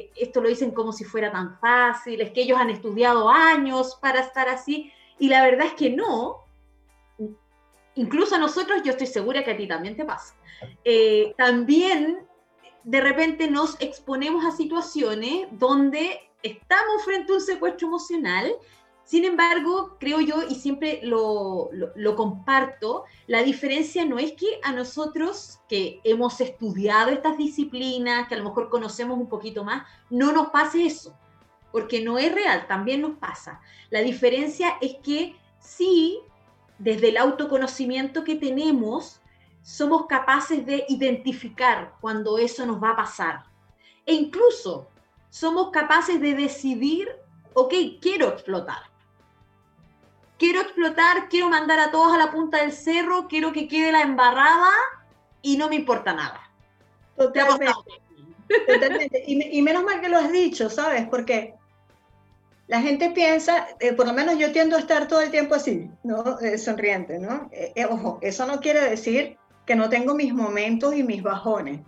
eh, 0.00 0.10
esto 0.16 0.40
lo 0.40 0.48
dicen 0.48 0.70
como 0.70 0.92
si 0.92 1.04
fuera 1.04 1.30
tan 1.30 1.58
fácil, 1.58 2.20
es 2.20 2.30
que 2.30 2.42
ellos 2.42 2.58
han 2.58 2.70
estudiado 2.70 3.28
años 3.28 3.98
para 4.00 4.20
estar 4.20 4.48
así, 4.48 4.92
y 5.18 5.28
la 5.28 5.42
verdad 5.42 5.66
es 5.66 5.74
que 5.74 5.90
no. 5.90 6.44
Incluso 7.94 8.34
a 8.34 8.38
nosotros, 8.38 8.82
yo 8.84 8.92
estoy 8.92 9.06
segura 9.06 9.42
que 9.42 9.52
a 9.52 9.56
ti 9.56 9.66
también 9.66 9.96
te 9.96 10.04
pasa. 10.04 10.34
también 11.36 12.26
de 12.86 13.00
repente 13.00 13.50
nos 13.50 13.76
exponemos 13.80 14.44
a 14.44 14.52
situaciones 14.52 15.48
donde 15.50 16.20
estamos 16.42 17.04
frente 17.04 17.32
a 17.32 17.36
un 17.36 17.40
secuestro 17.40 17.88
emocional. 17.88 18.52
Sin 19.06 19.24
embargo, 19.24 19.96
creo 20.00 20.20
yo, 20.20 20.42
y 20.48 20.56
siempre 20.56 20.98
lo, 21.04 21.70
comparto, 22.16 23.04
la 23.28 23.44
diferencia 23.44 24.04
no 24.04 24.18
es 24.18 24.32
que 24.32 24.58
a 24.64 24.72
nosotros 24.72 25.60
que 25.68 26.00
hemos 26.02 26.40
estudiado 26.40 27.10
estas 27.10 27.38
disciplinas, 27.38 28.26
que 28.26 28.34
a 28.34 28.38
lo 28.38 28.44
mejor 28.44 28.68
conocemos 28.68 29.16
un 29.16 29.28
poquito 29.28 29.62
más, 29.62 29.86
no 30.10 30.32
nos 30.32 30.48
pase 30.48 30.86
eso, 30.86 31.16
porque 31.70 32.02
no 32.02 32.18
es 32.18 32.34
real, 32.34 32.66
también 32.66 33.00
nos 33.00 33.16
pasa. 33.18 33.60
La 33.90 34.00
diferencia 34.00 34.76
es 34.80 34.96
que 35.04 35.36
sí, 35.60 36.18
desde 36.80 37.10
el 37.10 37.16
autoconocimiento 37.16 38.24
que 38.24 38.34
tenemos, 38.34 39.20
somos 39.62 40.06
capaces 40.06 40.66
de 40.66 40.84
identificar 40.88 41.94
cuando 42.00 42.38
eso 42.38 42.66
nos 42.66 42.82
va 42.82 42.90
a 42.90 42.96
pasar. 42.96 43.44
E 44.04 44.14
incluso 44.14 44.88
somos 45.30 45.70
capaces 45.70 46.20
de 46.20 46.34
decidir, 46.34 47.08
ok, 47.54 47.72
quiero 48.00 48.30
explotar. 48.30 48.95
Quiero 50.38 50.60
explotar, 50.60 51.28
quiero 51.28 51.48
mandar 51.48 51.80
a 51.80 51.90
todos 51.90 52.14
a 52.14 52.18
la 52.18 52.30
punta 52.30 52.58
del 52.58 52.72
cerro, 52.72 53.26
quiero 53.28 53.52
que 53.52 53.68
quede 53.68 53.92
la 53.92 54.02
embarrada 54.02 54.70
y 55.42 55.56
no 55.56 55.68
me 55.68 55.76
importa 55.76 56.12
nada. 56.12 56.40
Totalmente. 58.66 59.24
Y, 59.26 59.62
menos 59.62 59.84
mal 59.84 60.00
que 60.00 60.08
lo 60.08 60.18
has 60.18 60.30
dicho, 60.30 60.68
¿sabes? 60.70 61.06
Porque 61.08 61.54
la 62.68 62.80
gente 62.80 63.10
piensa, 63.10 63.68
eh, 63.80 63.92
por 63.92 64.06
lo 64.06 64.12
menos 64.12 64.38
yo 64.38 64.52
tiendo 64.52 64.76
a 64.76 64.80
estar 64.80 65.08
todo 65.08 65.20
el 65.20 65.30
tiempo 65.30 65.54
así, 65.54 65.90
¿no? 66.02 66.38
Eh, 66.40 66.58
sonriente, 66.58 67.18
¿no? 67.18 67.48
Eh, 67.52 67.86
ojo, 67.88 68.18
eso 68.22 68.46
no 68.46 68.60
quiere 68.60 68.80
decir 68.90 69.36
que 69.64 69.74
no 69.74 69.88
tengo 69.88 70.14
mis 70.14 70.32
momentos 70.32 70.94
y 70.94 71.02
mis 71.02 71.22
bajones. 71.22 71.80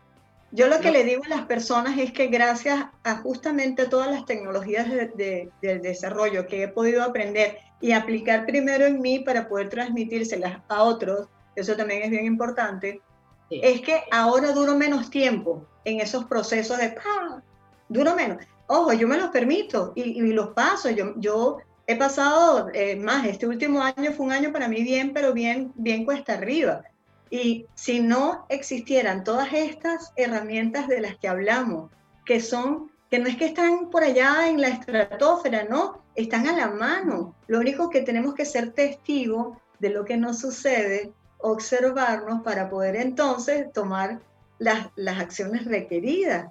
Yo 0.51 0.67
lo 0.69 0.81
que 0.81 0.91
le 0.91 1.05
digo 1.05 1.25
a 1.25 1.29
las 1.29 1.47
personas 1.47 1.99
es 1.99 2.13
que 2.13 2.29
gracias 2.29 2.87
a 3.05 3.17
justamente 3.17 3.87
todas 3.87 4.11
las 4.11 4.25
tecnologías 4.25 4.89
de, 4.89 5.51
del 5.61 5.83
desarrollo 5.83 6.47
que 6.47 6.63
he 6.63 6.69
podido 6.69 7.03
aprender 7.03 7.59
y 7.81 7.93
aplicar 7.93 8.47
primero 8.47 8.87
en 8.87 9.01
mí 9.01 9.19
para 9.19 9.47
poder 9.49 9.69
transmitírselas 9.69 10.63
a 10.69 10.83
otros, 10.83 11.29
eso 11.55 11.77
también 11.77 12.03
es 12.03 12.11
bien 12.11 12.25
importante, 12.25 13.03
es 13.51 13.81
que 13.83 14.03
ahora 14.11 14.53
duro 14.53 14.75
menos 14.75 15.11
tiempo 15.11 15.67
en 15.85 16.01
esos 16.01 16.25
procesos 16.25 16.79
de... 16.79 16.91
¡pah! 16.91 17.43
Duro 17.89 18.15
menos. 18.15 18.39
Ojo, 18.67 18.93
yo 18.93 19.09
me 19.09 19.17
los 19.17 19.31
permito 19.31 19.93
y, 19.95 20.21
los 20.33 20.49
paso. 20.49 20.91
Yo, 20.91 21.15
yo 21.17 21.59
he 21.87 21.97
pasado 21.97 22.69
eh, 22.75 22.97
más, 22.97 23.27
este 23.27 23.47
último 23.47 23.83
año 23.83 24.13
fue 24.13 24.27
un 24.27 24.33
año 24.33 24.53
para 24.53 24.69
mí 24.69 24.83
bien, 24.83 25.13
pero 25.15 25.33
bien, 25.33 25.73
bien 25.75 26.05
cuesta 26.05 26.35
arriba. 26.35 26.83
Y 27.31 27.67
si 27.75 28.01
no 28.01 28.47
existieran 28.49 29.25
todas 29.25 29.53
estas 29.53 30.13
herramientas 30.17 30.89
de 30.89 31.01
las 31.01 31.17
que 31.17 31.29
hablamos, 31.29 31.91
que 32.25 32.41
son, 32.41 32.91
que 33.11 33.19
no 33.19 33.29
es 33.29 33.37
que 33.37 33.47
están 33.47 33.91
por 33.91 34.03
allá 34.03 34.49
en 34.49 34.61
la 34.61 34.69
estratosfera, 34.69 35.65
no, 35.65 36.03
están 36.15 36.47
a 36.47 36.57
la 36.57 36.69
mano. 36.69 37.35
Lo 37.47 37.59
único 37.59 37.91
que 37.91 38.03
tenemos 38.03 38.35
que 38.35 38.45
ser 38.45 38.73
testigos 38.73 39.57
de 39.79 39.91
lo 39.91 40.05
que 40.05 40.17
nos 40.17 40.41
sucede, 40.41 41.13
observarnos 41.39 42.43
para 42.43 42.69
poder 42.69 42.97
entonces 42.97 43.73
tomar 43.73 44.21
las, 44.59 44.89
las 44.97 45.21
acciones 45.21 45.65
requeridas. 45.65 46.51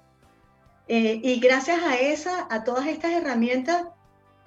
Eh, 0.88 1.20
y 1.22 1.40
gracias 1.40 1.84
a 1.84 1.98
esa, 1.98 2.48
a 2.50 2.64
todas 2.64 2.88
estas 2.88 3.12
herramientas, 3.12 3.88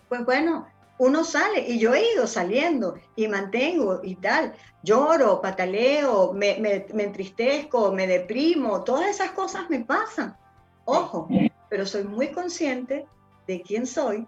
pues 0.08 0.24
bueno, 0.24 0.66
uno 1.00 1.24
sale 1.24 1.66
y 1.66 1.78
yo 1.78 1.94
he 1.94 2.12
ido 2.12 2.26
saliendo 2.26 2.94
y 3.16 3.26
mantengo 3.26 4.00
y 4.02 4.16
tal. 4.16 4.52
Lloro, 4.82 5.40
pataleo, 5.40 6.34
me, 6.34 6.58
me, 6.58 6.84
me 6.92 7.04
entristezco, 7.04 7.90
me 7.90 8.06
deprimo, 8.06 8.84
todas 8.84 9.08
esas 9.08 9.30
cosas 9.30 9.70
me 9.70 9.80
pasan. 9.80 10.36
Ojo, 10.84 11.26
pero 11.70 11.86
soy 11.86 12.04
muy 12.04 12.28
consciente 12.32 13.06
de 13.46 13.62
quién 13.62 13.86
soy, 13.86 14.26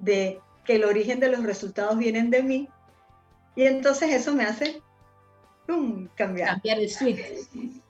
de 0.00 0.38
que 0.66 0.74
el 0.74 0.84
origen 0.84 1.18
de 1.18 1.30
los 1.30 1.44
resultados 1.44 1.96
vienen 1.96 2.28
de 2.28 2.42
mí. 2.42 2.68
Y 3.56 3.64
entonces 3.64 4.12
eso 4.12 4.34
me 4.34 4.44
hace 4.44 4.82
cambiar. 6.14 6.50
Cambiar 6.50 6.78
el 6.78 6.90
switch. 6.90 7.24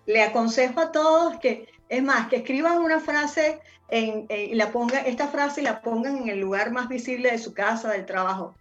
Le 0.07 0.23
aconsejo 0.23 0.79
a 0.79 0.93
todos 0.93 1.41
que 1.41 1.72
es 1.93 2.03
más, 2.03 2.29
que 2.29 2.37
escriban 2.37 2.79
una 2.79 3.01
frase 3.01 3.61
y 3.91 4.55
la 4.55 4.73
pongan, 4.73 5.05
esta 5.05 5.29
frase 5.29 5.61
la 5.61 5.83
pongan 5.83 6.17
en 6.17 6.31
el 6.31 6.41
lugar 6.41 6.73
más 6.73 6.89
visible 6.89 7.31
de 7.31 7.37
su 7.37 7.53
casa, 7.53 7.91
del 7.91 8.07
trabajo. 8.07 8.55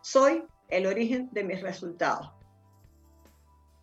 Soy 0.00 0.42
el 0.68 0.86
origen 0.86 1.28
de 1.30 1.44
mis 1.44 1.62
resultados. 1.62 2.32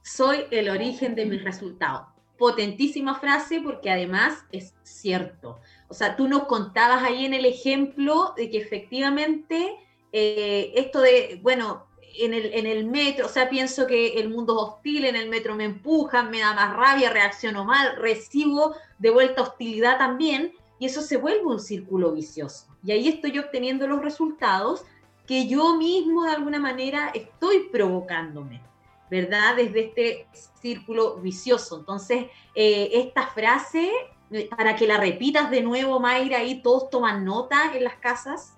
Soy 0.01 0.43
el 0.51 0.67
origen 0.67 1.15
de 1.15 1.25
mis 1.27 1.41
resultados. 1.45 2.07
Potentísima 2.37 3.17
frase 3.17 3.61
porque 3.61 3.89
además 3.89 4.43
es 4.51 4.75
cierto. 4.83 5.61
O 5.87 5.93
sea, 5.93 6.17
tú 6.17 6.27
nos 6.27 6.43
contabas 6.43 7.01
ahí 7.01 7.25
en 7.25 7.33
el 7.33 7.45
ejemplo 7.45 8.33
de 8.35 8.49
que 8.49 8.57
efectivamente 8.57 9.77
eh, 10.11 10.73
esto 10.75 10.99
de, 10.99 11.39
bueno, 11.41 11.87
en 12.17 12.33
el, 12.33 12.53
en 12.53 12.65
el 12.65 12.85
metro, 12.85 13.25
o 13.25 13.29
sea, 13.29 13.49
pienso 13.49 13.87
que 13.87 14.19
el 14.19 14.29
mundo 14.29 14.53
es 14.53 14.73
hostil, 14.73 15.05
en 15.05 15.15
el 15.15 15.29
metro 15.29 15.55
me 15.55 15.65
empujan, 15.65 16.31
me 16.31 16.39
da 16.39 16.53
más 16.53 16.75
rabia, 16.75 17.09
reacciono 17.09 17.65
mal, 17.65 17.95
recibo 17.97 18.75
de 18.97 19.09
vuelta 19.09 19.41
hostilidad 19.41 19.97
también, 19.97 20.53
y 20.79 20.85
eso 20.85 21.01
se 21.01 21.17
vuelve 21.17 21.45
un 21.45 21.59
círculo 21.59 22.11
vicioso. 22.11 22.65
Y 22.83 22.91
ahí 22.91 23.07
estoy 23.07 23.37
obteniendo 23.37 23.87
los 23.87 24.01
resultados 24.01 24.85
que 25.27 25.47
yo 25.47 25.75
mismo 25.75 26.23
de 26.23 26.31
alguna 26.31 26.59
manera 26.59 27.11
estoy 27.13 27.69
provocándome, 27.71 28.63
¿verdad? 29.11 29.57
Desde 29.57 29.85
este 29.85 30.27
círculo 30.59 31.17
vicioso. 31.17 31.77
Entonces, 31.79 32.25
eh, 32.55 32.89
esta 32.93 33.27
frase, 33.27 33.91
eh, 34.31 34.49
para 34.49 34.75
que 34.75 34.87
la 34.87 34.97
repitas 34.97 35.51
de 35.51 35.61
nuevo, 35.61 35.99
Mayra, 35.99 36.39
ahí 36.39 36.61
todos 36.61 36.89
toman 36.89 37.25
nota 37.25 37.75
en 37.75 37.83
las 37.83 37.95
casas. 37.95 38.55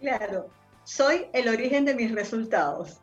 Claro, 0.00 0.48
soy 0.86 1.26
el 1.32 1.48
origen 1.48 1.84
de 1.84 1.94
mis 1.96 2.12
resultados. 2.12 3.00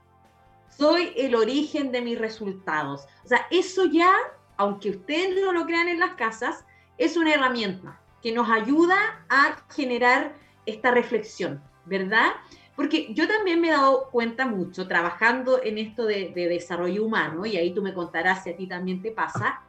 Soy 0.70 1.14
el 1.18 1.36
origen 1.36 1.92
de 1.92 2.02
mis 2.02 2.18
resultados. 2.18 3.06
O 3.26 3.28
sea, 3.28 3.46
eso 3.52 3.86
ya, 3.86 4.12
aunque 4.56 4.92
ustedes 4.92 5.42
no 5.44 5.52
lo 5.52 5.66
crean 5.66 5.90
en 5.90 6.00
las 6.00 6.14
casas, 6.14 6.64
es 6.98 7.18
una 7.18 7.34
herramienta 7.34 8.00
que 8.22 8.32
nos 8.32 8.50
ayuda 8.50 9.26
a 9.28 9.58
generar 9.70 10.34
esta 10.66 10.92
reflexión, 10.92 11.62
¿verdad? 11.86 12.32
Porque 12.78 13.14
yo 13.14 13.28
también 13.28 13.60
me 13.60 13.68
he 13.68 13.72
dado 13.72 14.10
cuenta 14.12 14.48
mucho 14.48 14.88
trabajando 14.88 15.62
en 15.62 15.78
esto 15.78 16.06
de, 16.06 16.32
de, 16.34 16.48
desarrollo 16.48 17.04
humano, 17.04 17.46
y 17.46 17.58
ahí 17.58 17.74
tú 17.74 17.82
me 17.82 17.94
contarás 17.94 18.44
si 18.44 18.52
a 18.52 18.56
ti 18.56 18.66
también 18.66 19.02
te 19.02 19.12
pasa, 19.12 19.62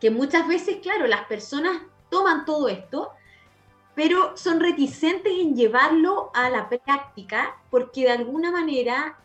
que 0.00 0.10
muchas 0.10 0.48
veces, 0.48 0.78
claro, 0.82 1.06
las 1.06 1.26
personas 1.26 1.82
toman 2.08 2.46
todo 2.46 2.70
esto 2.70 3.12
pero 3.94 4.36
son 4.36 4.60
reticentes 4.60 5.32
en 5.32 5.54
llevarlo 5.54 6.30
a 6.34 6.48
la 6.48 6.68
práctica 6.68 7.56
porque 7.70 8.02
de 8.02 8.10
alguna 8.10 8.50
manera 8.50 9.18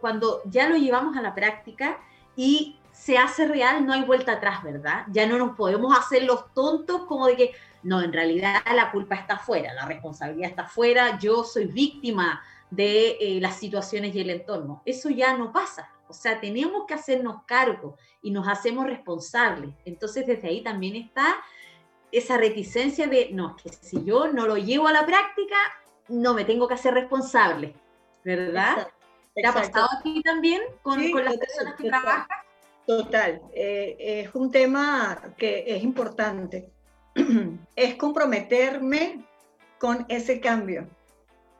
cuando 0.00 0.42
ya 0.44 0.68
lo 0.68 0.76
llevamos 0.76 1.16
a 1.16 1.22
la 1.22 1.34
práctica 1.34 1.98
y 2.36 2.76
se 2.92 3.16
hace 3.16 3.46
real, 3.46 3.86
no 3.86 3.94
hay 3.94 4.02
vuelta 4.02 4.32
atrás, 4.32 4.62
¿verdad? 4.62 5.06
Ya 5.10 5.26
no 5.26 5.38
nos 5.38 5.56
podemos 5.56 5.96
hacer 5.98 6.24
los 6.24 6.52
tontos 6.52 7.06
como 7.06 7.26
de 7.26 7.36
que, 7.36 7.52
no, 7.82 8.02
en 8.02 8.12
realidad 8.12 8.60
la 8.74 8.90
culpa 8.90 9.14
está 9.14 9.38
fuera, 9.38 9.72
la 9.72 9.86
responsabilidad 9.86 10.50
está 10.50 10.66
fuera, 10.66 11.18
yo 11.18 11.44
soy 11.44 11.64
víctima 11.66 12.42
de 12.70 13.16
eh, 13.20 13.40
las 13.40 13.56
situaciones 13.56 14.14
y 14.14 14.20
el 14.20 14.30
entorno. 14.30 14.82
Eso 14.84 15.08
ya 15.08 15.36
no 15.36 15.50
pasa. 15.50 15.90
O 16.08 16.12
sea, 16.12 16.40
tenemos 16.40 16.86
que 16.86 16.94
hacernos 16.94 17.42
cargo 17.46 17.96
y 18.20 18.32
nos 18.32 18.48
hacemos 18.48 18.86
responsables. 18.86 19.74
Entonces, 19.84 20.26
desde 20.26 20.48
ahí 20.48 20.62
también 20.62 20.96
está 20.96 21.36
esa 22.12 22.36
reticencia 22.36 23.06
de, 23.06 23.30
no, 23.32 23.56
que 23.56 23.70
si 23.70 24.04
yo 24.04 24.28
no 24.32 24.46
lo 24.46 24.56
llevo 24.56 24.88
a 24.88 24.92
la 24.92 25.06
práctica, 25.06 25.56
no 26.08 26.34
me 26.34 26.44
tengo 26.44 26.66
que 26.68 26.74
hacer 26.74 26.94
responsable, 26.94 27.74
¿verdad? 28.24 28.88
¿Te 29.34 29.46
ha 29.46 29.52
pasado 29.52 29.86
a 29.86 30.02
ti 30.02 30.22
también 30.22 30.60
con, 30.82 31.00
las 31.24 31.36
personas 31.36 31.74
que 31.76 31.88
trabajan? 31.88 32.26
Total, 32.86 33.40
eh, 33.54 33.96
es 33.98 34.34
un 34.34 34.50
tema 34.50 35.34
que 35.36 35.64
es 35.66 35.82
importante. 35.82 36.70
es 37.76 37.94
comprometerme 37.94 39.24
con 39.78 40.04
ese 40.08 40.40
cambio 40.40 40.88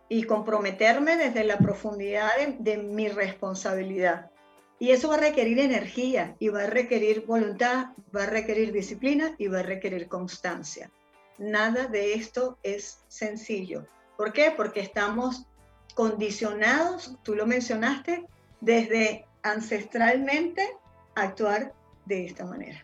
y 0.09 0.25
comprometerme 0.25 1.17
desde 1.17 1.45
la 1.45 1.59
profundidad 1.59 2.31
de 2.59 2.79
mi 2.79 3.09
responsabilidad. 3.09 4.30
Y 4.81 4.93
eso 4.93 5.09
va 5.09 5.17
a 5.17 5.21
requerir 5.21 5.61
energía 5.61 6.35
y 6.39 6.49
va 6.49 6.63
a 6.63 6.67
requerir 6.67 7.27
voluntad, 7.27 7.89
va 8.17 8.23
a 8.23 8.27
requerir 8.27 8.73
disciplina 8.73 9.35
y 9.37 9.47
va 9.47 9.61
a 9.61 9.63
requerir 9.63 10.09
constancia. 10.09 10.91
Nada 11.37 11.87
de 11.87 12.15
esto 12.15 12.59
es 12.63 13.05
sencillo. 13.07 13.87
¿Por 14.17 14.33
qué? 14.33 14.53
Porque 14.57 14.81
estamos 14.81 15.45
condicionados, 15.95 17.15
tú 17.23 17.35
lo 17.35 17.47
mencionaste, 17.47 18.27
desde 18.63 19.27
ancestralmente 19.43 20.67
a 21.15 21.23
actuar 21.25 21.75
de 22.07 22.25
esta 22.25 22.47
manera. 22.47 22.83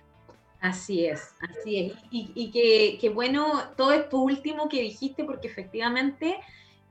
Así 0.61 1.07
es, 1.07 1.23
así 1.49 1.87
es. 1.87 1.93
Y, 2.11 2.51
que, 2.51 2.99
que, 3.01 3.09
bueno, 3.09 3.71
todo 3.75 3.93
esto 3.93 4.19
último 4.19 4.69
que 4.69 4.83
dijiste, 4.83 5.25
porque 5.25 5.49
efectivamente 5.49 6.37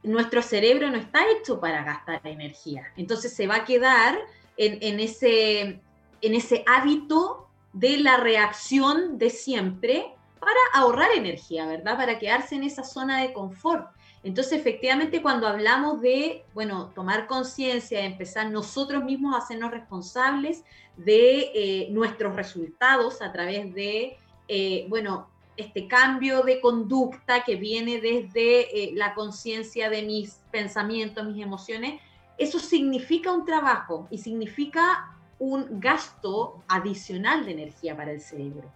nuestro 0.01 0.41
cerebro 0.41 0.89
no 0.89 0.97
está 0.97 1.20
hecho 1.32 1.60
para 1.60 1.84
gastar 1.84 2.22
energía. 2.26 2.91
Entonces 2.97 3.36
se 3.36 3.45
va 3.45 3.58
a 3.58 3.66
quedar 3.66 4.18
en, 4.58 4.99
ese, 4.99 6.64
hábito 6.68 7.47
de 7.74 7.97
la 7.97 8.18
reacción 8.18 9.18
de 9.18 9.30
siempre 9.30 10.14
para 10.39 10.60
ahorrar 10.74 11.10
energía, 11.16 11.66
¿verdad? 11.66 11.97
Para 11.97 12.20
quedarse 12.20 12.56
en 12.56 12.64
esa 12.64 12.84
zona 12.84 13.22
de 13.22 13.34
confort. 13.34 13.89
Entonces, 14.24 14.60
efectivamente, 14.60 15.22
cuando 15.22 15.47
hablamos 15.47 16.01
de, 16.01 16.45
bueno, 16.53 16.91
tomar 16.95 17.28
conciencia, 17.28 18.03
empezar 18.03 18.49
nosotros 18.49 19.03
mismos 19.03 19.36
a 19.36 19.39
hacernos 19.39 19.72
responsables 19.72 20.64
de 20.97 21.51
eh, 21.53 21.88
nuestros 21.91 22.36
resultados 22.36 23.22
a 23.22 23.32
través 23.32 23.74
de, 23.76 24.18
eh, 24.47 24.86
bueno, 24.89 25.28
este 25.58 25.88
cambio 25.88 26.43
de 26.43 26.60
conducta 26.60 27.43
que 27.43 27.56
viene 27.56 28.01
desde 28.01 28.84
eh, 28.84 28.91
la 28.95 29.14
conciencia 29.14 29.89
de 29.89 30.03
mis 30.03 30.41
pensamientos, 30.51 31.26
mis 31.26 31.43
emociones, 31.43 32.01
eso 32.38 32.59
significa 32.59 33.31
un 33.31 33.45
trabajo 33.45 34.07
y 34.09 34.17
significa 34.17 35.15
un 35.39 35.79
gasto 35.79 36.63
adicional 36.67 37.45
de 37.45 37.51
energía 37.51 37.95
para 37.95 38.11
el 38.11 38.21
cerebro. 38.21 38.71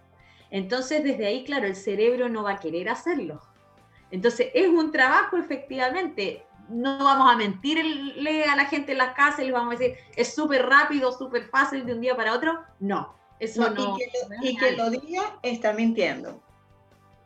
Entonces, 0.50 1.04
desde 1.04 1.26
ahí, 1.26 1.44
claro, 1.44 1.66
el 1.66 1.76
cerebro 1.76 2.28
no 2.28 2.42
va 2.42 2.52
a 2.52 2.58
querer 2.58 2.88
hacerlo. 2.88 3.40
Entonces, 4.10 4.48
es 4.54 4.68
un 4.68 4.90
trabajo, 4.90 5.36
efectivamente. 5.36 6.44
No 6.68 6.98
vamos 7.02 7.32
a 7.32 7.36
mentirle 7.36 8.44
a 8.44 8.56
la 8.56 8.66
gente 8.66 8.92
en 8.92 8.98
las 8.98 9.14
casas 9.14 9.40
y 9.40 9.44
les 9.44 9.52
vamos 9.52 9.74
a 9.74 9.78
decir, 9.78 9.96
es 10.16 10.34
súper 10.34 10.66
rápido, 10.66 11.12
súper 11.12 11.48
fácil 11.48 11.84
de 11.84 11.94
un 11.94 12.00
día 12.00 12.16
para 12.16 12.34
otro. 12.34 12.60
No, 12.78 13.14
eso 13.38 13.70
no. 13.70 13.96
y 14.42 14.56
que 14.56 14.72
lo 14.72 14.90
diga 14.90 15.38
está 15.42 15.72
mintiendo. 15.72 16.40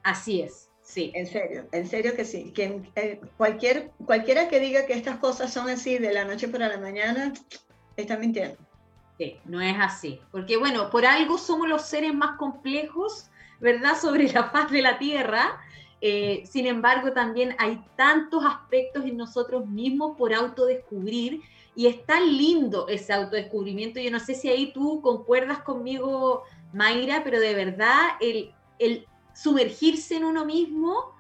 Así 0.03 0.43
es. 0.43 0.71
Sí. 0.85 1.11
En 1.15 1.27
serio, 1.27 1.67
en 1.73 1.89
serio 1.89 2.15
que 2.15 2.25
sí. 2.25 2.53
Que, 2.53 2.83
eh, 2.95 3.21
cualquier, 3.37 3.91
cualquiera 4.05 4.49
que 4.49 4.61
diga 4.61 4.87
que 4.87 4.93
estas 4.93 5.17
cosas 5.17 5.53
son 5.53 5.69
así 5.69 5.99
de 5.99 6.13
la 6.13 6.25
noche 6.25 6.47
para 6.47 6.69
la 6.69 6.79
mañana, 6.79 7.33
está 7.97 8.17
mintiendo. 8.17 8.57
Sí, 9.19 9.39
no 9.47 9.61
es 9.61 9.77
así. 9.81 10.21
Porque 10.31 10.57
bueno, 10.57 10.91
por 10.91 11.07
algo 11.07 11.39
somos 11.39 11.69
los 11.69 11.83
seres 11.83 12.15
más 12.15 12.37
complejos, 12.37 13.31
¿verdad? 13.61 13.99
Sobre 13.99 14.31
la 14.31 14.51
faz 14.51 14.71
de 14.71 14.83
la 14.83 14.99
Tierra. 14.99 15.59
Eh, 16.01 16.45
sin 16.47 16.67
embargo, 16.67 17.13
también 17.13 17.57
hay 17.59 17.83
tantos 17.97 18.45
aspectos 18.45 19.05
en 19.07 19.17
nosotros 19.17 19.67
mismos 19.67 20.19
por 20.19 20.35
autodescubrir 20.35 21.41
y 21.75 21.87
es 21.87 22.05
tan 22.05 22.27
lindo 22.37 22.89
ese 22.89 23.15
autodescubrimiento. 23.15 24.01
Yo 24.01 24.11
no 24.11 24.21
sé 24.21 24.35
si 24.35 24.51
ahí 24.51 24.73
tú 24.73 25.01
concuerdas 25.01 25.61
conmigo, 25.63 26.43
Mayra, 26.75 27.23
pero 27.25 27.41
de 27.41 27.55
verdad 27.55 28.01
el, 28.21 28.53
el 28.79 29.07
sumergirse 29.35 30.17
en 30.17 30.25
uno 30.25 30.45
mismo, 30.45 31.15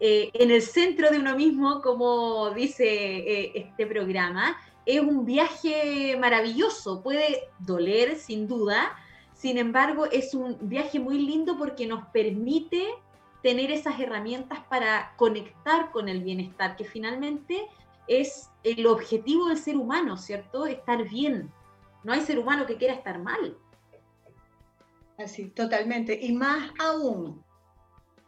eh, 0.00 0.30
en 0.34 0.50
el 0.50 0.62
centro 0.62 1.10
de 1.10 1.18
uno 1.18 1.36
mismo, 1.36 1.80
como 1.80 2.50
dice 2.50 2.84
eh, 2.84 3.52
este 3.54 3.86
programa, 3.86 4.56
es 4.84 5.00
un 5.00 5.24
viaje 5.24 6.16
maravilloso. 6.20 7.02
Puede 7.02 7.48
doler, 7.60 8.16
sin 8.16 8.46
duda, 8.46 8.96
sin 9.34 9.58
embargo, 9.58 10.06
es 10.06 10.34
un 10.34 10.56
viaje 10.62 10.98
muy 10.98 11.18
lindo 11.18 11.58
porque 11.58 11.86
nos 11.86 12.06
permite 12.08 12.86
tener 13.42 13.70
esas 13.70 14.00
herramientas 14.00 14.60
para 14.70 15.14
conectar 15.16 15.90
con 15.90 16.08
el 16.08 16.22
bienestar, 16.22 16.76
que 16.76 16.84
finalmente 16.84 17.66
es 18.06 18.50
el 18.62 18.86
objetivo 18.86 19.48
del 19.48 19.58
ser 19.58 19.76
humano, 19.76 20.16
¿cierto? 20.16 20.64
Estar 20.64 21.06
bien. 21.08 21.52
No 22.04 22.14
hay 22.14 22.22
ser 22.22 22.38
humano 22.38 22.64
que 22.64 22.76
quiera 22.76 22.94
estar 22.94 23.18
mal. 23.18 23.56
Así, 25.18 25.48
totalmente. 25.50 26.18
Y 26.20 26.32
más 26.32 26.70
aún, 26.78 27.43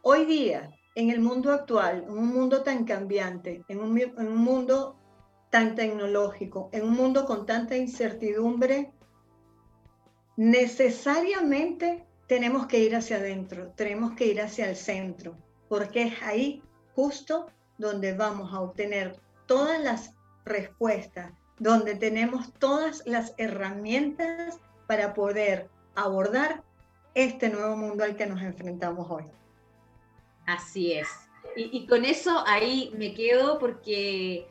hoy 0.01 0.25
día, 0.25 0.71
en 0.95 1.09
el 1.11 1.19
mundo 1.19 1.51
actual, 1.51 2.03
en 2.03 2.11
un 2.11 2.27
mundo 2.27 2.63
tan 2.63 2.83
cambiante, 2.83 3.63
en 3.67 3.79
un, 3.79 4.35
mundo 4.35 4.97
tan 5.49 5.75
tecnológico, 5.75 6.69
en 6.71 6.85
un 6.85 6.93
mundo 6.93 7.25
con 7.25 7.45
tanta 7.45 7.77
incertidumbre, 7.77 8.91
necesariamente 10.35 12.07
tenemos 12.27 12.65
que 12.65 12.79
ir 12.79 12.95
hacia 12.95 13.17
adentro, 13.17 13.73
tenemos 13.75 14.13
que 14.13 14.25
ir 14.25 14.41
hacia 14.41 14.69
el 14.69 14.75
centro, 14.75 15.37
porque 15.69 16.03
es 16.03 16.21
ahí 16.23 16.63
justo 16.95 17.47
donde 17.77 18.13
vamos 18.13 18.51
a 18.53 18.61
obtener 18.61 19.19
todas 19.45 19.79
las 19.79 20.15
respuestas, 20.45 21.31
donde 21.59 21.95
tenemos 21.95 22.53
todas 22.53 23.03
las 23.05 23.35
herramientas 23.37 24.59
para 24.87 25.13
poder 25.13 25.69
abordar 25.95 26.63
este 27.13 27.49
nuevo 27.49 27.75
mundo 27.75 28.03
al 28.03 28.15
que 28.15 28.25
nos 28.25 28.41
enfrentamos 28.41 29.09
hoy. 29.11 29.25
Así 30.47 30.93
es. 30.93 31.07
Y, 31.55 31.87
con 31.87 32.05
eso 32.05 32.43
ahí 32.45 32.91
me 32.95 33.13
quedo 33.13 33.57
porque 33.57 34.47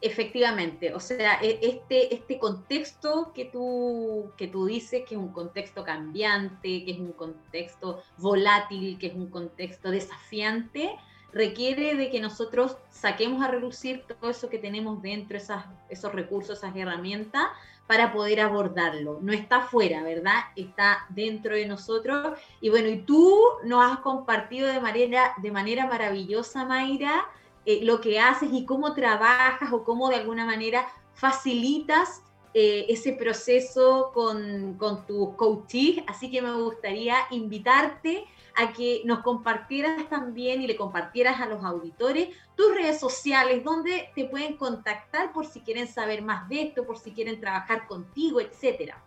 efectivamente, 0.00 0.92
o 0.92 1.00
sea, 1.00 1.40
e, 1.40 1.58
este, 1.62 2.14
este 2.14 2.38
contexto 2.38 3.32
que 3.34 3.44
tú, 3.44 4.32
que 4.36 4.48
tú 4.48 4.66
dices, 4.66 5.04
que 5.08 5.14
es 5.14 5.20
un 5.20 5.32
contexto 5.32 5.84
cambiante, 5.84 6.84
que 6.84 6.90
es 6.90 6.98
un 6.98 7.12
contexto 7.12 8.02
volátil, 8.18 8.98
que 8.98 9.08
es 9.08 9.14
un 9.14 9.30
contexto 9.30 9.90
desafiante, 9.90 10.96
requiere 11.32 11.94
de 11.94 12.10
que 12.10 12.20
nosotros 12.20 12.76
saquemos 12.90 13.42
a 13.42 13.48
reducir 13.48 14.02
todo 14.02 14.30
eso 14.30 14.48
que 14.48 14.58
tenemos 14.58 15.00
dentro, 15.00 15.36
esas, 15.36 15.66
esos 15.88 16.12
recursos, 16.12 16.58
esas 16.58 16.74
herramientas, 16.74 17.46
para 17.88 18.12
poder 18.12 18.40
abordarlo. 18.40 19.18
No 19.22 19.32
está 19.32 19.62
fuera, 19.62 20.02
¿verdad? 20.02 20.40
Está 20.54 21.06
dentro 21.08 21.54
de 21.54 21.66
nosotros. 21.66 22.38
Y 22.60 22.68
bueno, 22.68 22.88
y 22.88 22.98
tú 22.98 23.34
nos 23.64 23.82
has 23.82 24.00
compartido 24.00 24.68
de 24.68 24.78
manera, 24.78 25.32
de 25.38 25.50
manera 25.50 25.86
maravillosa, 25.86 26.66
Mayra, 26.66 27.26
eh, 27.64 27.80
lo 27.84 28.02
que 28.02 28.20
haces 28.20 28.50
y 28.52 28.66
cómo 28.66 28.92
trabajas 28.92 29.72
o 29.72 29.84
cómo 29.84 30.10
de 30.10 30.16
alguna 30.16 30.44
manera 30.44 30.86
facilitas 31.14 32.20
eh, 32.52 32.84
ese 32.90 33.14
proceso 33.14 34.10
con, 34.12 34.74
con 34.74 35.06
tu 35.06 35.34
coaching. 35.34 36.02
Así 36.08 36.30
que 36.30 36.42
me 36.42 36.52
gustaría 36.52 37.16
invitarte 37.30 38.26
a 38.58 38.72
que 38.72 39.02
nos 39.04 39.20
compartieras 39.20 40.08
también 40.08 40.60
y 40.60 40.66
le 40.66 40.74
compartieras 40.74 41.40
a 41.40 41.46
los 41.46 41.64
auditores 41.64 42.30
tus 42.56 42.74
redes 42.74 42.98
sociales, 42.98 43.62
donde 43.62 44.10
te 44.16 44.24
pueden 44.24 44.56
contactar 44.56 45.32
por 45.32 45.46
si 45.46 45.60
quieren 45.60 45.86
saber 45.86 46.22
más 46.22 46.48
de 46.48 46.62
esto, 46.62 46.84
por 46.84 46.98
si 46.98 47.12
quieren 47.12 47.38
trabajar 47.40 47.86
contigo, 47.86 48.40
etcétera. 48.40 49.00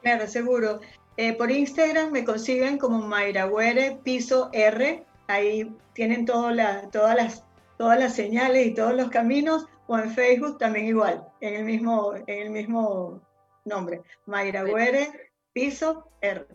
Claro, 0.00 0.26
seguro. 0.26 0.80
Eh, 1.18 1.34
por 1.34 1.50
Instagram 1.50 2.12
me 2.12 2.24
consiguen 2.24 2.78
como 2.78 3.06
Mayra 3.06 3.50
Piso 4.02 4.48
R. 4.54 5.04
Ahí 5.28 5.70
tienen 5.92 6.24
todas 6.24 6.56
las, 6.56 6.90
todas 6.90 7.98
las 7.98 8.14
señales 8.14 8.66
y 8.66 8.74
todos 8.74 8.94
los 8.94 9.10
caminos. 9.10 9.66
O 9.86 9.98
en 9.98 10.10
Facebook 10.10 10.56
también 10.56 10.86
igual, 10.86 11.28
en 11.42 11.54
el 11.56 11.64
mismo, 11.64 12.14
en 12.26 12.42
el 12.46 12.50
mismo 12.50 13.20
nombre. 13.66 14.00
Mayra 14.24 14.64
Piso 15.52 16.08
R. 16.22 16.46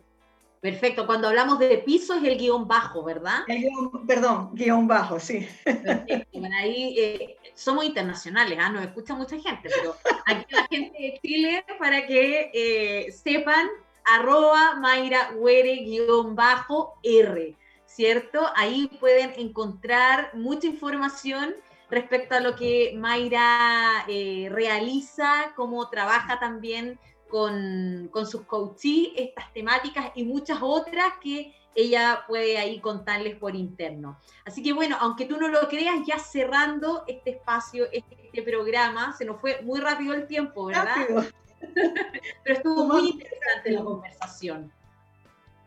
Perfecto, 0.60 1.06
cuando 1.06 1.28
hablamos 1.28 1.58
de 1.58 1.78
piso 1.78 2.12
es 2.14 2.22
el 2.22 2.36
guion 2.36 2.68
bajo, 2.68 3.02
¿verdad? 3.02 3.44
perdón, 4.06 4.50
guion 4.52 4.86
bajo, 4.86 5.18
sí. 5.18 5.48
Perfecto, 5.64 6.38
ahí 6.58 6.94
eh, 6.98 7.36
somos 7.54 7.86
internacionales, 7.86 8.58
¿ah? 8.60 8.68
nos 8.68 8.84
escucha 8.84 9.14
mucha 9.14 9.38
gente, 9.40 9.70
pero 9.74 9.96
aquí 10.26 10.44
la 10.54 10.66
gente 10.66 10.98
de 10.98 11.20
Chile 11.22 11.64
para 11.78 12.06
que 12.06 12.50
eh, 12.52 13.10
sepan, 13.10 13.68
arroba 14.04 14.76
Mayra 14.76 15.30
guion 15.32 16.36
bajo 16.36 16.98
R, 17.02 17.56
¿cierto? 17.86 18.46
Ahí 18.54 18.88
pueden 19.00 19.32
encontrar 19.38 20.30
mucha 20.34 20.66
información 20.66 21.54
respecto 21.88 22.34
a 22.34 22.40
lo 22.40 22.54
que 22.54 22.92
Mayra 22.96 24.04
eh, 24.08 24.48
realiza, 24.50 25.54
cómo 25.56 25.88
trabaja 25.88 26.38
también 26.38 26.98
con, 27.30 28.10
sus 28.26 28.42
coaches 28.42 29.08
estas 29.16 29.52
temáticas 29.52 30.12
y 30.14 30.24
muchas 30.24 30.58
otras 30.60 31.14
que 31.22 31.54
ella 31.74 32.24
puede 32.26 32.58
ahí 32.58 32.80
contarles 32.80 33.36
por 33.36 33.54
interno. 33.54 34.18
Así 34.44 34.62
que 34.62 34.72
bueno, 34.72 34.96
aunque 35.00 35.24
tú 35.24 35.36
no 35.36 35.48
lo 35.48 35.68
creas, 35.68 36.04
ya 36.06 36.18
cerrando 36.18 37.04
este 37.06 37.30
espacio, 37.30 37.86
este 37.92 38.42
programa, 38.42 39.14
se 39.16 39.24
nos 39.24 39.40
fue 39.40 39.62
muy 39.62 39.80
rápido 39.80 40.14
el 40.14 40.26
tiempo, 40.26 40.66
¿verdad? 40.66 40.96
Pero 42.44 42.56
estuvo 42.56 42.86
muy 42.86 43.10
interesante 43.10 43.70
la 43.70 43.84
conversación. 43.84 44.72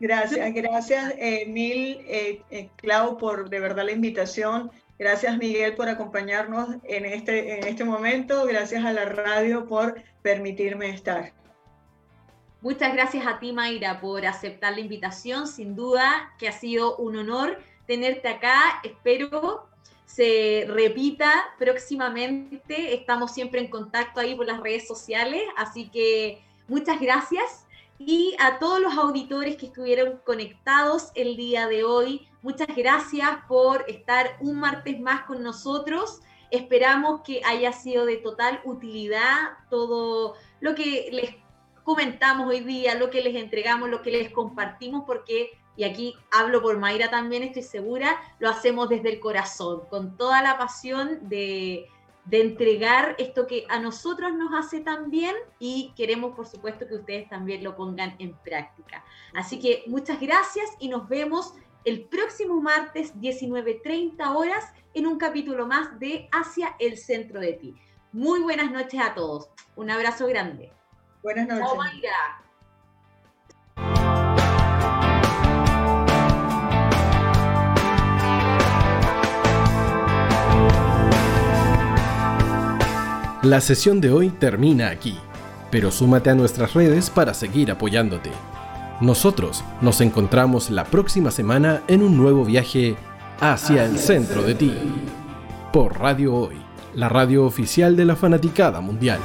Gracias, 0.00 0.52
gracias 0.52 1.14
eh, 1.18 1.46
mil, 1.46 2.00
eh, 2.06 2.42
eh, 2.50 2.68
Clau, 2.76 3.16
por 3.16 3.48
de 3.48 3.60
verdad 3.60 3.84
la 3.84 3.92
invitación. 3.92 4.70
Gracias, 4.98 5.38
Miguel, 5.38 5.74
por 5.74 5.88
acompañarnos 5.88 6.68
en 6.84 7.04
este, 7.04 7.58
en 7.58 7.66
este 7.66 7.84
momento. 7.84 8.44
Gracias 8.46 8.84
a 8.84 8.92
la 8.92 9.06
radio 9.06 9.66
por 9.66 10.02
permitirme 10.22 10.90
estar. 10.90 11.32
Muchas 12.64 12.94
gracias 12.94 13.26
a 13.26 13.38
ti, 13.40 13.52
Mayra, 13.52 14.00
por 14.00 14.24
aceptar 14.24 14.72
la 14.72 14.80
invitación. 14.80 15.46
Sin 15.46 15.76
duda 15.76 16.32
que 16.38 16.48
ha 16.48 16.52
sido 16.52 16.96
un 16.96 17.14
honor 17.18 17.62
tenerte 17.86 18.26
acá. 18.26 18.80
Espero 18.82 19.68
se 20.06 20.64
repita 20.66 21.30
próximamente. 21.58 22.94
Estamos 22.94 23.32
siempre 23.32 23.60
en 23.60 23.68
contacto 23.68 24.18
ahí 24.18 24.34
por 24.34 24.46
las 24.46 24.60
redes 24.60 24.88
sociales. 24.88 25.42
Así 25.58 25.90
que 25.90 26.42
muchas 26.66 26.98
gracias. 27.02 27.66
Y 27.98 28.34
a 28.38 28.58
todos 28.58 28.80
los 28.80 28.96
auditores 28.96 29.58
que 29.58 29.66
estuvieron 29.66 30.22
conectados 30.24 31.10
el 31.14 31.36
día 31.36 31.68
de 31.68 31.84
hoy, 31.84 32.26
muchas 32.40 32.74
gracias 32.74 33.28
por 33.46 33.84
estar 33.90 34.38
un 34.40 34.58
martes 34.58 34.98
más 34.98 35.24
con 35.24 35.42
nosotros. 35.42 36.22
Esperamos 36.50 37.20
que 37.26 37.42
haya 37.44 37.72
sido 37.74 38.06
de 38.06 38.16
total 38.16 38.62
utilidad 38.64 39.50
todo 39.68 40.34
lo 40.60 40.74
que 40.74 41.10
les 41.12 41.43
comentamos 41.84 42.48
hoy 42.48 42.60
día, 42.60 42.94
lo 42.94 43.10
que 43.10 43.20
les 43.20 43.36
entregamos, 43.36 43.90
lo 43.90 44.02
que 44.02 44.10
les 44.10 44.30
compartimos, 44.30 45.04
porque, 45.06 45.50
y 45.76 45.84
aquí 45.84 46.16
hablo 46.32 46.62
por 46.62 46.78
Mayra 46.78 47.10
también, 47.10 47.42
estoy 47.42 47.62
segura, 47.62 48.18
lo 48.38 48.48
hacemos 48.48 48.88
desde 48.88 49.10
el 49.10 49.20
corazón, 49.20 49.82
con 49.90 50.16
toda 50.16 50.42
la 50.42 50.58
pasión 50.58 51.28
de, 51.28 51.86
de 52.24 52.40
entregar 52.40 53.14
esto 53.18 53.46
que 53.46 53.66
a 53.68 53.78
nosotros 53.78 54.32
nos 54.34 54.54
hace 54.54 54.80
tan 54.80 55.10
bien 55.10 55.34
y 55.58 55.92
queremos, 55.94 56.34
por 56.34 56.46
supuesto, 56.46 56.88
que 56.88 56.96
ustedes 56.96 57.28
también 57.28 57.62
lo 57.62 57.76
pongan 57.76 58.16
en 58.18 58.34
práctica. 58.34 59.04
Así 59.34 59.58
que 59.60 59.84
muchas 59.86 60.20
gracias 60.20 60.70
y 60.80 60.88
nos 60.88 61.08
vemos 61.08 61.54
el 61.84 62.04
próximo 62.04 62.60
martes 62.62 63.14
19.30 63.20 64.34
horas 64.34 64.72
en 64.94 65.06
un 65.06 65.18
capítulo 65.18 65.66
más 65.66 65.98
de 66.00 66.28
Hacia 66.32 66.76
el 66.78 66.96
Centro 66.96 67.40
de 67.40 67.52
Ti. 67.52 67.74
Muy 68.12 68.40
buenas 68.40 68.70
noches 68.70 69.00
a 69.00 69.14
todos. 69.14 69.50
Un 69.76 69.90
abrazo 69.90 70.26
grande. 70.26 70.72
Buenas 71.24 71.48
noches. 71.48 72.10
La 83.42 83.62
sesión 83.62 84.02
de 84.02 84.10
hoy 84.12 84.28
termina 84.28 84.90
aquí, 84.90 85.18
pero 85.70 85.90
súmate 85.90 86.28
a 86.28 86.34
nuestras 86.34 86.74
redes 86.74 87.08
para 87.08 87.32
seguir 87.32 87.70
apoyándote. 87.70 88.30
Nosotros 89.00 89.64
nos 89.80 90.02
encontramos 90.02 90.68
la 90.68 90.84
próxima 90.84 91.30
semana 91.30 91.82
en 91.88 92.02
un 92.02 92.18
nuevo 92.18 92.44
viaje 92.44 92.96
hacia 93.40 93.86
el 93.86 93.98
centro 93.98 94.42
de 94.42 94.56
ti, 94.56 94.74
por 95.72 95.98
Radio 95.98 96.34
Hoy, 96.34 96.60
la 96.94 97.08
radio 97.08 97.46
oficial 97.46 97.96
de 97.96 98.04
la 98.04 98.14
fanaticada 98.14 98.82
mundial. 98.82 99.20